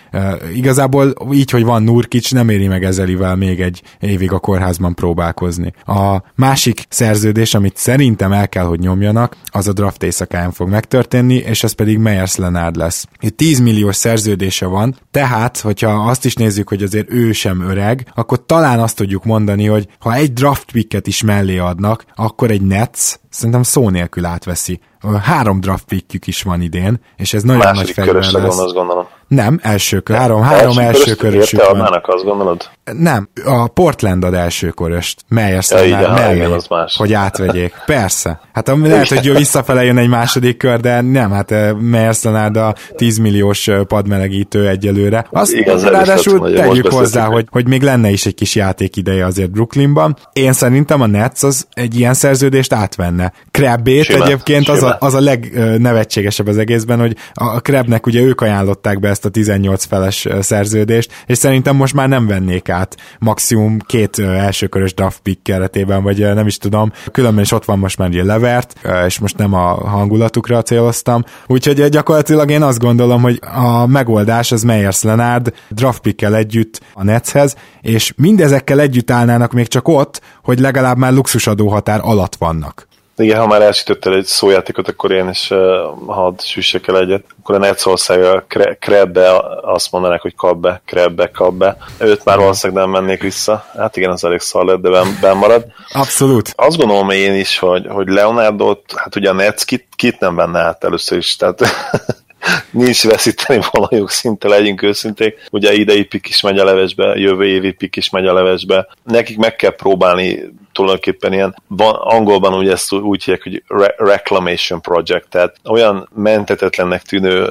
Igazából 0.55 1.15
így, 1.33 1.51
hogy 1.51 1.65
van 1.65 1.83
Nurkic, 1.83 2.31
nem 2.31 2.49
éri 2.49 2.67
meg 2.67 2.85
ezelivel 2.85 3.37
még 3.37 3.61
egy 3.61 3.83
évig 4.01 4.33
a 4.33 4.39
kórházban 4.39 4.95
próbálkozni. 4.95 5.73
A 5.87 6.23
másik 6.35 6.85
szerződés, 6.89 7.55
amit 7.55 7.77
szerintem 7.77 8.33
el 8.33 8.49
kell, 8.49 8.65
hogy 8.65 8.79
nyomjanak, 8.79 9.37
az 9.45 9.69
a 9.69 9.73
draft 9.73 10.03
éjszakán 10.03 10.53
fog 10.53 10.69
megtörténni, 10.69 11.35
és 11.35 11.63
ez 11.63 11.72
pedig 11.75 11.99
Meyers 11.99 12.37
Leonard 12.37 12.77
lesz. 12.77 13.07
Itt 13.21 13.37
10 13.37 13.61
milliós 13.61 13.97
szerződése 13.97 14.67
van, 14.67 14.97
tehát, 15.11 15.59
hogyha 15.59 15.89
azt 15.89 16.25
is 16.25 16.35
nézzük, 16.35 16.69
hogy 16.69 16.83
azért 16.83 17.13
ő 17.13 17.33
sem 17.33 17.61
öreg, 17.61 18.07
akkor 18.15 18.47
talán 18.47 18.81
azt 18.81 18.97
tudjuk 18.97 19.25
mondani, 19.25 19.67
hogy 19.67 19.89
ha 19.99 20.15
egy 20.15 20.33
draft 20.33 20.73
picket 20.73 21.07
is 21.07 21.23
mellé 21.23 21.59
adnak, 21.59 22.05
akkor 22.15 22.51
egy 22.51 22.63
Nets 22.63 23.15
szerintem 23.29 23.63
szó 23.63 23.89
nélkül 23.89 24.25
átveszi. 24.25 24.81
Három 25.23 25.61
draft 25.61 25.85
pickjük 25.85 26.27
is 26.27 26.43
van 26.43 26.61
idén, 26.61 27.01
és 27.17 27.35
ez 27.35 27.43
nagyon 27.43 27.65
Második 27.65 27.97
nagy 27.97 28.05
fejben 28.05 28.23
lesz. 28.23 28.57
Van, 28.57 28.65
azt 28.65 28.75
gondolom. 28.75 29.07
Nem, 29.35 29.59
első 29.63 30.01
kör, 30.01 30.17
három, 30.17 30.43
három 30.43 30.79
első, 30.79 30.99
első 30.99 31.15
körösük 31.15 31.61
van. 31.61 31.69
Adnának, 31.69 32.09
azt 32.09 32.25
gondolod? 32.25 32.71
Nem, 32.85 33.29
a 33.45 33.67
Portland 33.67 34.25
ad 34.25 34.35
első 34.35 34.69
köröst, 34.69 35.21
Melyers 35.29 35.71
ja, 35.71 35.85
igen, 35.85 36.11
mellé, 36.11 36.45
az 36.45 36.67
más. 36.69 36.97
hogy 36.97 37.13
átvegyék. 37.13 37.75
Persze. 37.87 38.41
Hát 38.53 38.73
lehet, 38.83 39.09
hogy 39.09 39.25
jó 39.25 39.35
visszafele 39.35 39.85
jön 39.85 39.99
egy 39.99 40.09
második 40.09 40.57
kör, 40.57 40.81
de 40.81 41.01
nem, 41.01 41.31
hát 41.31 41.51
eh, 41.51 41.73
Meyers 41.73 42.25
a 42.25 42.75
10 42.97 43.19
milliós 43.19 43.69
eh, 43.69 43.83
padmelegítő 43.83 44.69
egyelőre. 44.69 45.27
Azt 45.31 45.53
igen, 45.53 45.79
ráadásul 45.81 46.53
tegyük 46.53 46.87
hozzá, 46.87 47.25
hogy, 47.25 47.47
hogy 47.51 47.69
még 47.69 47.83
lenne 47.83 48.11
is 48.11 48.27
egy 48.27 48.35
kis 48.35 48.55
játék 48.55 48.97
ideje 48.97 49.25
azért 49.25 49.51
Brooklynban. 49.51 50.17
Én 50.33 50.53
szerintem 50.53 51.01
a 51.01 51.07
Nets 51.07 51.43
az 51.43 51.67
egy 51.73 51.99
ilyen 51.99 52.15
szerződést 52.15 52.73
átvenne. 52.73 53.33
Krabbét 53.51 54.09
egyébként 54.09 54.69
az 54.69 54.83
a, 54.83 54.97
az 55.01 55.15
a 55.15 55.21
legnevetségesebb 55.21 56.47
az 56.47 56.59
egészben, 56.59 56.99
hogy 56.99 57.17
a 57.33 57.61
Krabnek 57.61 58.07
ugye 58.07 58.21
ők 58.21 58.41
ajánlották 58.41 59.01
be 59.01 59.09
ezt 59.09 59.22
a 59.25 59.29
18 59.29 59.85
feles 59.85 60.29
szerződést, 60.41 61.13
és 61.27 61.39
szerintem 61.39 61.77
most 61.77 61.95
már 61.95 62.09
nem 62.09 62.27
vennék 62.27 62.69
át 62.69 62.97
maximum 63.19 63.79
két 63.79 64.19
elsőkörös 64.19 64.95
draft 64.95 65.21
pick 65.21 65.43
keretében, 65.43 66.03
vagy 66.03 66.19
nem 66.19 66.47
is 66.47 66.57
tudom, 66.57 66.93
különben 67.13 67.45
is 67.45 67.53
ott 67.53 67.65
van 67.65 67.79
most 67.79 67.99
már 67.99 68.09
ugye 68.09 68.25
Levert, 68.25 68.89
és 69.07 69.19
most 69.19 69.37
nem 69.37 69.55
a 69.55 69.89
hangulatukra 69.89 70.63
céloztam, 70.63 71.25
úgyhogy 71.47 71.89
gyakorlatilag 71.89 72.51
én 72.51 72.63
azt 72.63 72.79
gondolom, 72.79 73.23
hogy 73.23 73.41
a 73.55 73.87
megoldás 73.87 74.53
az 74.53 74.63
Meyers 74.63 75.03
Leonard 75.03 75.53
draft 75.71 76.01
pickkel 76.01 76.37
együtt 76.37 76.81
a 76.95 77.05
Netshez, 77.05 77.57
és 77.81 78.13
mindezekkel 78.17 78.81
együtt 78.81 79.11
állnának 79.11 79.53
még 79.53 79.67
csak 79.67 79.89
ott, 79.89 80.21
hogy 80.43 80.59
legalább 80.59 80.97
már 80.97 81.13
luxusadóhatár 81.13 82.01
alatt 82.03 82.37
vannak. 82.37 82.91
Igen, 83.17 83.41
ha 83.41 83.47
már 83.47 83.63
elsütöttél 83.63 84.13
egy 84.13 84.25
szójátékot, 84.25 84.89
akkor 84.89 85.13
én 85.13 85.29
is 85.29 85.51
uh, 85.51 85.59
hadd 86.07 86.41
süssek 86.41 86.87
el 86.87 86.99
egyet. 86.99 87.25
Akkor 87.41 87.55
a 87.55 87.59
Netszország 87.59 88.23
a 88.23 88.45
Krebbe 88.79 89.43
azt 89.63 89.93
mondanák, 89.93 90.21
hogy 90.21 90.35
kap 90.35 90.57
be, 90.57 90.83
Krebbe, 90.85 91.31
kap 91.31 91.55
be. 91.55 91.77
Őt 91.99 92.25
már 92.25 92.39
valószínűleg 92.39 92.83
nem 92.83 92.93
mennék 92.93 93.23
vissza. 93.23 93.65
Hát 93.77 93.97
igen, 93.97 94.11
az 94.11 94.25
elég 94.25 94.41
szar 94.41 94.65
lett, 94.65 94.81
de 94.81 94.91
ben, 94.91 95.19
ben 95.21 95.37
marad. 95.37 95.65
Abszolút. 95.93 96.53
Azt 96.57 96.77
gondolom 96.77 97.11
én 97.11 97.35
is, 97.35 97.59
hogy, 97.59 97.87
hogy 97.89 98.09
Leonardo, 98.09 98.77
hát 98.97 99.17
ugye 99.17 99.31
a 99.31 99.33
Netsz 99.33 99.65
kit, 99.65 99.87
kit 99.97 100.21
nem 100.21 100.35
venne 100.35 100.61
át 100.61 100.85
először 100.85 101.19
is, 101.19 101.37
tehát 101.37 101.61
nincs 102.71 103.05
veszíteni 103.05 103.61
valajuk 103.71 104.11
szinte, 104.11 104.49
legyünk 104.49 104.83
őszinték. 104.83 105.47
Ugye 105.51 105.73
idei 105.73 106.05
pik 106.05 106.29
is 106.29 106.41
megy 106.41 106.59
a 106.59 106.65
levesbe, 106.65 107.15
jövő 107.15 107.45
évi 107.45 107.73
pik 107.73 107.97
is 107.97 108.11
megy 108.11 108.27
a 108.27 108.33
levesbe. 108.33 108.89
Nekik 109.05 109.39
meg 109.39 109.57
kell 109.57 109.75
próbálni 109.75 110.53
tulajdonképpen 110.83 111.33
ilyen, 111.33 111.63
angolban 111.93 112.55
ugye 112.55 112.73
ezt 112.73 112.93
úgy 112.93 113.25
hívják, 113.25 113.43
hogy 113.43 113.63
re- 113.67 113.95
reclamation 113.97 114.81
project, 114.81 115.29
tehát 115.29 115.57
olyan 115.65 116.09
mentetetlennek 116.15 117.03
tűnő 117.03 117.49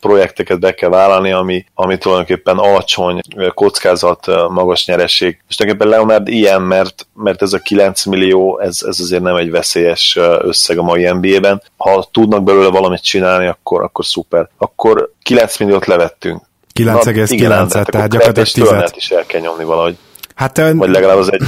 projekteket 0.00 0.60
be 0.60 0.74
kell 0.74 0.88
vállalni, 0.88 1.32
ami, 1.32 1.64
ami 1.74 1.98
tulajdonképpen 1.98 2.58
alacsony 2.58 3.20
kockázat, 3.54 4.26
magas 4.48 4.86
nyereség. 4.86 5.40
És 5.48 5.56
tulajdonképpen 5.56 5.98
Leonard 5.98 6.28
ilyen, 6.28 6.62
mert, 6.62 7.06
mert 7.14 7.42
ez 7.42 7.52
a 7.52 7.58
9 7.58 8.04
millió, 8.04 8.60
ez, 8.60 8.78
ez 8.86 9.00
azért 9.00 9.22
nem 9.22 9.36
egy 9.36 9.50
veszélyes 9.50 10.18
összeg 10.40 10.78
a 10.78 10.82
mai 10.82 11.10
NBA-ben. 11.10 11.62
Ha 11.76 12.08
tudnak 12.12 12.42
belőle 12.42 12.68
valamit 12.68 13.02
csinálni, 13.02 13.46
akkor, 13.46 13.82
akkor 13.82 14.04
szuper. 14.04 14.48
Akkor 14.58 15.10
9 15.22 15.58
milliót 15.58 15.86
levettünk. 15.86 16.42
9,9-et, 16.74 17.84
tehát 17.84 18.10
gyakorlatilag 18.10 18.82
10 18.82 18.92
is 18.96 19.10
el 19.10 19.24
kell 19.26 19.40
nyomni 19.40 19.64
valahogy. 19.64 19.96
Hát, 20.36 20.56
Vagy 20.56 20.90
legalább 20.90 21.18
az 21.18 21.32
egy. 21.32 21.42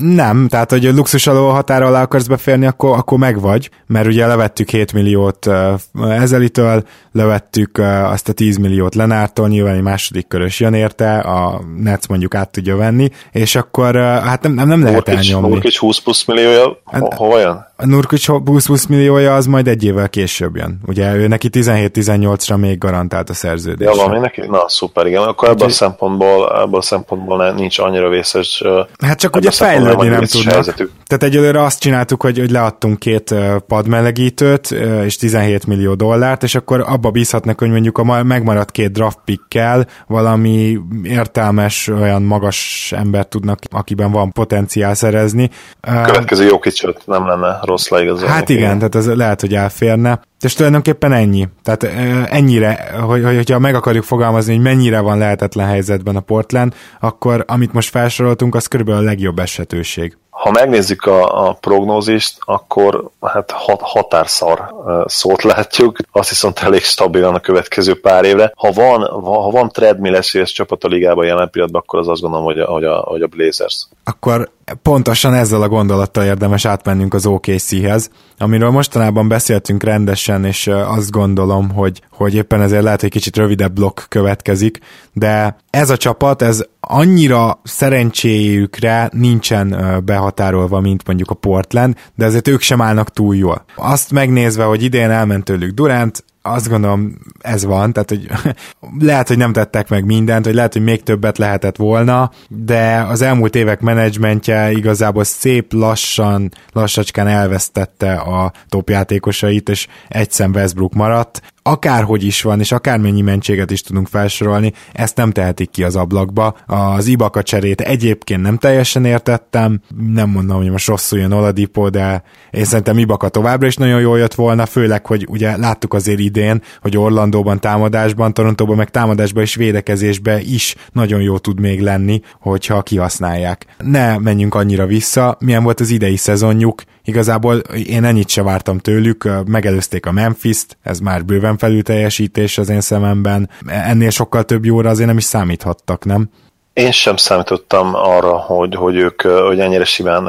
Nem, 0.00 0.48
tehát 0.48 0.70
hogy 0.70 0.86
a 0.86 0.92
luxus 0.92 1.26
alól 1.26 1.52
határa 1.52 1.86
alá 1.86 2.02
akarsz 2.02 2.26
beférni, 2.26 2.66
akkor, 2.66 2.98
akkor 2.98 3.18
megvagy, 3.18 3.70
mert 3.86 4.06
ugye 4.06 4.26
levettük 4.26 4.70
7 4.70 4.92
milliót 4.92 5.46
uh, 5.46 6.20
ezelitől, 6.20 6.82
levettük 7.12 7.78
uh, 7.78 8.10
azt 8.10 8.28
a 8.28 8.32
10 8.32 8.56
milliót 8.56 8.94
Lenártól, 8.94 9.48
nyilván 9.48 9.74
egy 9.74 9.82
második 9.82 10.28
körös 10.28 10.60
jön 10.60 10.74
érte, 10.74 11.18
a 11.18 11.60
Nets 11.76 12.06
mondjuk 12.06 12.34
át 12.34 12.50
tudja 12.50 12.76
venni, 12.76 13.08
és 13.32 13.54
akkor 13.54 13.96
uh, 13.96 14.02
hát 14.02 14.42
nem, 14.42 14.52
nem, 14.52 14.68
nem 14.68 14.82
lehet 14.82 15.08
elnyomni. 15.08 15.48
Nurkic 15.48 15.76
20 15.76 15.98
plusz 15.98 16.24
milliója, 16.24 16.80
hát, 16.84 17.14
hova 17.14 17.38
jön? 17.38 17.66
A 17.80 17.86
Nurkic 17.86 18.26
20 18.26 18.86
milliója 18.86 19.34
az 19.34 19.46
majd 19.46 19.68
egy 19.68 19.84
évvel 19.84 20.08
később 20.08 20.56
jön. 20.56 20.80
Ugye 20.86 21.14
ő 21.14 21.26
neki 21.26 21.48
17-18-ra 21.52 22.56
még 22.56 22.78
garantált 22.78 23.30
a 23.30 23.34
szerződés. 23.34 23.88
Ja, 23.96 24.06
van 24.06 24.20
neki? 24.20 24.40
Na, 24.48 24.68
szuper, 24.68 25.06
igen. 25.06 25.22
Akkor 25.22 25.48
ebből 25.48 25.68
a 25.68 25.70
szempontból, 25.70 26.60
ebből 26.62 26.78
a 26.78 26.82
szempontból 26.82 27.52
nincs 27.52 27.78
annyira 27.78 28.08
vészes. 28.08 28.62
Hát 28.98 29.18
csak 29.18 29.36
ugye 29.36 29.50
fejlődni 29.88 30.16
nem 30.16 30.24
tudnak. 30.24 30.52
Helyzetük. 30.54 30.90
Tehát 31.06 31.22
egyelőre 31.22 31.62
azt 31.62 31.80
csináltuk, 31.80 32.22
hogy, 32.22 32.38
hogy 32.38 32.50
leadtunk 32.50 32.98
két 32.98 33.34
padmelegítőt 33.66 34.70
és 35.04 35.16
17 35.16 35.66
millió 35.66 35.94
dollárt, 35.94 36.42
és 36.42 36.54
akkor 36.54 36.84
abba 36.86 37.10
bízhatnak, 37.10 37.58
hogy 37.58 37.70
mondjuk 37.70 37.98
a 37.98 38.22
megmaradt 38.22 38.70
két 38.70 38.92
draft 38.92 39.18
pickkel 39.24 39.86
valami 40.06 40.78
értelmes, 41.02 41.88
olyan 41.88 42.22
magas 42.22 42.92
ember 42.96 43.26
tudnak, 43.26 43.58
akiben 43.70 44.10
van 44.10 44.32
potenciál 44.32 44.94
szerezni. 44.94 45.50
Következő 45.80 46.44
jó 46.44 46.58
kicsőt 46.58 47.02
nem 47.06 47.26
lenne 47.26 47.58
rossz 47.62 47.88
leigazolni. 47.88 48.32
Hát 48.34 48.48
igen, 48.48 48.76
tehát 48.76 48.94
ez 48.94 49.06
lehet, 49.06 49.40
hogy 49.40 49.54
elférne. 49.54 50.20
És 50.40 50.54
tulajdonképpen 50.54 51.12
ennyi. 51.12 51.48
Tehát 51.62 51.82
ennyire, 52.30 52.90
hogy, 53.00 53.24
hogyha 53.24 53.58
meg 53.58 53.74
akarjuk 53.74 54.04
fogalmazni, 54.04 54.54
hogy 54.54 54.62
mennyire 54.62 55.00
van 55.00 55.18
lehetetlen 55.18 55.66
helyzetben 55.66 56.16
a 56.16 56.20
Portland, 56.20 56.74
akkor 57.00 57.44
amit 57.46 57.72
most 57.72 57.90
felsoroltunk, 57.90 58.54
az 58.54 58.66
körülbelül 58.66 59.00
a 59.00 59.04
legjobb 59.04 59.38
esetőség. 59.38 60.16
Ha 60.38 60.50
megnézzük 60.50 61.04
a, 61.04 61.48
a 61.48 61.52
prognózist, 61.52 62.36
akkor 62.40 63.10
hát 63.20 63.50
hat, 63.50 63.80
határszar 63.82 64.74
szót 65.06 65.42
látjuk. 65.42 65.96
Azt 66.12 66.28
viszont 66.28 66.58
elég 66.58 66.82
stabilan 66.82 67.34
a 67.34 67.40
következő 67.40 68.00
pár 68.00 68.24
évre. 68.24 68.52
Ha 68.56 68.72
van, 68.72 69.22
ha 69.22 69.50
van 69.50 69.68
treadmill 69.68 70.14
esélyes 70.14 70.52
csapat 70.52 70.84
a 70.84 70.88
ligában 70.88 71.24
jelen 71.24 71.50
pillanatban, 71.50 71.82
akkor 71.84 71.98
az 71.98 72.08
azt 72.08 72.20
gondolom, 72.20 72.44
hogy 72.44 72.58
a, 72.58 72.66
hogy 72.66 72.84
a, 72.84 72.96
hogy 72.96 73.22
a 73.22 73.26
Blazers. 73.26 73.88
Akkor 74.04 74.50
pontosan 74.82 75.34
ezzel 75.34 75.62
a 75.62 75.68
gondolattal 75.68 76.24
érdemes 76.24 76.64
átmennünk 76.64 77.14
az 77.14 77.26
OKC-hez, 77.26 78.10
amiről 78.38 78.70
mostanában 78.70 79.28
beszéltünk 79.28 79.82
rendesen, 79.82 80.44
és 80.44 80.66
azt 80.66 81.10
gondolom, 81.10 81.70
hogy, 81.70 82.02
hogy 82.10 82.34
éppen 82.34 82.62
ezért 82.62 82.82
lehet, 82.82 83.00
hogy 83.00 83.10
kicsit 83.10 83.36
rövidebb 83.36 83.72
blokk 83.72 84.00
következik, 84.08 84.78
de 85.12 85.56
ez 85.70 85.90
a 85.90 85.96
csapat, 85.96 86.42
ez 86.42 86.64
annyira 86.90 87.60
szerencséjükre 87.62 89.08
nincsen 89.12 89.76
behatárolva, 90.04 90.80
mint 90.80 91.06
mondjuk 91.06 91.30
a 91.30 91.34
Portland, 91.34 91.96
de 92.14 92.24
ezért 92.24 92.48
ők 92.48 92.60
sem 92.60 92.80
állnak 92.80 93.10
túl 93.10 93.36
jól. 93.36 93.64
Azt 93.76 94.10
megnézve, 94.10 94.64
hogy 94.64 94.82
idén 94.82 95.10
elment 95.10 95.44
tőlük 95.44 95.74
Durant, 95.74 96.24
azt 96.42 96.68
gondolom 96.68 97.18
ez 97.40 97.64
van, 97.64 97.92
tehát 97.92 98.08
hogy 98.08 98.28
lehet, 99.08 99.28
hogy 99.28 99.36
nem 99.36 99.52
tettek 99.52 99.88
meg 99.88 100.04
mindent, 100.04 100.44
vagy 100.44 100.54
lehet, 100.54 100.72
hogy 100.72 100.82
még 100.82 101.02
többet 101.02 101.38
lehetett 101.38 101.76
volna, 101.76 102.30
de 102.48 103.04
az 103.08 103.22
elmúlt 103.22 103.54
évek 103.54 103.80
menedzsmentje 103.80 104.72
igazából 104.72 105.24
szép 105.24 105.72
lassan, 105.72 106.50
lassacskán 106.72 107.26
elvesztette 107.26 108.14
a 108.14 108.52
topjátékosait, 108.68 109.68
és 109.68 109.86
egyszem 110.08 110.50
Westbrook 110.50 110.94
maradt 110.94 111.42
akárhogy 111.70 112.24
is 112.24 112.42
van, 112.42 112.60
és 112.60 112.72
akármennyi 112.72 113.20
mentséget 113.20 113.70
is 113.70 113.80
tudunk 113.80 114.08
felsorolni, 114.08 114.72
ezt 114.92 115.16
nem 115.16 115.30
tehetik 115.30 115.70
ki 115.70 115.82
az 115.82 115.96
ablakba. 115.96 116.56
Az 116.66 117.06
Ibaka 117.06 117.42
cserét 117.42 117.80
egyébként 117.80 118.42
nem 118.42 118.56
teljesen 118.56 119.04
értettem, 119.04 119.80
nem 120.12 120.30
mondom, 120.30 120.56
hogy 120.56 120.70
most 120.70 120.88
rosszul 120.88 121.18
jön 121.18 121.32
Oladipo, 121.32 121.90
de 121.90 122.22
én 122.50 122.64
szerintem 122.64 122.98
Ibaka 122.98 123.28
továbbra 123.28 123.66
is 123.66 123.76
nagyon 123.76 124.00
jól 124.00 124.18
jött 124.18 124.34
volna, 124.34 124.66
főleg, 124.66 125.06
hogy 125.06 125.26
ugye 125.28 125.56
láttuk 125.56 125.94
azért 125.94 126.18
idén, 126.18 126.62
hogy 126.80 126.96
Orlandóban 126.96 127.60
támadásban, 127.60 128.34
Torontóban 128.34 128.76
meg 128.76 128.90
támadásban 128.90 129.42
és 129.42 129.54
védekezésben 129.54 130.40
is 130.40 130.74
nagyon 130.92 131.20
jó 131.20 131.38
tud 131.38 131.60
még 131.60 131.80
lenni, 131.80 132.20
hogyha 132.40 132.82
kihasználják. 132.82 133.66
Ne 133.84 134.18
menjünk 134.18 134.54
annyira 134.54 134.86
vissza, 134.86 135.36
milyen 135.40 135.62
volt 135.62 135.80
az 135.80 135.90
idei 135.90 136.16
szezonjuk, 136.16 136.82
igazából 137.08 137.56
én 137.86 138.04
ennyit 138.04 138.28
se 138.28 138.42
vártam 138.42 138.78
tőlük, 138.78 139.28
megelőzték 139.46 140.06
a 140.06 140.12
Memphis-t, 140.12 140.76
ez 140.82 140.98
már 140.98 141.24
bőven 141.24 141.56
felül 141.58 141.82
teljesítés 141.82 142.58
az 142.58 142.68
én 142.68 142.80
szememben, 142.80 143.50
ennél 143.66 144.10
sokkal 144.10 144.44
több 144.44 144.64
jóra 144.64 144.90
azért 144.90 145.08
nem 145.08 145.16
is 145.16 145.24
számíthattak, 145.24 146.04
nem? 146.04 146.30
Én 146.72 146.92
sem 146.92 147.16
számítottam 147.16 147.94
arra, 147.94 148.36
hogy, 148.36 148.74
hogy 148.74 148.96
ők 148.96 149.22
hogy 149.22 149.60
ennyire 149.60 149.84
simán 149.84 150.24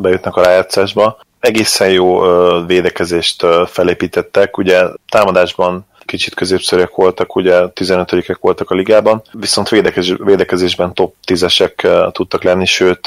bejutnak 0.00 0.36
a 0.36 0.42
rájátszásba. 0.42 1.18
Egészen 1.40 1.90
jó 1.90 2.20
védekezést 2.66 3.46
felépítettek, 3.66 4.56
ugye 4.56 4.82
támadásban 5.08 5.86
kicsit 6.12 6.34
középszerűek 6.34 6.94
voltak, 6.94 7.36
ugye 7.36 7.62
15-ek 7.74 8.36
voltak 8.40 8.70
a 8.70 8.74
ligában, 8.74 9.22
viszont 9.32 9.68
védekezés, 9.68 10.16
védekezésben 10.24 10.94
top 10.94 11.14
10-esek 11.26 12.10
tudtak 12.12 12.42
lenni, 12.42 12.66
sőt 12.66 13.06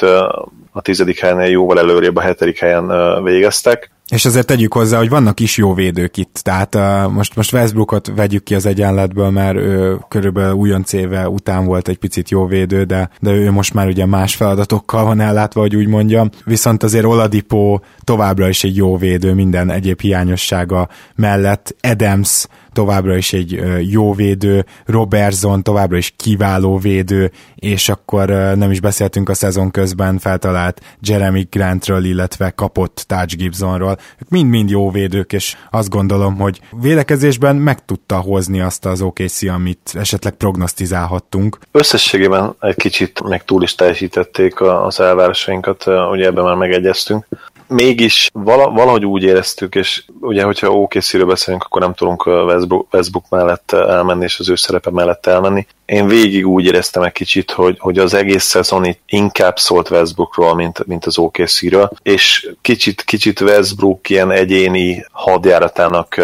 a 0.72 0.82
tizedik 0.82 1.20
helyen 1.20 1.48
jóval 1.50 1.80
előrébb 1.80 2.16
a 2.16 2.22
hetedik 2.22 2.60
helyen 2.60 3.24
végeztek. 3.24 3.92
És 4.10 4.26
azért 4.26 4.46
tegyük 4.46 4.74
hozzá, 4.74 4.98
hogy 4.98 5.10
vannak 5.10 5.40
is 5.40 5.58
jó 5.58 5.74
védők 5.74 6.18
itt, 6.18 6.40
tehát 6.42 6.76
uh, 6.76 7.12
most, 7.12 7.36
most 7.36 7.54
Westbrookot 7.54 8.12
vegyük 8.16 8.44
ki 8.44 8.56
az 8.56 8.66
egyenletből, 8.66 9.30
mert 9.30 9.56
ő 9.56 9.98
körülbelül 10.08 10.54
újonc 10.54 10.94
éve 10.94 11.30
után 11.30 11.66
volt 11.66 11.88
egy 11.88 11.98
picit 11.98 12.30
jó 12.30 12.46
védő, 12.46 12.84
de, 12.84 13.10
de 13.20 13.32
ő 13.32 13.52
most 13.52 13.74
már 13.74 13.88
ugye 13.88 14.06
más 14.06 14.36
feladatokkal 14.36 15.06
van 15.06 15.20
ellátva, 15.20 15.62
hogy 15.62 15.76
úgy 15.76 15.88
mondjam. 15.88 16.30
Viszont 16.44 16.84
azért 16.84 17.06
Oladipo 17.06 17.80
továbbra 18.04 18.50
is 18.50 18.64
egy 18.64 18.76
jó 18.76 18.98
védő 18.98 19.34
minden 19.34 19.72
egyéb 19.72 20.02
hiányossága 20.02 20.88
mellett. 21.16 21.76
Adams 21.82 22.48
továbbra 22.76 23.18
is 23.18 23.34
egy 23.34 23.62
jó 23.90 24.14
védő, 24.14 24.66
Robertson 24.86 25.64
továbbra 25.64 25.98
is 25.98 26.14
kiváló 26.16 26.78
védő, 26.78 27.32
és 27.56 27.90
akkor 27.90 28.28
nem 28.56 28.72
is 28.72 28.80
beszéltünk 28.80 29.30
a 29.30 29.34
szezon 29.34 29.72
közben 29.72 30.18
feltalált 30.18 30.82
Jeremy 31.02 31.48
Grantről, 31.50 32.06
illetve 32.06 32.50
kapott 32.50 33.04
Taj 33.08 33.26
Gibsonról. 33.28 33.98
Mind-mind 34.30 34.70
jó 34.70 34.92
védők, 34.92 35.34
és 35.34 35.56
azt 35.72 35.90
gondolom, 35.90 36.36
hogy 36.36 36.60
védekezésben 36.82 37.56
meg 37.56 37.86
tudta 37.86 38.18
hozni 38.18 38.62
azt 38.62 38.86
az 38.86 39.02
OKC, 39.02 39.44
amit 39.44 39.92
esetleg 39.94 40.34
prognosztizálhattunk. 40.34 41.58
Összességében 41.72 42.56
egy 42.60 42.76
kicsit 42.76 43.24
meg 43.24 43.44
túl 43.44 43.64
is 43.64 43.76
teljesítették 43.76 44.62
az 44.62 45.00
elvárásainkat, 45.00 45.86
ugye 46.12 46.26
ebben 46.26 46.44
már 46.44 46.56
megegyeztünk 46.56 47.26
mégis 47.68 48.30
valahogy 48.34 49.06
úgy 49.06 49.24
éreztük, 49.24 49.76
és 49.76 50.04
ugye, 50.20 50.44
hogyha 50.44 50.70
OKC-ről 50.70 51.26
beszélünk, 51.26 51.64
akkor 51.64 51.82
nem 51.82 51.94
tudunk 51.94 52.26
Westbrook, 52.26 52.94
Westbrook 52.94 53.30
mellett 53.30 53.72
elmenni, 53.72 54.24
és 54.24 54.40
az 54.40 54.50
ő 54.50 54.56
szerepe 54.56 54.92
mellett 54.92 55.26
elmenni. 55.26 55.68
Én 55.86 56.08
végig 56.08 56.48
úgy 56.48 56.66
éreztem 56.66 57.04
egy 57.04 57.12
kicsit, 57.12 57.52
hogy, 57.52 57.78
hogy 57.80 57.98
az 57.98 58.14
egész 58.14 58.44
szezon 58.44 58.86
itt 58.86 59.00
inkább 59.06 59.60
szólt 59.60 59.90
Westbrookról, 59.90 60.56
mint, 60.56 60.86
mint 60.86 61.06
az 61.06 61.18
OKC-ről, 61.18 61.92
és 62.04 62.50
kicsit, 62.62 63.02
kicsit 63.02 63.42
Westbrook 63.42 64.10
ilyen 64.10 64.32
egyéni 64.32 65.06
hadjáratának 65.12 66.22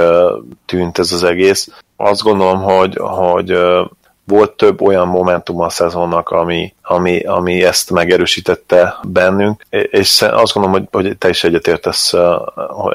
tűnt 0.65 0.97
ez 0.99 1.11
az 1.11 1.23
egész. 1.23 1.69
Azt 1.95 2.21
gondolom, 2.21 2.61
hogy, 2.61 2.97
hogy 3.01 3.57
volt 4.31 4.51
több 4.51 4.81
olyan 4.81 5.07
momentum 5.07 5.59
a 5.59 5.69
szezonnak, 5.69 6.29
ami, 6.29 6.73
ami, 6.81 7.19
ami 7.19 7.63
ezt 7.63 7.91
megerősítette 7.91 8.95
bennünk, 9.07 9.65
és 9.69 10.21
azt 10.21 10.53
gondolom, 10.53 10.87
hogy, 10.91 11.03
hogy 11.03 11.17
te 11.17 11.29
is 11.29 11.43
egyetértesz 11.43 12.13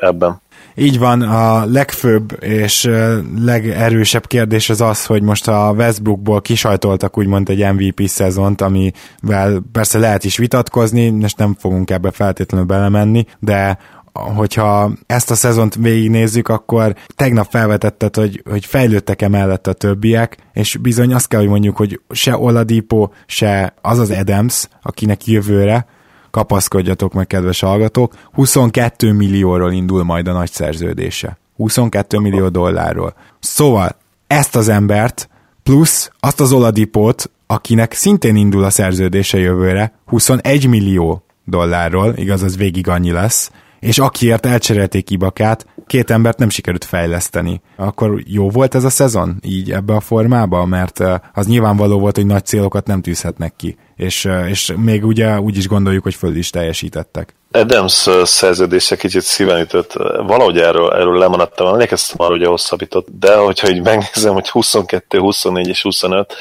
ebben. 0.01 0.41
Így 0.79 0.99
van, 0.99 1.23
a 1.23 1.65
legfőbb 1.65 2.43
és 2.43 2.91
legerősebb 3.39 4.27
kérdés 4.27 4.71
az 4.71 4.81
az, 4.81 5.07
hogy 5.07 5.23
most 5.23 5.49
a 5.49 5.73
Westbrookból 5.77 6.41
kisajtoltak 6.41 7.19
úgymond 7.19 7.49
egy 7.49 7.73
MVP 7.73 8.07
szezont, 8.07 8.61
amivel 8.61 9.63
persze 9.73 9.99
lehet 9.99 10.25
is 10.25 10.37
vitatkozni, 10.37 11.11
most 11.11 11.39
nem 11.39 11.57
fogunk 11.59 11.91
ebbe 11.91 12.11
feltétlenül 12.11 12.67
belemenni, 12.67 13.25
de 13.39 13.79
hogyha 14.17 14.93
ezt 15.07 15.31
a 15.31 15.35
szezont 15.35 15.75
végignézzük, 15.75 16.49
akkor 16.49 16.95
tegnap 17.17 17.47
felvetetted, 17.51 18.17
hogy, 18.17 18.43
hogy 18.51 18.65
fejlődtek-e 18.65 19.29
mellett 19.29 19.67
a 19.67 19.73
többiek, 19.73 20.37
és 20.53 20.77
bizony 20.77 21.15
azt 21.15 21.29
kell, 21.29 21.41
hogy 21.41 21.49
mondjuk, 21.49 21.77
hogy 21.77 22.01
se 22.11 22.37
Oladipo, 22.37 23.09
se 23.27 23.75
az 23.83 23.99
az 23.99 24.11
Adams, 24.11 24.69
akinek 24.83 25.27
jövőre, 25.27 25.87
kapaszkodjatok 26.31 27.13
meg, 27.13 27.27
kedves 27.27 27.61
hallgatók, 27.61 28.15
22 28.33 29.13
millióról 29.13 29.73
indul 29.73 30.05
majd 30.05 30.29
a 30.29 30.33
nagy 30.33 30.51
szerződése. 30.51 31.39
22 31.57 32.19
millió 32.19 32.49
dollárról. 32.49 33.15
Szóval 33.41 33.97
ezt 34.27 34.57
az 34.57 34.69
embert, 34.69 35.29
plusz 35.63 36.11
azt 36.21 36.41
az 36.41 36.53
Oladipót, 36.53 37.31
akinek 37.47 37.93
szintén 37.93 38.37
indul 38.37 38.65
a 38.65 38.71
szerződése 38.71 39.39
jövőre, 39.39 39.93
21 40.07 40.69
millió 40.69 41.25
dollárról, 41.45 42.15
igaz, 42.17 42.43
az 42.43 42.57
végig 42.57 42.89
annyi 42.89 43.11
lesz, 43.11 43.51
és 43.81 43.99
akiért 43.99 44.47
elcserélték 44.47 45.11
Ibakát, 45.11 45.67
két 45.87 46.11
embert 46.11 46.39
nem 46.39 46.49
sikerült 46.49 46.85
fejleszteni. 46.85 47.61
Akkor 47.77 48.23
jó 48.25 48.51
volt 48.51 48.75
ez 48.75 48.85
a 48.85 48.91
szezon 48.91 49.37
így 49.43 49.73
ebbe 49.73 49.95
a 49.95 50.01
formába, 50.01 50.65
mert 50.65 51.01
az 51.35 51.47
nyilvánvaló 51.47 51.99
volt, 51.99 52.17
hogy 52.17 52.27
nagy 52.27 52.45
célokat 52.45 52.87
nem 52.87 53.03
tűzhetnek 53.03 53.53
ki, 53.57 53.77
és, 53.97 54.29
és 54.49 54.73
még 54.77 55.05
ugye 55.05 55.41
úgy 55.41 55.57
is 55.57 55.69
gondoljuk, 55.69 56.03
hogy 56.03 56.15
föl 56.15 56.37
is 56.37 56.51
teljesítettek. 56.51 57.35
Adams 57.51 58.09
szerződése 58.23 58.97
kicsit 58.97 59.23
szíven 59.23 59.61
ütött. 59.61 59.93
Valahogy 60.27 60.59
erről, 60.59 60.93
erről 60.93 61.19
lemaradtam, 61.19 61.67
emlékeztem 61.67 62.17
arra, 62.19 62.37
hogy 62.37 62.47
hosszabbított, 62.47 63.07
de 63.19 63.37
hogyha 63.37 63.71
így 63.71 63.83
megnézem, 63.83 64.33
hogy 64.33 64.49
22, 64.49 65.19
24 65.19 65.69
és 65.69 65.83
25, 65.83 66.35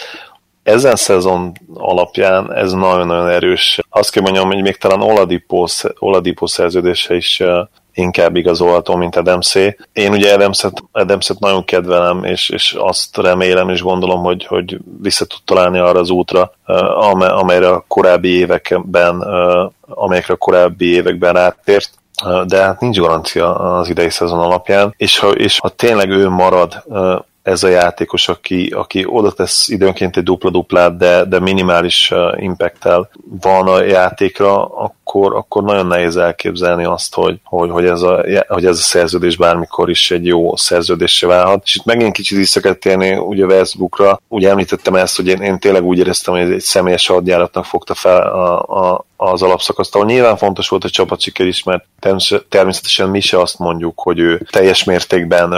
ezen 0.66 0.96
szezon 0.96 1.52
alapján 1.74 2.54
ez 2.54 2.72
nagyon-nagyon 2.72 3.28
erős. 3.30 3.80
Azt 3.90 4.12
kell 4.12 4.24
mondjam, 4.24 4.48
hogy 4.48 4.62
még 4.62 4.78
talán 4.78 5.02
Oladipo, 5.02 5.66
Oladipo 6.00 6.48
szerződése 6.48 7.16
is 7.16 7.44
inkább 7.94 8.36
igazolható, 8.36 8.96
mint 8.96 9.16
Adamszé. 9.16 9.78
Én 9.94 10.12
ugye 10.12 10.34
Adamset, 10.34 10.84
Adamset 10.92 11.40
nagyon 11.40 11.66
kedvelem, 11.66 12.24
és, 12.24 12.50
és 12.50 12.76
azt 12.80 13.18
remélem 13.18 13.70
és 13.70 13.82
gondolom, 13.82 14.24
hogy, 14.24 14.46
hogy 14.46 14.78
vissza 15.02 15.26
tud 15.26 15.40
találni 15.46 15.80
arra 15.80 16.00
az 16.00 16.10
útra, 16.10 16.52
amelyre 17.18 17.70
a 17.70 17.86
korábbi 17.88 18.30
években, 18.30 19.22
amelyekre 19.82 20.34
a 20.34 20.38
korábbi 20.38 20.94
években 20.94 21.34
rátért 21.34 21.90
de 22.46 22.62
hát 22.62 22.80
nincs 22.80 23.00
garancia 23.00 23.56
az 23.56 23.90
idei 23.90 24.10
szezon 24.10 24.40
alapján, 24.40 24.94
és 24.98 25.20
ha, 25.20 25.32
és 25.32 25.60
ha 25.60 25.70
tényleg 25.70 26.10
ő 26.10 26.30
marad 26.30 26.84
ez 27.46 27.64
a 27.64 27.68
játékos, 27.68 28.28
aki, 28.28 28.68
aki 28.68 29.06
oda 29.08 29.32
tesz 29.32 29.68
időnként 29.68 30.18
egy 30.18 30.24
dupla-duplát, 30.24 30.98
de, 30.98 31.26
de 31.26 31.40
minimális 31.40 32.12
uh, 32.12 32.44
impacttel 32.44 33.10
van 33.42 33.68
a 33.68 33.82
játékra, 33.82 34.66
akkor, 35.16 35.36
akkor 35.36 35.64
nagyon 35.64 35.88
nehéz 35.88 36.16
elképzelni 36.16 36.86
azt, 36.86 37.14
hogy, 37.16 37.40
hogy, 37.44 37.70
hogy, 37.70 37.86
ez 37.86 38.02
a, 38.02 38.26
hogy 38.48 38.66
ez 38.66 38.78
a 38.78 38.82
szerződés 38.82 39.38
bármikor 39.38 39.90
is 39.90 40.12
egy 40.12 40.26
jó 40.26 40.56
szerződésre 40.56 41.28
válhat. 41.28 41.62
És 41.66 41.76
itt 41.76 41.86
megint 41.86 42.14
kicsit 42.14 42.62
kell 42.62 42.74
térni 42.74 43.16
ugye 43.16 43.46
Westbrookra. 43.46 44.22
Ugye 44.28 44.50
említettem 44.50 44.96
ezt, 44.96 45.16
hogy 45.16 45.28
én, 45.28 45.42
én 45.42 45.60
tényleg 45.60 45.84
úgy 45.84 45.98
éreztem, 45.98 46.34
hogy 46.34 46.44
ez 46.44 46.50
egy 46.50 46.60
személyes 46.60 47.08
hadjáratnak 47.08 47.66
fogta 47.66 47.94
fel 47.94 48.22
a, 48.22 48.60
a, 48.62 49.06
az 49.18 49.42
alapszakaszt, 49.42 49.96
ahol 49.96 50.08
nyilván 50.08 50.38
fontos 50.38 50.70
volt 50.70 50.84
a 50.84 50.90
csapatsiker 50.90 51.46
is, 51.46 51.64
mert 51.64 51.86
természetesen 52.50 53.10
mi 53.10 53.20
se 53.20 53.40
azt 53.40 53.60
mondjuk, 53.60 54.00
hogy 54.00 54.20
ő 54.20 54.48
teljes 54.52 54.84
mértékben 54.84 55.54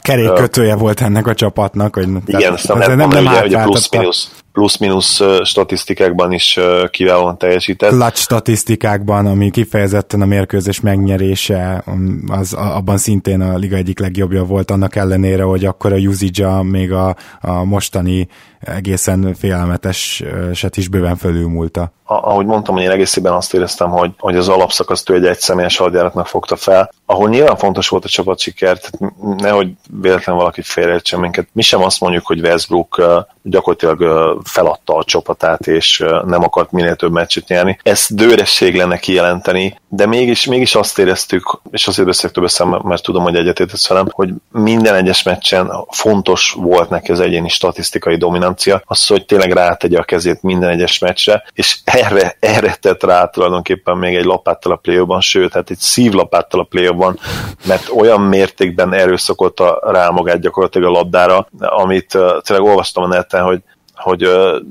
kerékkötője 0.00 0.74
uh, 0.74 0.80
volt 0.80 1.00
ennek 1.00 1.26
a 1.26 1.34
csapatnak, 1.34 1.94
hogy 1.94 2.08
igen, 2.26 2.56
tehát, 2.56 2.66
nem, 2.66 2.78
nem, 2.78 3.08
nem, 3.08 3.22
nem 3.24 3.44
ugye 3.44 3.62
plusz-minusz 3.62 4.30
plusz-minusz 4.52 5.20
statisztikákban 5.42 6.32
is 6.32 6.58
kiválóan 6.90 7.38
teljesített. 7.38 7.90
Clutch 7.90 8.20
statisztikákban, 8.20 9.26
ami 9.26 9.50
kifejezetten 9.50 10.20
a 10.20 10.26
mérkőzés 10.26 10.80
megnyerése, 10.80 11.82
um, 11.86 12.24
az 12.28 12.52
abban 12.52 12.98
szintén 12.98 13.40
a 13.40 13.56
liga 13.56 13.76
egyik 13.76 13.98
legjobbja 13.98 14.44
volt, 14.44 14.70
annak 14.70 14.96
ellenére, 14.96 15.42
hogy 15.42 15.64
akkor 15.64 15.92
a 15.92 15.96
usage 15.96 16.62
még 16.62 16.92
a, 16.92 17.16
a 17.40 17.64
mostani 17.64 18.28
egészen 18.60 19.34
félelmeteset 19.38 20.76
is 20.76 20.88
bőven 20.88 21.16
fölülmúlta. 21.16 21.92
Ahogy 22.04 22.46
mondtam, 22.46 22.76
én 22.76 22.90
egészében 22.90 23.32
azt 23.32 23.54
éreztem, 23.54 23.90
hogy, 23.90 24.10
hogy 24.18 24.36
az 24.36 24.48
alapszakaszt 24.48 25.10
ő 25.10 25.14
egy 25.14 25.26
egyszemélyes 25.26 25.76
hadjáratnak 25.76 26.26
fogta 26.26 26.56
fel, 26.56 26.90
ahol 27.06 27.28
nyilván 27.28 27.56
fontos 27.56 27.88
volt 27.88 28.04
a 28.04 28.08
csapat 28.08 28.38
siker, 28.38 28.78
tehát 28.78 29.14
nehogy 29.38 29.72
véletlen 30.00 30.36
valaki 30.36 30.62
félreértsen 30.62 31.20
minket. 31.20 31.48
Mi 31.52 31.62
sem 31.62 31.82
azt 31.82 32.00
mondjuk, 32.00 32.26
hogy 32.26 32.40
Westbrook 32.40 33.02
gyakorlatilag 33.42 34.40
feladta 34.44 34.96
a 34.96 35.04
csapatát, 35.04 35.66
és 35.66 36.04
nem 36.24 36.42
akart 36.42 36.72
minél 36.72 36.96
több 36.96 37.12
meccset 37.12 37.48
nyerni. 37.48 37.78
Ez 37.82 38.06
dőresség 38.10 38.76
lenne 38.76 38.96
kijelenteni, 38.98 39.78
de 39.88 40.06
mégis, 40.06 40.46
mégis 40.46 40.74
azt 40.74 40.98
éreztük, 40.98 41.60
és 41.70 41.86
azért 41.86 42.06
beszélek 42.08 42.34
több 42.34 42.48
szem, 42.48 42.80
mert 42.82 43.02
tudom, 43.02 43.22
hogy 43.22 43.36
egyetértesz 43.36 43.88
velem, 43.88 44.06
hogy 44.10 44.30
minden 44.52 44.94
egyes 44.94 45.22
meccsen 45.22 45.70
fontos 45.88 46.52
volt 46.58 46.90
neki 46.90 47.12
az 47.12 47.20
egyéni 47.20 47.48
statisztikai 47.48 48.16
dominancia, 48.16 48.48
az, 48.84 49.06
hogy 49.06 49.26
tényleg 49.26 49.52
rátegye 49.52 49.98
a 49.98 50.02
kezét 50.02 50.42
minden 50.42 50.70
egyes 50.70 50.98
meccsre, 50.98 51.44
és 51.52 51.78
erre, 51.84 52.36
erre 52.40 52.74
tett 52.74 53.02
rá 53.02 53.26
tulajdonképpen 53.26 53.96
még 53.96 54.14
egy 54.14 54.24
lapáttal 54.24 54.72
a 54.72 54.76
play 54.76 55.20
sőt, 55.20 55.52
hát 55.52 55.70
egy 55.70 55.78
szívlapáttal 55.78 56.60
a 56.60 56.64
play 56.64 56.88
mert 57.66 57.88
olyan 57.96 58.20
mértékben 58.20 58.92
erőszakolta 58.92 59.80
rá 59.82 60.08
magát 60.08 60.40
gyakorlatilag 60.40 60.88
a 60.88 60.92
labdára, 60.92 61.48
amit 61.58 62.18
tényleg 62.42 62.66
olvastam 62.66 63.02
a 63.02 63.06
neten, 63.06 63.42
hogy 63.42 63.62
hogy 64.00 64.28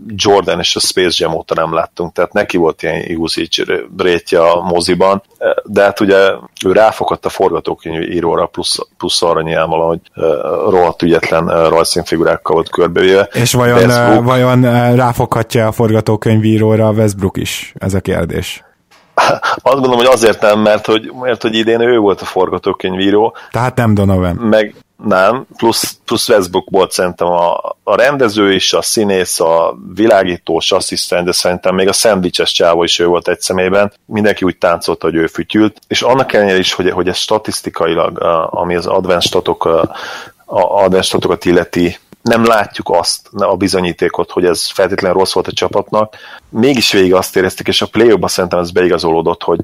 Jordan 0.07 0.59
és 0.59 0.75
a 0.75 0.79
Space 0.79 1.23
Jam 1.23 1.33
óta 1.33 1.53
nem 1.53 1.73
láttunk, 1.73 2.13
tehát 2.13 2.33
neki 2.33 2.57
volt 2.57 2.83
ilyen 2.83 3.15
usage 3.17 3.63
rétje 3.97 4.41
a 4.41 4.61
moziban, 4.61 5.23
de 5.63 5.83
hát 5.83 5.99
ugye 5.99 6.31
ő 6.65 6.71
ráfogott 6.71 7.25
a 7.25 7.29
forgatókönyvíróra, 7.29 8.45
plusz, 8.45 8.77
plusz 8.97 9.21
arra 9.21 9.41
nyilván 9.41 9.67
hogy 9.67 9.99
rohadt 10.69 11.01
ügyetlen 11.01 11.69
rajzszínfigurákkal 11.69 12.55
volt 12.55 12.69
körbevéve. 12.69 13.29
És 13.33 13.53
vajon, 13.53 13.77
Westbrook... 13.77 14.25
vajon 14.25 14.61
ráfoghatja 14.95 15.67
a 15.67 15.71
forgatókönyvíróra 15.71 16.87
a 16.87 16.91
Westbrook 16.91 17.37
is? 17.37 17.73
Ez 17.77 17.93
a 17.93 17.99
kérdés. 17.99 18.63
Azt 19.55 19.73
gondolom, 19.73 19.97
hogy 19.97 20.05
azért 20.05 20.41
nem, 20.41 20.59
mert 20.59 20.85
hogy, 20.85 21.11
mert 21.21 21.41
hogy 21.41 21.55
idén 21.55 21.81
ő 21.81 21.97
volt 21.97 22.21
a 22.21 22.25
forgatókönyvíró. 22.25 23.35
Tehát 23.51 23.75
nem 23.75 23.93
Donovan. 23.93 24.35
Meg 24.35 24.75
nem, 25.03 25.45
plusz, 25.57 25.97
plusz 26.05 26.29
Westbrook 26.29 26.67
volt 26.69 26.91
szerintem 26.91 27.27
a, 27.27 27.75
a 27.83 27.95
rendező 27.95 28.53
is, 28.53 28.73
a 28.73 28.81
színész, 28.81 29.39
a 29.39 29.77
világítós 29.93 30.71
asszisztent, 30.71 31.25
de 31.25 31.31
szerintem 31.31 31.75
még 31.75 31.87
a 31.87 31.93
szendvicses 31.93 32.51
csávó 32.51 32.83
is 32.83 32.99
ő 32.99 33.05
volt 33.05 33.27
egy 33.27 33.39
szemében. 33.39 33.93
Mindenki 34.05 34.45
úgy 34.45 34.57
táncolt, 34.57 35.01
hogy 35.01 35.15
ő 35.15 35.27
fütyült. 35.27 35.79
És 35.87 36.01
annak 36.01 36.33
ellenére 36.33 36.57
is, 36.57 36.73
hogy, 36.73 36.91
hogy 36.91 37.07
ez 37.07 37.17
statisztikailag, 37.17 38.19
ami 38.49 38.75
az 38.75 38.85
advanced 38.85 39.27
statok, 39.29 39.65
a 39.65 40.81
advanced 40.83 41.03
statokat 41.03 41.45
illeti, 41.45 41.97
nem 42.21 42.45
látjuk 42.45 42.89
azt, 42.89 43.29
a 43.31 43.55
bizonyítékot, 43.55 44.31
hogy 44.31 44.45
ez 44.45 44.69
feltétlenül 44.69 45.17
rossz 45.17 45.33
volt 45.33 45.47
a 45.47 45.51
csapatnak. 45.51 46.15
Mégis 46.49 46.91
végig 46.91 47.13
azt 47.13 47.35
éreztük, 47.35 47.67
és 47.67 47.81
a 47.81 47.85
play 47.85 48.17
szerintem 48.25 48.59
ez 48.59 48.71
beigazolódott, 48.71 49.43
hogy 49.43 49.59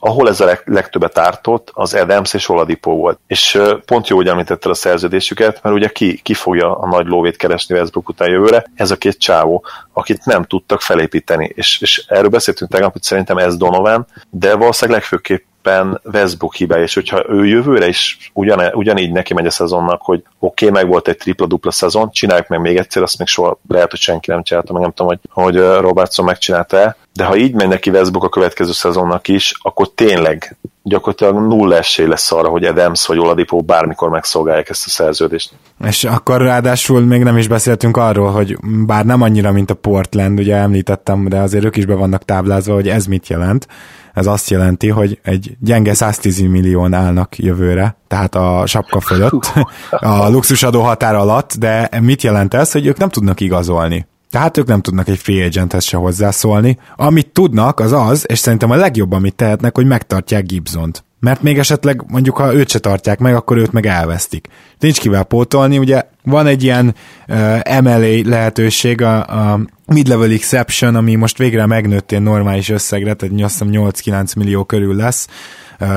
ahol 0.00 0.28
ez 0.28 0.40
a 0.40 0.44
leg, 0.44 0.62
legtöbbet 0.64 1.18
ártott, 1.18 1.70
az 1.72 1.94
Adams 1.94 2.34
és 2.34 2.48
Oladipo 2.48 2.90
volt. 2.90 3.18
És 3.26 3.60
pont 3.84 4.08
jó, 4.08 4.16
hogy 4.16 4.28
említetted 4.28 4.70
a 4.70 4.74
szerződésüket, 4.74 5.62
mert 5.62 5.74
ugye 5.76 5.88
ki, 5.88 6.20
ki 6.22 6.34
fogja 6.34 6.78
a 6.78 6.86
nagy 6.86 7.06
lóvét 7.06 7.36
keresni 7.36 7.74
Westbrook 7.74 8.08
után 8.08 8.28
jövőre? 8.28 8.64
Ez 8.74 8.90
a 8.90 8.96
két 8.96 9.18
csávó, 9.18 9.64
akit 9.92 10.24
nem 10.24 10.44
tudtak 10.44 10.80
felépíteni. 10.80 11.52
És, 11.54 11.80
és 11.80 12.04
erről 12.08 12.28
beszéltünk 12.28 12.70
tegnap, 12.70 12.92
hogy 12.92 13.02
szerintem 13.02 13.36
ez 13.36 13.56
Donovan, 13.56 14.06
de 14.30 14.54
valószínűleg 14.54 15.00
legfőképp 15.00 15.44
mindenképpen 15.70 16.00
Westbrook 16.20 16.54
hibája, 16.54 16.82
és 16.82 16.94
hogyha 16.94 17.24
ő 17.28 17.46
jövőre 17.46 17.88
is 17.88 18.30
ugyan, 18.32 18.60
ugyanígy 18.72 19.12
neki 19.12 19.34
megy 19.34 19.46
a 19.46 19.50
szezonnak, 19.50 20.02
hogy 20.02 20.22
oké, 20.38 20.66
okay, 20.66 20.82
meg 20.82 20.90
volt 20.90 21.08
egy 21.08 21.16
tripla-dupla 21.16 21.70
szezon, 21.70 22.10
csináljuk 22.10 22.48
meg 22.48 22.60
még 22.60 22.76
egyszer, 22.76 23.02
azt 23.02 23.18
még 23.18 23.26
soha 23.26 23.60
lehet, 23.68 23.90
hogy 23.90 24.00
senki 24.00 24.30
nem 24.30 24.42
csinálta, 24.42 24.72
meg 24.72 24.82
nem 24.82 24.92
tudom, 24.92 25.06
hogy, 25.06 25.18
hogy 25.30 25.80
Robertson 25.80 26.24
megcsinálta-e, 26.24 26.96
de 27.12 27.24
ha 27.24 27.36
így 27.36 27.54
megy 27.54 27.68
neki 27.68 27.90
Westbrook 27.90 28.24
a 28.24 28.28
következő 28.28 28.72
szezonnak 28.72 29.28
is, 29.28 29.54
akkor 29.62 29.90
tényleg 29.94 30.56
gyakorlatilag 30.82 31.34
nulla 31.34 31.76
esély 31.76 32.06
lesz 32.06 32.32
arra, 32.32 32.48
hogy 32.48 32.64
Adams 32.64 33.06
vagy 33.06 33.18
Oladipo 33.18 33.60
bármikor 33.60 34.08
megszolgálják 34.08 34.68
ezt 34.68 34.86
a 34.86 34.88
szerződést. 34.88 35.52
És 35.84 36.04
akkor 36.04 36.40
ráadásul 36.40 37.00
még 37.00 37.22
nem 37.22 37.36
is 37.36 37.48
beszéltünk 37.48 37.96
arról, 37.96 38.30
hogy 38.30 38.56
bár 38.86 39.04
nem 39.04 39.22
annyira, 39.22 39.52
mint 39.52 39.70
a 39.70 39.74
Portland, 39.74 40.38
ugye 40.38 40.56
említettem, 40.56 41.28
de 41.28 41.38
azért 41.38 41.64
ők 41.64 41.76
is 41.76 41.86
be 41.86 41.94
vannak 41.94 42.24
táblázva, 42.24 42.74
hogy 42.74 42.88
ez 42.88 43.06
mit 43.06 43.28
jelent 43.28 43.66
ez 44.14 44.26
azt 44.26 44.50
jelenti, 44.50 44.88
hogy 44.88 45.20
egy 45.22 45.56
gyenge 45.60 45.94
110 45.94 46.40
millión 46.40 46.94
állnak 46.94 47.38
jövőre, 47.38 47.96
tehát 48.08 48.34
a 48.34 48.66
sapka 48.66 49.00
fölött, 49.00 49.52
a 49.90 50.28
luxusadó 50.28 50.82
határ 50.82 51.14
alatt, 51.14 51.54
de 51.58 51.88
mit 52.00 52.22
jelent 52.22 52.54
ez, 52.54 52.72
hogy 52.72 52.86
ők 52.86 52.98
nem 52.98 53.08
tudnak 53.08 53.40
igazolni. 53.40 54.06
Tehát 54.30 54.56
ők 54.56 54.66
nem 54.66 54.80
tudnak 54.80 55.08
egy 55.08 55.18
free 55.18 55.44
agenthez 55.44 55.84
se 55.84 55.96
hozzászólni. 55.96 56.78
Amit 56.96 57.28
tudnak, 57.28 57.80
az 57.80 57.92
az, 57.92 58.24
és 58.28 58.38
szerintem 58.38 58.70
a 58.70 58.76
legjobb, 58.76 59.12
amit 59.12 59.34
tehetnek, 59.34 59.74
hogy 59.74 59.86
megtartják 59.86 60.46
Gibsont 60.46 61.04
mert 61.20 61.42
még 61.42 61.58
esetleg 61.58 62.04
mondjuk, 62.08 62.36
ha 62.36 62.54
őt 62.54 62.68
se 62.68 62.78
tartják 62.78 63.18
meg, 63.18 63.34
akkor 63.34 63.56
őt 63.56 63.72
meg 63.72 63.86
elvesztik. 63.86 64.48
Nincs 64.78 64.98
kivel 65.00 65.24
pótolni, 65.24 65.78
ugye 65.78 66.02
van 66.22 66.46
egy 66.46 66.62
ilyen 66.62 66.94
uh, 67.28 67.80
MLA 67.80 68.28
lehetőség, 68.28 69.02
a, 69.02 69.26
a 69.52 69.60
mid-level 69.86 70.30
exception, 70.30 70.94
ami 70.94 71.14
most 71.14 71.38
végre 71.38 71.66
megnőtt 71.66 72.12
egy 72.12 72.22
normális 72.22 72.68
összegre, 72.68 73.14
tehát 73.14 73.42
azt 73.42 73.58
hiszem 73.58 73.68
8-9 73.70 74.36
millió 74.36 74.64
körül 74.64 74.96
lesz 74.96 75.28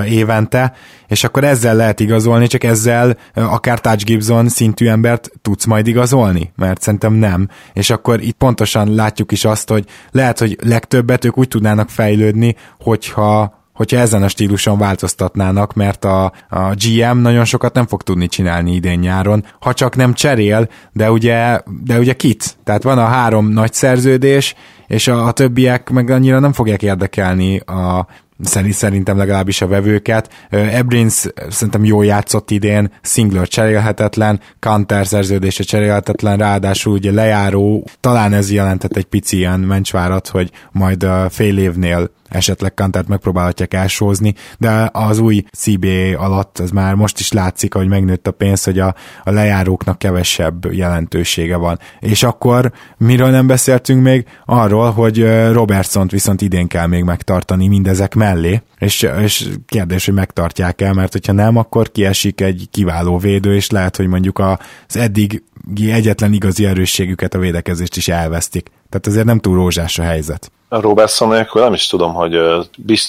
évente, 0.07 0.73
és 1.07 1.23
akkor 1.23 1.43
ezzel 1.43 1.75
lehet 1.75 1.99
igazolni, 1.99 2.47
csak 2.47 2.63
ezzel 2.63 3.17
akár 3.33 3.81
Touch 3.81 4.05
Gibson 4.05 4.49
szintű 4.49 4.87
embert 4.87 5.31
tudsz 5.41 5.65
majd 5.65 5.87
igazolni, 5.87 6.51
mert 6.55 6.81
szerintem 6.81 7.13
nem. 7.13 7.47
És 7.73 7.89
akkor 7.89 8.21
itt 8.21 8.35
pontosan 8.37 8.95
látjuk 8.95 9.31
is 9.31 9.45
azt, 9.45 9.69
hogy 9.69 9.85
lehet, 10.11 10.39
hogy 10.39 10.57
legtöbbet 10.63 11.25
ők 11.25 11.37
úgy 11.37 11.47
tudnának 11.47 11.89
fejlődni, 11.89 12.55
hogyha 12.79 13.61
hogyha 13.73 13.97
ezen 13.97 14.23
a 14.23 14.27
stíluson 14.27 14.77
változtatnának, 14.77 15.73
mert 15.73 16.05
a, 16.05 16.31
a 16.49 16.75
GM 16.75 17.17
nagyon 17.17 17.45
sokat 17.45 17.73
nem 17.73 17.87
fog 17.87 18.01
tudni 18.01 18.27
csinálni 18.27 18.73
idén 18.73 18.99
nyáron, 18.99 19.45
ha 19.59 19.73
csak 19.73 19.95
nem 19.95 20.13
cserél, 20.13 20.69
de 20.91 21.11
ugye, 21.11 21.61
de 21.83 21.99
ugye 21.99 22.13
kit? 22.13 22.57
Tehát 22.63 22.83
van 22.83 22.97
a 22.97 23.05
három 23.05 23.47
nagy 23.47 23.73
szerződés, 23.73 24.55
és 24.87 25.07
a, 25.07 25.25
a 25.25 25.31
többiek 25.31 25.89
meg 25.89 26.09
annyira 26.09 26.39
nem 26.39 26.53
fogják 26.53 26.83
érdekelni 26.83 27.57
a, 27.57 28.07
szerintem 28.43 29.17
legalábbis 29.17 29.61
a 29.61 29.67
vevőket. 29.67 30.29
Ebrins 30.49 31.25
szerintem 31.49 31.85
jól 31.85 32.05
játszott 32.05 32.51
idén, 32.51 32.91
Singler 33.01 33.47
cserélhetetlen, 33.47 34.39
Kanter 34.59 35.07
szerződése 35.07 35.63
cserélhetetlen, 35.63 36.37
ráadásul 36.37 36.93
ugye 36.93 37.11
lejáró, 37.11 37.87
talán 37.99 38.33
ez 38.33 38.51
jelentett 38.51 38.95
egy 38.95 39.05
pici 39.05 39.37
ilyen 39.37 39.59
mencsvárat, 39.59 40.27
hogy 40.27 40.51
majd 40.71 41.07
fél 41.29 41.57
évnél 41.57 42.09
esetleg 42.33 42.73
Kantert 42.73 43.07
megpróbálhatják 43.07 43.73
elsózni, 43.73 44.33
de 44.57 44.89
az 44.93 45.19
új 45.19 45.43
CBA 45.57 46.17
alatt 46.17 46.59
az 46.59 46.71
már 46.71 46.95
most 46.95 47.19
is 47.19 47.31
látszik, 47.31 47.73
hogy 47.73 47.87
megnőtt 47.87 48.27
a 48.27 48.31
pénz, 48.31 48.63
hogy 48.63 48.79
a, 48.79 48.95
a 49.23 49.31
lejáróknak 49.31 49.97
kevesebb 49.97 50.73
jelentősége 50.73 51.55
van. 51.55 51.79
És 51.99 52.23
akkor 52.23 52.71
miről 52.97 53.29
nem 53.29 53.47
beszéltünk 53.47 54.03
még? 54.03 54.25
Arról, 54.45 54.91
hogy 54.91 55.25
Robertson 55.51 56.07
viszont 56.07 56.41
idén 56.41 56.67
kell 56.67 56.87
még 56.87 57.03
megtartani 57.03 57.67
mindezek 57.67 58.15
mellé, 58.15 58.61
és, 58.77 59.07
és 59.21 59.49
kérdés, 59.65 60.05
hogy 60.05 60.13
megtartják 60.13 60.81
el, 60.81 60.93
mert 60.93 61.11
hogyha 61.11 61.33
nem, 61.33 61.57
akkor 61.57 61.91
kiesik 61.91 62.41
egy 62.41 62.67
kiváló 62.71 63.17
védő, 63.17 63.55
és 63.55 63.69
lehet, 63.69 63.95
hogy 63.95 64.07
mondjuk 64.07 64.39
az 64.39 64.97
eddig 64.97 65.43
egyetlen 65.75 66.33
igazi 66.33 66.65
erősségüket, 66.65 67.33
a 67.33 67.39
védekezést 67.39 67.95
is 67.95 68.07
elvesztik. 68.07 68.71
Tehát 68.89 69.07
azért 69.07 69.25
nem 69.25 69.39
túl 69.39 69.55
rózsás 69.55 69.99
a 69.99 70.03
helyzet. 70.03 70.51
Robertson 70.69 71.29
nélkül 71.29 71.61
nem 71.61 71.73
is 71.73 71.87
tudom, 71.87 72.13
hogy 72.13 72.37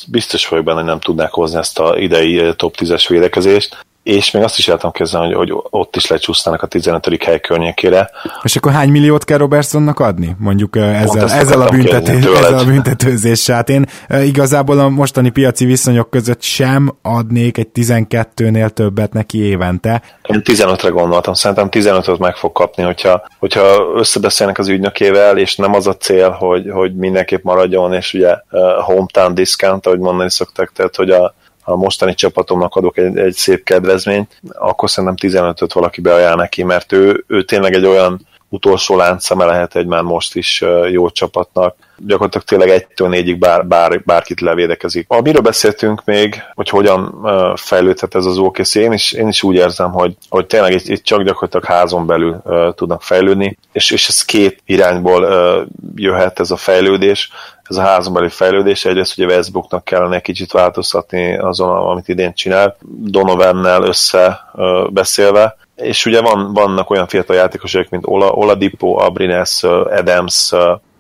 biztos 0.09 0.49
vagyok 0.49 0.65
benne, 0.65 0.79
hogy 0.79 0.87
nem 0.87 1.01
tudnák 1.01 1.33
hozni 1.33 1.59
ezt 1.59 1.79
a 1.79 1.99
idei 1.99 2.55
top 2.57 2.75
10-es 2.79 3.05
védekezést 3.09 3.85
és 4.05 4.31
még 4.31 4.43
azt 4.43 4.59
is 4.59 4.65
tudom 4.65 4.91
képzelni, 4.91 5.33
hogy, 5.33 5.51
hogy 5.51 5.63
ott 5.71 5.97
is 5.97 6.07
lecsúsztanak 6.07 6.63
a 6.63 6.67
15. 6.67 7.23
hely 7.25 7.41
környékére. 7.41 8.11
És 8.43 8.57
akkor 8.57 8.73
hány 8.73 8.89
milliót 8.89 9.25
kell 9.25 9.39
Robertsonnak 9.39 10.01
adni? 10.01 10.37
Mondjuk 10.39 10.77
ezzel, 10.77 11.31
ezzel, 11.31 11.61
a, 11.61 11.69
büntető, 11.69 12.13
ezzel 12.13 12.59
a 12.59 12.65
büntetőzéssel. 12.65 13.57
Hát 13.57 13.69
én 13.69 13.87
igazából 14.09 14.79
a 14.79 14.89
mostani 14.89 15.31
piaci 15.31 15.65
viszonyok 15.65 16.11
között 16.11 16.43
sem 16.43 16.97
adnék 17.03 17.59
egy 17.59 17.69
12-nél 17.75 18.69
többet 18.69 19.13
neki 19.13 19.39
évente. 19.39 20.03
Én 20.23 20.43
15-re 20.45 20.89
gondoltam, 20.89 21.35
szerintem 21.35 21.69
15-öt 21.71 22.19
meg 22.19 22.37
fog 22.37 22.53
kapni, 22.53 22.83
hogyha, 22.83 23.25
hogyha 23.39 23.93
összebeszélnek 23.95 24.59
az 24.59 24.69
ügynökével, 24.69 25.39
és 25.39 25.57
nem 25.57 25.75
az 25.75 25.87
a 25.87 25.97
cél, 25.97 26.31
hogy, 26.31 26.71
hogy 26.71 26.97
mindenképp 26.97 27.43
maradjon, 27.43 27.93
és 27.93 28.15
ugye 28.15 28.37
uh, 28.51 28.61
hometown 28.85 29.35
discount, 29.35 29.87
ahogy 29.87 29.99
mondani 29.99 30.31
szoktak, 30.31 30.73
tehát 30.73 30.97
hogy 30.97 31.11
a, 31.11 31.35
a 31.65 31.77
mostani 31.77 32.15
csapatomnak 32.15 32.75
adok 32.75 32.97
egy, 32.97 33.19
egy 33.19 33.35
szép 33.35 33.65
kedvezményt, 33.65 34.41
akkor 34.53 34.91
szerintem 34.91 35.31
15-öt 35.31 35.73
valaki 35.73 36.01
beajánl 36.01 36.37
neki, 36.37 36.63
mert 36.63 36.93
ő, 36.93 37.25
ő 37.27 37.43
tényleg 37.43 37.75
egy 37.75 37.87
olyan 37.87 38.27
utolsó 38.49 38.97
láncszeme 38.97 39.45
lehet 39.45 39.77
egy 39.77 39.87
már 39.87 40.03
most 40.03 40.37
is 40.37 40.65
jó 40.91 41.11
csapatnak. 41.11 41.77
Gyakorlatilag 41.97 42.47
tényleg 42.47 42.69
egytől 42.69 43.09
négyig 43.09 43.39
bár, 43.39 43.67
bár, 43.67 44.03
bárkit 44.05 44.41
levédekezik. 44.41 45.07
Amiről 45.09 45.43
beszéltünk 45.43 46.05
még, 46.05 46.43
hogy 46.55 46.69
hogyan 46.69 47.27
fejlődhet 47.57 48.15
ez 48.15 48.25
az 48.25 48.39
OKC, 48.39 48.75
én 48.75 48.93
is, 48.93 49.13
én 49.13 49.29
is 49.29 49.43
úgy 49.43 49.55
érzem, 49.55 49.93
hogy, 49.93 50.17
hogy 50.29 50.47
tényleg 50.47 50.73
itt, 50.73 50.89
itt 50.89 51.05
csak 51.05 51.23
gyakorlatilag 51.23 51.65
házon 51.65 52.07
belül 52.07 52.41
uh, 52.45 52.75
tudnak 52.75 53.03
fejlődni, 53.03 53.59
és, 53.73 53.91
és 53.91 54.09
ez 54.09 54.25
két 54.25 54.63
irányból 54.67 55.23
uh, 55.23 55.67
jöhet 55.95 56.41
ez 56.41 56.51
a 56.51 56.57
fejlődés 56.57 57.31
ez 57.69 57.77
a 57.77 57.83
házonbeli 57.83 58.29
fejlődés. 58.29 58.85
Egyrészt 58.85 59.19
ugye 59.19 59.27
Westbrooknak 59.27 59.85
kellene 59.85 60.21
kicsit 60.21 60.53
változtatni 60.53 61.37
azon, 61.37 61.77
amit 61.77 62.09
idén 62.09 62.35
csinál, 62.35 62.77
Donovannel 62.87 63.83
össze 63.83 64.45
beszélve, 64.91 65.57
és 65.77 66.07
ugye 66.07 66.21
van, 66.21 66.53
vannak 66.53 66.91
olyan 66.91 67.07
fiatal 67.07 67.37
játékosok, 67.37 67.89
mint 67.89 68.07
Ola, 68.07 68.31
Oladipo, 68.31 68.97
Abrines, 68.99 69.63
Adams, 69.91 70.53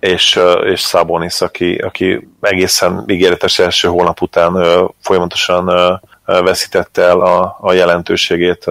és, 0.05 0.41
és 0.65 0.81
Sabonis, 0.81 1.41
aki, 1.41 1.75
aki 1.75 2.29
egészen 2.41 3.05
ígéretes 3.07 3.59
első 3.59 3.89
hónap 3.89 4.21
után 4.21 4.67
folyamatosan 5.01 6.01
veszítette 6.25 7.03
el 7.03 7.21
a, 7.21 7.57
a 7.61 7.73
jelentőségét 7.73 8.65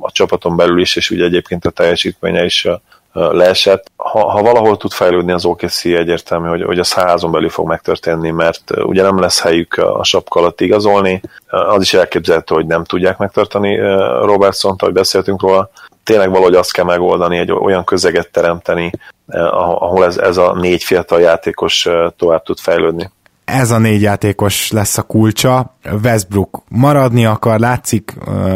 a 0.00 0.10
csapaton 0.12 0.56
belül 0.56 0.80
is, 0.80 0.96
és 0.96 1.10
ugye 1.10 1.24
egyébként 1.24 1.64
a 1.64 1.70
teljesítménye 1.70 2.44
is 2.44 2.68
leesett. 3.12 3.86
Ha, 3.96 4.30
ha 4.30 4.42
valahol 4.42 4.76
tud 4.76 4.92
fejlődni 4.92 5.32
az 5.32 5.44
OKC 5.44 5.84
egyértelmű, 5.84 6.48
hogy, 6.48 6.62
hogy 6.62 6.78
a 6.78 6.84
százon 6.84 7.30
belül 7.30 7.48
fog 7.48 7.68
megtörténni, 7.68 8.30
mert 8.30 8.70
ugye 8.76 9.02
nem 9.02 9.20
lesz 9.20 9.40
helyük 9.40 9.74
a 9.74 10.04
sapka 10.04 10.40
alatt 10.40 10.60
igazolni. 10.60 11.20
Az 11.48 11.82
is 11.82 11.94
elképzelhető, 11.94 12.54
hogy 12.54 12.66
nem 12.66 12.84
tudják 12.84 13.18
megtartani 13.18 13.76
Robertson, 14.20 14.74
ahogy 14.78 14.92
beszéltünk 14.92 15.42
róla. 15.42 15.70
Tényleg 16.04 16.30
valahogy 16.30 16.54
azt 16.54 16.72
kell 16.72 16.84
megoldani, 16.84 17.38
egy 17.38 17.52
olyan 17.52 17.84
közeget 17.84 18.30
teremteni, 18.30 18.90
ahol 19.50 20.04
ez, 20.04 20.16
ez 20.16 20.36
a 20.36 20.54
négy 20.54 20.84
fiatal 20.84 21.20
játékos 21.20 21.88
tovább 22.16 22.42
tud 22.42 22.58
fejlődni 22.58 23.10
ez 23.44 23.70
a 23.70 23.78
négy 23.78 24.00
játékos 24.00 24.70
lesz 24.70 24.98
a 24.98 25.02
kulcsa. 25.02 25.76
Westbrook 26.02 26.62
maradni 26.68 27.24
akar, 27.24 27.58
látszik, 27.58 28.14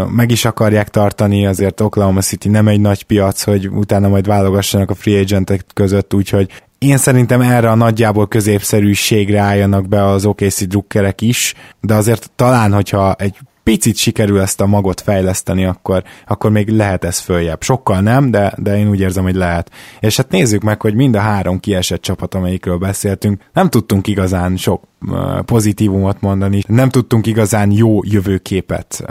meg 0.09 0.30
is 0.30 0.44
akarják 0.44 0.88
tartani, 0.88 1.46
azért 1.46 1.80
Oklahoma 1.80 2.20
City 2.20 2.49
nem 2.49 2.68
egy 2.68 2.80
nagy 2.80 3.03
piac, 3.03 3.42
hogy 3.42 3.68
utána 3.68 4.09
majd 4.09 4.26
válogassanak 4.26 4.90
a 4.90 4.94
free 4.94 5.20
agentek 5.20 5.64
között, 5.74 6.14
úgyhogy 6.14 6.62
én 6.78 6.96
szerintem 6.96 7.40
erre 7.40 7.70
a 7.70 7.74
nagyjából 7.74 8.28
középszerűségre 8.28 9.40
álljanak 9.40 9.88
be 9.88 10.05
az 10.05 10.24
OKC 10.24 10.66
drukkerek 10.66 11.20
is, 11.20 11.55
de 11.80 11.94
azért 11.94 12.30
talán, 12.36 12.72
hogyha 12.72 13.14
egy 13.18 13.36
picit 13.68 13.96
sikerül 13.96 14.40
ezt 14.40 14.60
a 14.60 14.66
magot 14.66 15.00
fejleszteni, 15.00 15.64
akkor, 15.64 16.02
akkor 16.26 16.50
még 16.50 16.68
lehet 16.68 17.04
ez 17.04 17.18
följebb. 17.18 17.62
Sokkal 17.62 18.00
nem, 18.00 18.30
de, 18.30 18.52
de 18.56 18.78
én 18.78 18.88
úgy 18.88 19.00
érzem, 19.00 19.22
hogy 19.22 19.34
lehet. 19.34 19.70
És 20.00 20.16
hát 20.16 20.30
nézzük 20.30 20.62
meg, 20.62 20.80
hogy 20.80 20.94
mind 20.94 21.14
a 21.14 21.20
három 21.20 21.60
kiesett 21.60 22.02
csapat, 22.02 22.34
amelyikről 22.34 22.78
beszéltünk, 22.78 23.42
nem 23.52 23.70
tudtunk 23.70 24.06
igazán 24.06 24.56
sok 24.56 24.82
pozitívumot 25.44 26.20
mondani, 26.20 26.62
nem 26.66 26.88
tudtunk 26.88 27.26
igazán 27.26 27.70
jó 27.70 28.00
jövőképet 28.04 29.04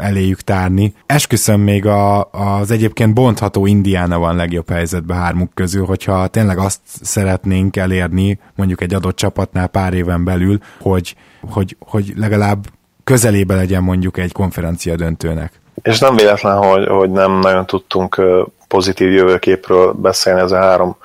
eléjük 0.00 0.40
tárni. 0.40 0.94
Esküszöm 1.06 1.60
még 1.60 1.86
a, 1.86 2.30
az 2.30 2.70
egyébként 2.70 3.14
bontható 3.14 3.66
Indiána 3.66 4.18
van 4.18 4.36
legjobb 4.36 4.68
helyzetben 4.70 5.16
hármuk 5.16 5.54
közül, 5.54 5.84
hogyha 5.84 6.26
tényleg 6.26 6.58
azt 6.58 6.80
szeretnénk 6.84 7.76
elérni, 7.76 8.38
mondjuk 8.54 8.80
egy 8.80 8.94
adott 8.94 9.16
csapatnál 9.16 9.66
pár 9.66 9.92
éven 9.94 10.24
belül, 10.24 10.58
hogy, 10.80 11.16
hogy, 11.40 11.76
hogy 11.78 12.12
legalább 12.16 12.66
közelébe 13.08 13.54
legyen 13.54 13.82
mondjuk 13.82 14.18
egy 14.18 14.32
konferencia 14.32 14.96
döntőnek. 14.96 15.60
És 15.82 15.98
nem 15.98 16.16
véletlen, 16.16 16.56
hogy, 16.56 16.86
hogy 16.86 17.10
nem 17.10 17.38
nagyon 17.38 17.66
tudtunk 17.66 18.22
pozitív 18.68 19.12
jövőképről 19.12 19.92
beszélni 19.92 20.40
ez 20.40 20.52
a 20.52 20.56
három 20.56 20.96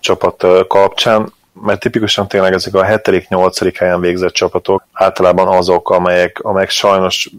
csapat 0.00 0.46
kapcsán, 0.68 1.32
mert 1.62 1.80
tipikusan 1.80 2.28
tényleg 2.28 2.52
ezek 2.52 2.74
a 2.74 2.84
7.-8. 2.84 3.74
helyen 3.78 4.00
végzett 4.00 4.32
csapatok 4.32 4.86
általában 4.92 5.48
azok, 5.48 5.90
amelyek, 5.90 6.38
amelyek 6.42 6.70
sajnos 6.70 7.30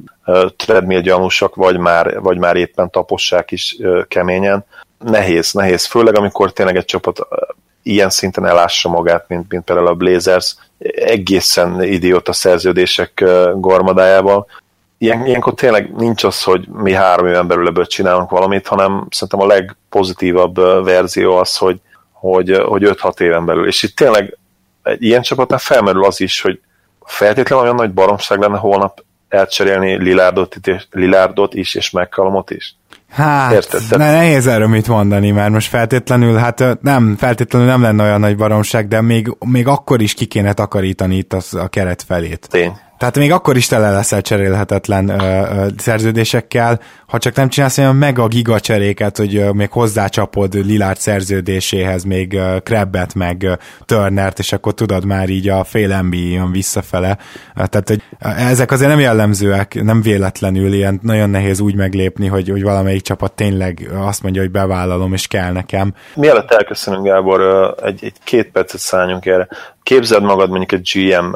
treadmill 0.55 1.01
gyanúsak, 1.01 1.55
vagy 1.55 1.77
már, 1.77 2.19
vagy 2.19 2.37
már 2.37 2.55
éppen 2.55 2.89
tapossák 2.89 3.51
is 3.51 3.77
keményen. 4.07 4.65
Nehéz, 4.99 5.51
nehéz, 5.53 5.85
főleg 5.85 6.17
amikor 6.17 6.53
tényleg 6.53 6.75
egy 6.75 6.85
csapat 6.85 7.27
ilyen 7.87 8.09
szinten 8.09 8.45
elássa 8.45 8.89
magát, 8.89 9.25
mint, 9.27 9.51
mint 9.51 9.63
például 9.63 9.87
a 9.87 9.93
Blazers, 9.93 10.55
egészen 10.95 11.83
idióta 11.83 12.33
szerződések 12.33 13.23
gormadájával. 13.55 14.47
Ilyen, 14.97 15.25
ilyenkor 15.25 15.53
tényleg 15.53 15.95
nincs 15.95 16.23
az, 16.23 16.43
hogy 16.43 16.67
mi 16.67 16.93
három 16.93 17.27
éven 17.27 17.47
belül 17.47 17.67
ebből 17.67 17.85
csinálunk 17.85 18.29
valamit, 18.29 18.67
hanem 18.67 19.07
szerintem 19.09 19.39
a 19.39 19.53
legpozitívabb 19.53 20.55
verzió 20.83 21.37
az, 21.37 21.57
hogy, 21.57 21.79
hogy, 22.11 22.61
hogy 22.65 22.83
5-6 22.85 23.19
éven 23.19 23.45
belül. 23.45 23.67
És 23.67 23.83
itt 23.83 23.95
tényleg 23.95 24.37
egy 24.83 25.03
ilyen 25.03 25.21
csapatnál 25.21 25.59
felmerül 25.59 26.05
az 26.05 26.21
is, 26.21 26.41
hogy 26.41 26.61
feltétlenül 27.05 27.63
olyan 27.63 27.75
nagy 27.75 27.93
baromság 27.93 28.39
lenne 28.39 28.57
holnap 28.57 29.03
elcserélni 29.29 29.95
Lilárdot, 29.95 30.55
Lilárdot 30.91 31.53
is, 31.53 31.75
és 31.75 31.91
McCallumot 31.91 32.51
is. 32.51 32.75
Hát, 33.09 33.53
Érted? 33.53 33.81
ne, 33.89 34.11
nehéz 34.11 34.47
erről 34.47 34.67
mit 34.67 34.87
mondani, 34.87 35.31
mert 35.31 35.51
most 35.51 35.69
feltétlenül, 35.69 36.35
hát 36.35 36.81
nem, 36.81 37.15
feltétlenül 37.17 37.67
nem 37.67 37.81
lenne 37.81 38.03
olyan 38.03 38.19
nagy 38.19 38.37
baromság, 38.37 38.87
de 38.87 39.01
még, 39.01 39.35
még 39.45 39.67
akkor 39.67 40.01
is 40.01 40.13
ki 40.13 40.25
kéne 40.25 40.53
takarítani 40.53 41.17
itt 41.17 41.33
az, 41.33 41.53
a 41.53 41.67
keret 41.67 42.03
felét. 42.03 42.47
Tény. 42.49 42.77
Tehát 42.97 43.17
még 43.17 43.31
akkor 43.31 43.55
is 43.55 43.67
tele 43.67 43.91
leszel 43.91 44.21
cserélhetetlen 44.21 45.09
ö, 45.09 45.13
ö, 45.13 45.67
szerződésekkel, 45.77 46.79
ha 47.07 47.17
csak 47.17 47.35
nem 47.35 47.49
csinálsz 47.49 47.77
olyan 47.77 47.95
mega 47.95 48.27
giga 48.27 48.59
cseréket, 48.59 49.17
hogy 49.17 49.35
ö, 49.35 49.51
még 49.51 49.71
hozzácsapod 49.71 50.53
Lilárd 50.53 50.97
szerződéséhez 50.97 52.03
még 52.03 52.33
ö, 52.33 52.57
Krebbet, 52.63 53.13
meg 53.13 53.43
ö, 53.43 53.53
Turnert, 53.85 54.39
és 54.39 54.53
akkor 54.53 54.73
tudod 54.73 55.05
már 55.05 55.29
így 55.29 55.49
a 55.49 55.63
fél 55.63 56.01
NBA 56.01 56.17
jön 56.17 56.51
visszafele. 56.51 57.17
Tehát, 57.55 57.87
hogy 57.87 58.01
ezek 58.19 58.71
azért 58.71 58.89
nem 58.89 58.99
jellemzőek, 58.99 59.83
nem 59.83 60.01
véletlenül 60.01 60.73
ilyen 60.73 60.99
nagyon 61.03 61.29
nehéz 61.29 61.59
úgy 61.59 61.75
meglépni, 61.75 62.27
hogy, 62.27 62.49
hogy 62.49 62.63
valamelyik 62.63 63.01
csapat 63.01 63.31
tényleg 63.31 63.89
azt 63.95 64.23
mondja, 64.23 64.41
hogy 64.41 64.51
bevállalom, 64.51 65.13
és 65.13 65.27
kell 65.27 65.51
nekem. 65.51 65.93
Mielőtt 66.15 66.51
elköszönünk, 66.51 67.05
Gábor, 67.05 67.41
egy, 67.83 67.99
egy 68.03 68.15
két 68.23 68.51
percet 68.51 68.79
szálljunk 68.79 69.25
erre. 69.25 69.47
Képzeld 69.83 70.23
magad 70.23 70.49
mondjuk 70.49 70.71
egy 70.71 70.89
GM 70.93 71.35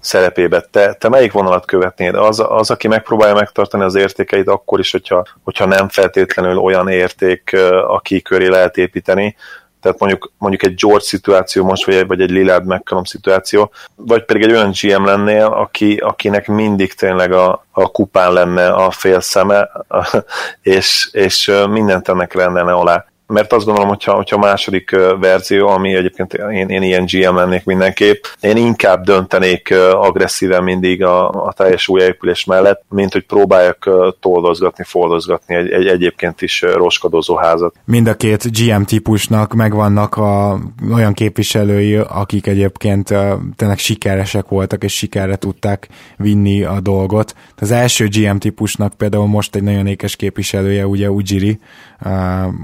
szerepébe. 0.00 0.60
Te, 0.60 0.92
te 0.92 1.08
melyik 1.08 1.32
vonalat 1.32 1.64
követnéd? 1.64 2.14
Az, 2.14 2.44
az, 2.48 2.70
aki 2.70 2.88
megpróbálja 2.88 3.34
megtartani 3.34 3.82
az 3.82 3.94
értékeit 3.94 4.48
akkor 4.48 4.78
is, 4.78 4.90
hogyha, 4.90 5.26
hogyha 5.44 5.64
nem 5.64 5.88
feltétlenül 5.88 6.58
olyan 6.58 6.88
érték, 6.88 7.56
aki 7.86 8.22
köré 8.22 8.46
lehet 8.46 8.76
építeni, 8.76 9.36
tehát 9.80 9.98
mondjuk, 9.98 10.32
mondjuk 10.38 10.62
egy 10.62 10.74
George 10.74 11.04
szituáció 11.04 11.64
most, 11.64 11.84
vagy 11.84 11.94
egy, 11.94 12.06
vagy 12.06 12.20
egy 12.20 12.30
Lillard 12.30 12.66
McCallum 12.66 13.04
szituáció, 13.04 13.70
vagy 13.94 14.24
pedig 14.24 14.42
egy 14.42 14.52
olyan 14.52 14.72
GM 14.80 15.04
lennél, 15.04 15.44
aki, 15.44 15.96
akinek 15.96 16.46
mindig 16.46 16.94
tényleg 16.94 17.32
a, 17.32 17.64
a 17.70 17.90
kupán 17.90 18.32
lenne 18.32 18.68
a 18.68 18.90
fél 18.90 19.20
szeme, 19.20 19.70
és, 20.62 21.08
és 21.12 21.52
mindent 21.68 22.08
ennek 22.08 22.34
rendelne 22.34 22.72
alá 22.72 23.04
mert 23.28 23.52
azt 23.52 23.64
gondolom, 23.64 23.88
hogyha, 23.88 24.12
hogyha 24.12 24.36
a 24.36 24.46
második 24.46 24.90
verzió, 25.20 25.68
ami 25.68 25.94
egyébként 25.94 26.34
én, 26.34 26.68
én 26.68 26.82
ilyen 26.82 27.06
GM 27.10 27.36
lennék 27.36 27.64
mindenképp, 27.64 28.24
én 28.40 28.56
inkább 28.56 29.04
döntenék 29.04 29.74
agresszíven 29.92 30.62
mindig 30.62 31.04
a, 31.04 31.28
a 31.28 31.52
teljes 31.52 31.88
újjáépülés 31.88 32.44
mellett, 32.44 32.82
mint 32.88 33.12
hogy 33.12 33.26
próbáljak 33.26 33.90
toldozgatni, 34.20 34.84
foldozgatni 34.84 35.54
egy, 35.54 35.70
egy 35.70 35.86
egyébként 35.86 36.42
is 36.42 36.62
roskadozó 36.62 37.36
házat. 37.36 37.74
Mind 37.84 38.06
a 38.08 38.14
két 38.14 38.58
GM 38.58 38.82
típusnak 38.82 39.54
megvannak 39.54 40.16
a, 40.16 40.58
olyan 40.94 41.12
képviselői, 41.12 41.96
akik 41.96 42.46
egyébként 42.46 43.14
tényleg 43.56 43.78
sikeresek 43.78 44.48
voltak, 44.48 44.84
és 44.84 44.96
sikerre 44.96 45.36
tudták 45.36 45.88
vinni 46.16 46.62
a 46.62 46.80
dolgot. 46.80 47.34
Az 47.56 47.70
első 47.70 48.08
GM 48.08 48.36
típusnak 48.36 48.94
például 48.94 49.26
most 49.26 49.54
egy 49.54 49.62
nagyon 49.62 49.86
ékes 49.86 50.16
képviselője, 50.16 50.86
ugye 50.86 51.10
Ujiri, 51.10 51.58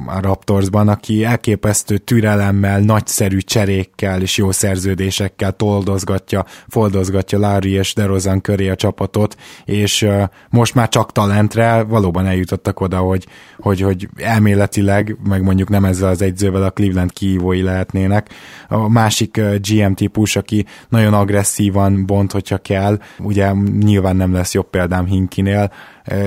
a 0.07 0.21
Raptorsban, 0.55 0.89
aki 0.89 1.25
elképesztő 1.25 1.99
türelemmel, 1.99 2.81
nagyszerű 2.81 3.39
cserékkel 3.39 4.21
és 4.21 4.37
jó 4.37 4.51
szerződésekkel 4.51 5.53
toldozgatja, 5.53 6.45
foldozgatja 6.69 7.39
Larry 7.39 7.71
és 7.71 7.95
DeRozan 7.95 8.41
köré 8.41 8.69
a 8.69 8.75
csapatot, 8.75 9.37
és 9.65 10.09
most 10.51 10.75
már 10.75 10.89
csak 10.89 11.13
talentre 11.13 11.83
valóban 11.83 12.27
eljutottak 12.27 12.81
oda, 12.81 12.99
hogy, 12.99 13.27
hogy, 13.59 13.81
hogy 13.81 14.09
elméletileg, 14.17 15.17
meg 15.29 15.43
mondjuk 15.43 15.69
nem 15.69 15.85
ezzel 15.85 16.09
az 16.09 16.23
egyzővel 16.23 16.63
a 16.63 16.71
Cleveland 16.71 17.13
kihívói 17.13 17.63
lehetnének. 17.63 18.29
A 18.69 18.89
másik 18.89 19.41
GM 19.69 19.93
típus, 19.93 20.37
aki 20.37 20.67
nagyon 20.89 21.15
agresszívan 21.15 22.07
bont, 22.07 22.33
hogyha 22.33 22.59
kell, 22.59 22.99
ugye 23.19 23.53
nyilván 23.81 24.17
nem 24.17 24.33
lesz 24.33 24.55
jobb 24.55 24.71
példám 24.71 25.07
Hinkinél, 25.07 25.71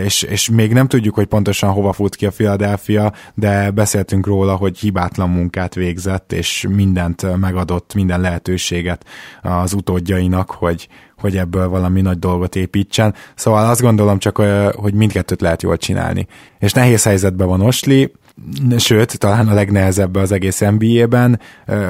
és, 0.04 0.22
és 0.22 0.50
még 0.50 0.74
nem 0.74 0.88
tudjuk, 0.88 1.16
hogy 1.16 1.26
pontosan 1.26 1.72
hova 1.72 1.94
fut 1.94 2.16
ki 2.16 2.26
a 2.26 2.32
Philadelphia, 2.32 3.14
de 3.34 3.72
beszéltünk 3.72 4.17
róla, 4.26 4.56
hogy 4.56 4.78
hibátlan 4.78 5.30
munkát 5.30 5.76
végzett, 5.76 6.34
és 6.34 6.68
mindent 6.70 7.38
megadott, 7.40 7.94
minden 7.94 8.22
lehetőséget 8.22 9.06
az 9.42 9.74
utódjainak, 9.74 10.52
hogy, 10.52 10.88
hogy 11.18 11.38
ebből 11.38 11.70
valami 11.70 12.02
nagy 12.02 12.20
dolgot 12.20 12.56
építsen. 12.56 13.14
Szóval 13.36 13.70
azt 13.70 13.82
gondolom 13.82 14.20
csak, 14.20 14.38
hogy 14.76 14.94
mindkettőt 14.94 15.42
lehet 15.42 15.62
jól 15.62 15.78
csinálni. 15.78 16.28
És 16.60 16.72
nehéz 16.72 17.04
helyzetben 17.04 17.48
van 17.48 17.62
Osli, 17.62 18.12
sőt, 18.78 19.20
talán 19.20 19.48
a 19.48 19.54
legnehezebb 19.54 20.16
az 20.16 20.32
egész 20.32 20.60
NBA-ben, 20.60 21.40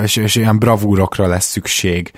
és, 0.03 0.15
és 0.15 0.35
ilyen 0.35 0.59
bravúrokra 0.59 1.27
lesz 1.27 1.45
szükség. 1.45 2.11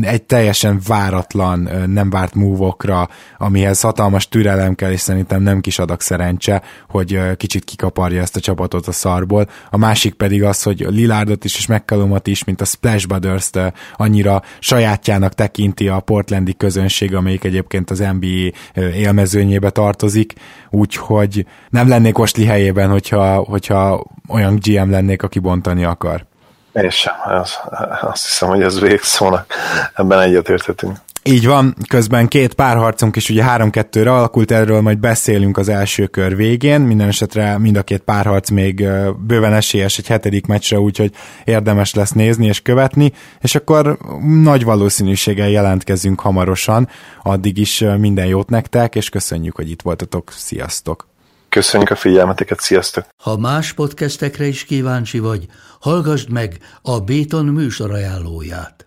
Egy 0.00 0.22
teljesen 0.22 0.80
váratlan, 0.86 1.70
nem 1.86 2.10
várt 2.10 2.34
múvokra, 2.34 3.08
amihez 3.38 3.80
hatalmas 3.80 4.28
türelem 4.28 4.74
kell, 4.74 4.90
és 4.90 5.00
szerintem 5.00 5.42
nem 5.42 5.60
kis 5.60 5.78
adag 5.78 6.00
szerencse, 6.00 6.62
hogy 6.88 7.36
kicsit 7.36 7.64
kikaparja 7.64 8.20
ezt 8.22 8.36
a 8.36 8.40
csapatot 8.40 8.86
a 8.86 8.92
szarból. 8.92 9.48
A 9.70 9.76
másik 9.76 10.14
pedig 10.14 10.42
az, 10.42 10.62
hogy 10.62 10.86
Lilardot 10.88 11.44
is, 11.44 11.56
és 11.56 11.66
McCallumot 11.66 12.26
is, 12.26 12.44
mint 12.44 12.60
a 12.60 12.64
Splash 12.64 13.06
Brothers-t 13.06 13.58
annyira 13.96 14.42
sajátjának 14.58 15.34
tekinti 15.34 15.88
a 15.88 16.00
portlandi 16.00 16.54
közönség, 16.54 17.14
amelyik 17.14 17.44
egyébként 17.44 17.90
az 17.90 17.98
NBA 17.98 18.80
élmezőnyébe 18.80 19.70
tartozik, 19.70 20.32
úgyhogy 20.70 21.46
nem 21.70 21.88
lennék 21.88 22.18
Osli 22.18 22.44
helyében, 22.44 22.88
hogyha, 22.88 23.44
hogyha 23.76 24.06
olyan 24.28 24.58
GM 24.62 24.90
lennék, 24.90 25.22
aki 25.22 25.38
bontani 25.38 25.84
akar. 25.84 26.24
Én 26.72 26.90
sem. 26.90 27.14
Az, 27.24 27.58
azt 28.00 28.24
hiszem, 28.24 28.48
hogy 28.48 28.62
ez 28.62 28.80
végszónak. 28.80 29.52
Ebben 29.94 30.20
egyetértetünk. 30.20 30.96
Így 31.22 31.46
van, 31.46 31.74
közben 31.88 32.28
két 32.28 32.54
párharcunk 32.54 33.16
is 33.16 33.30
ugye 33.30 33.44
3-2-re 33.46 34.12
alakult, 34.12 34.50
erről 34.50 34.80
majd 34.80 34.98
beszélünk 34.98 35.56
az 35.56 35.68
első 35.68 36.06
kör 36.06 36.36
végén, 36.36 36.80
minden 36.80 37.08
esetre 37.08 37.58
mind 37.58 37.76
a 37.76 37.82
két 37.82 38.00
párharc 38.00 38.50
még 38.50 38.88
bőven 39.26 39.52
esélyes 39.52 39.98
egy 39.98 40.06
hetedik 40.06 40.46
meccsre, 40.46 40.78
úgyhogy 40.78 41.12
érdemes 41.44 41.94
lesz 41.94 42.12
nézni 42.12 42.46
és 42.46 42.60
követni, 42.60 43.12
és 43.40 43.54
akkor 43.54 43.98
nagy 44.42 44.64
valószínűséggel 44.64 45.48
jelentkezünk 45.48 46.20
hamarosan, 46.20 46.88
addig 47.22 47.58
is 47.58 47.84
minden 47.98 48.26
jót 48.26 48.50
nektek, 48.50 48.94
és 48.94 49.08
köszönjük, 49.08 49.56
hogy 49.56 49.70
itt 49.70 49.82
voltatok, 49.82 50.32
sziasztok! 50.32 51.14
Köszönjük 51.56 51.90
a 51.90 51.96
figyelmeteket, 51.96 52.60
sziasztok! 52.60 53.04
Ha 53.22 53.36
más 53.36 53.72
podcastekre 53.72 54.46
is 54.46 54.64
kíváncsi 54.64 55.18
vagy, 55.18 55.46
hallgassd 55.80 56.30
meg 56.30 56.58
a 56.82 57.00
Béton 57.00 57.44
műsor 57.44 57.90
ajánlóját. 57.90 58.86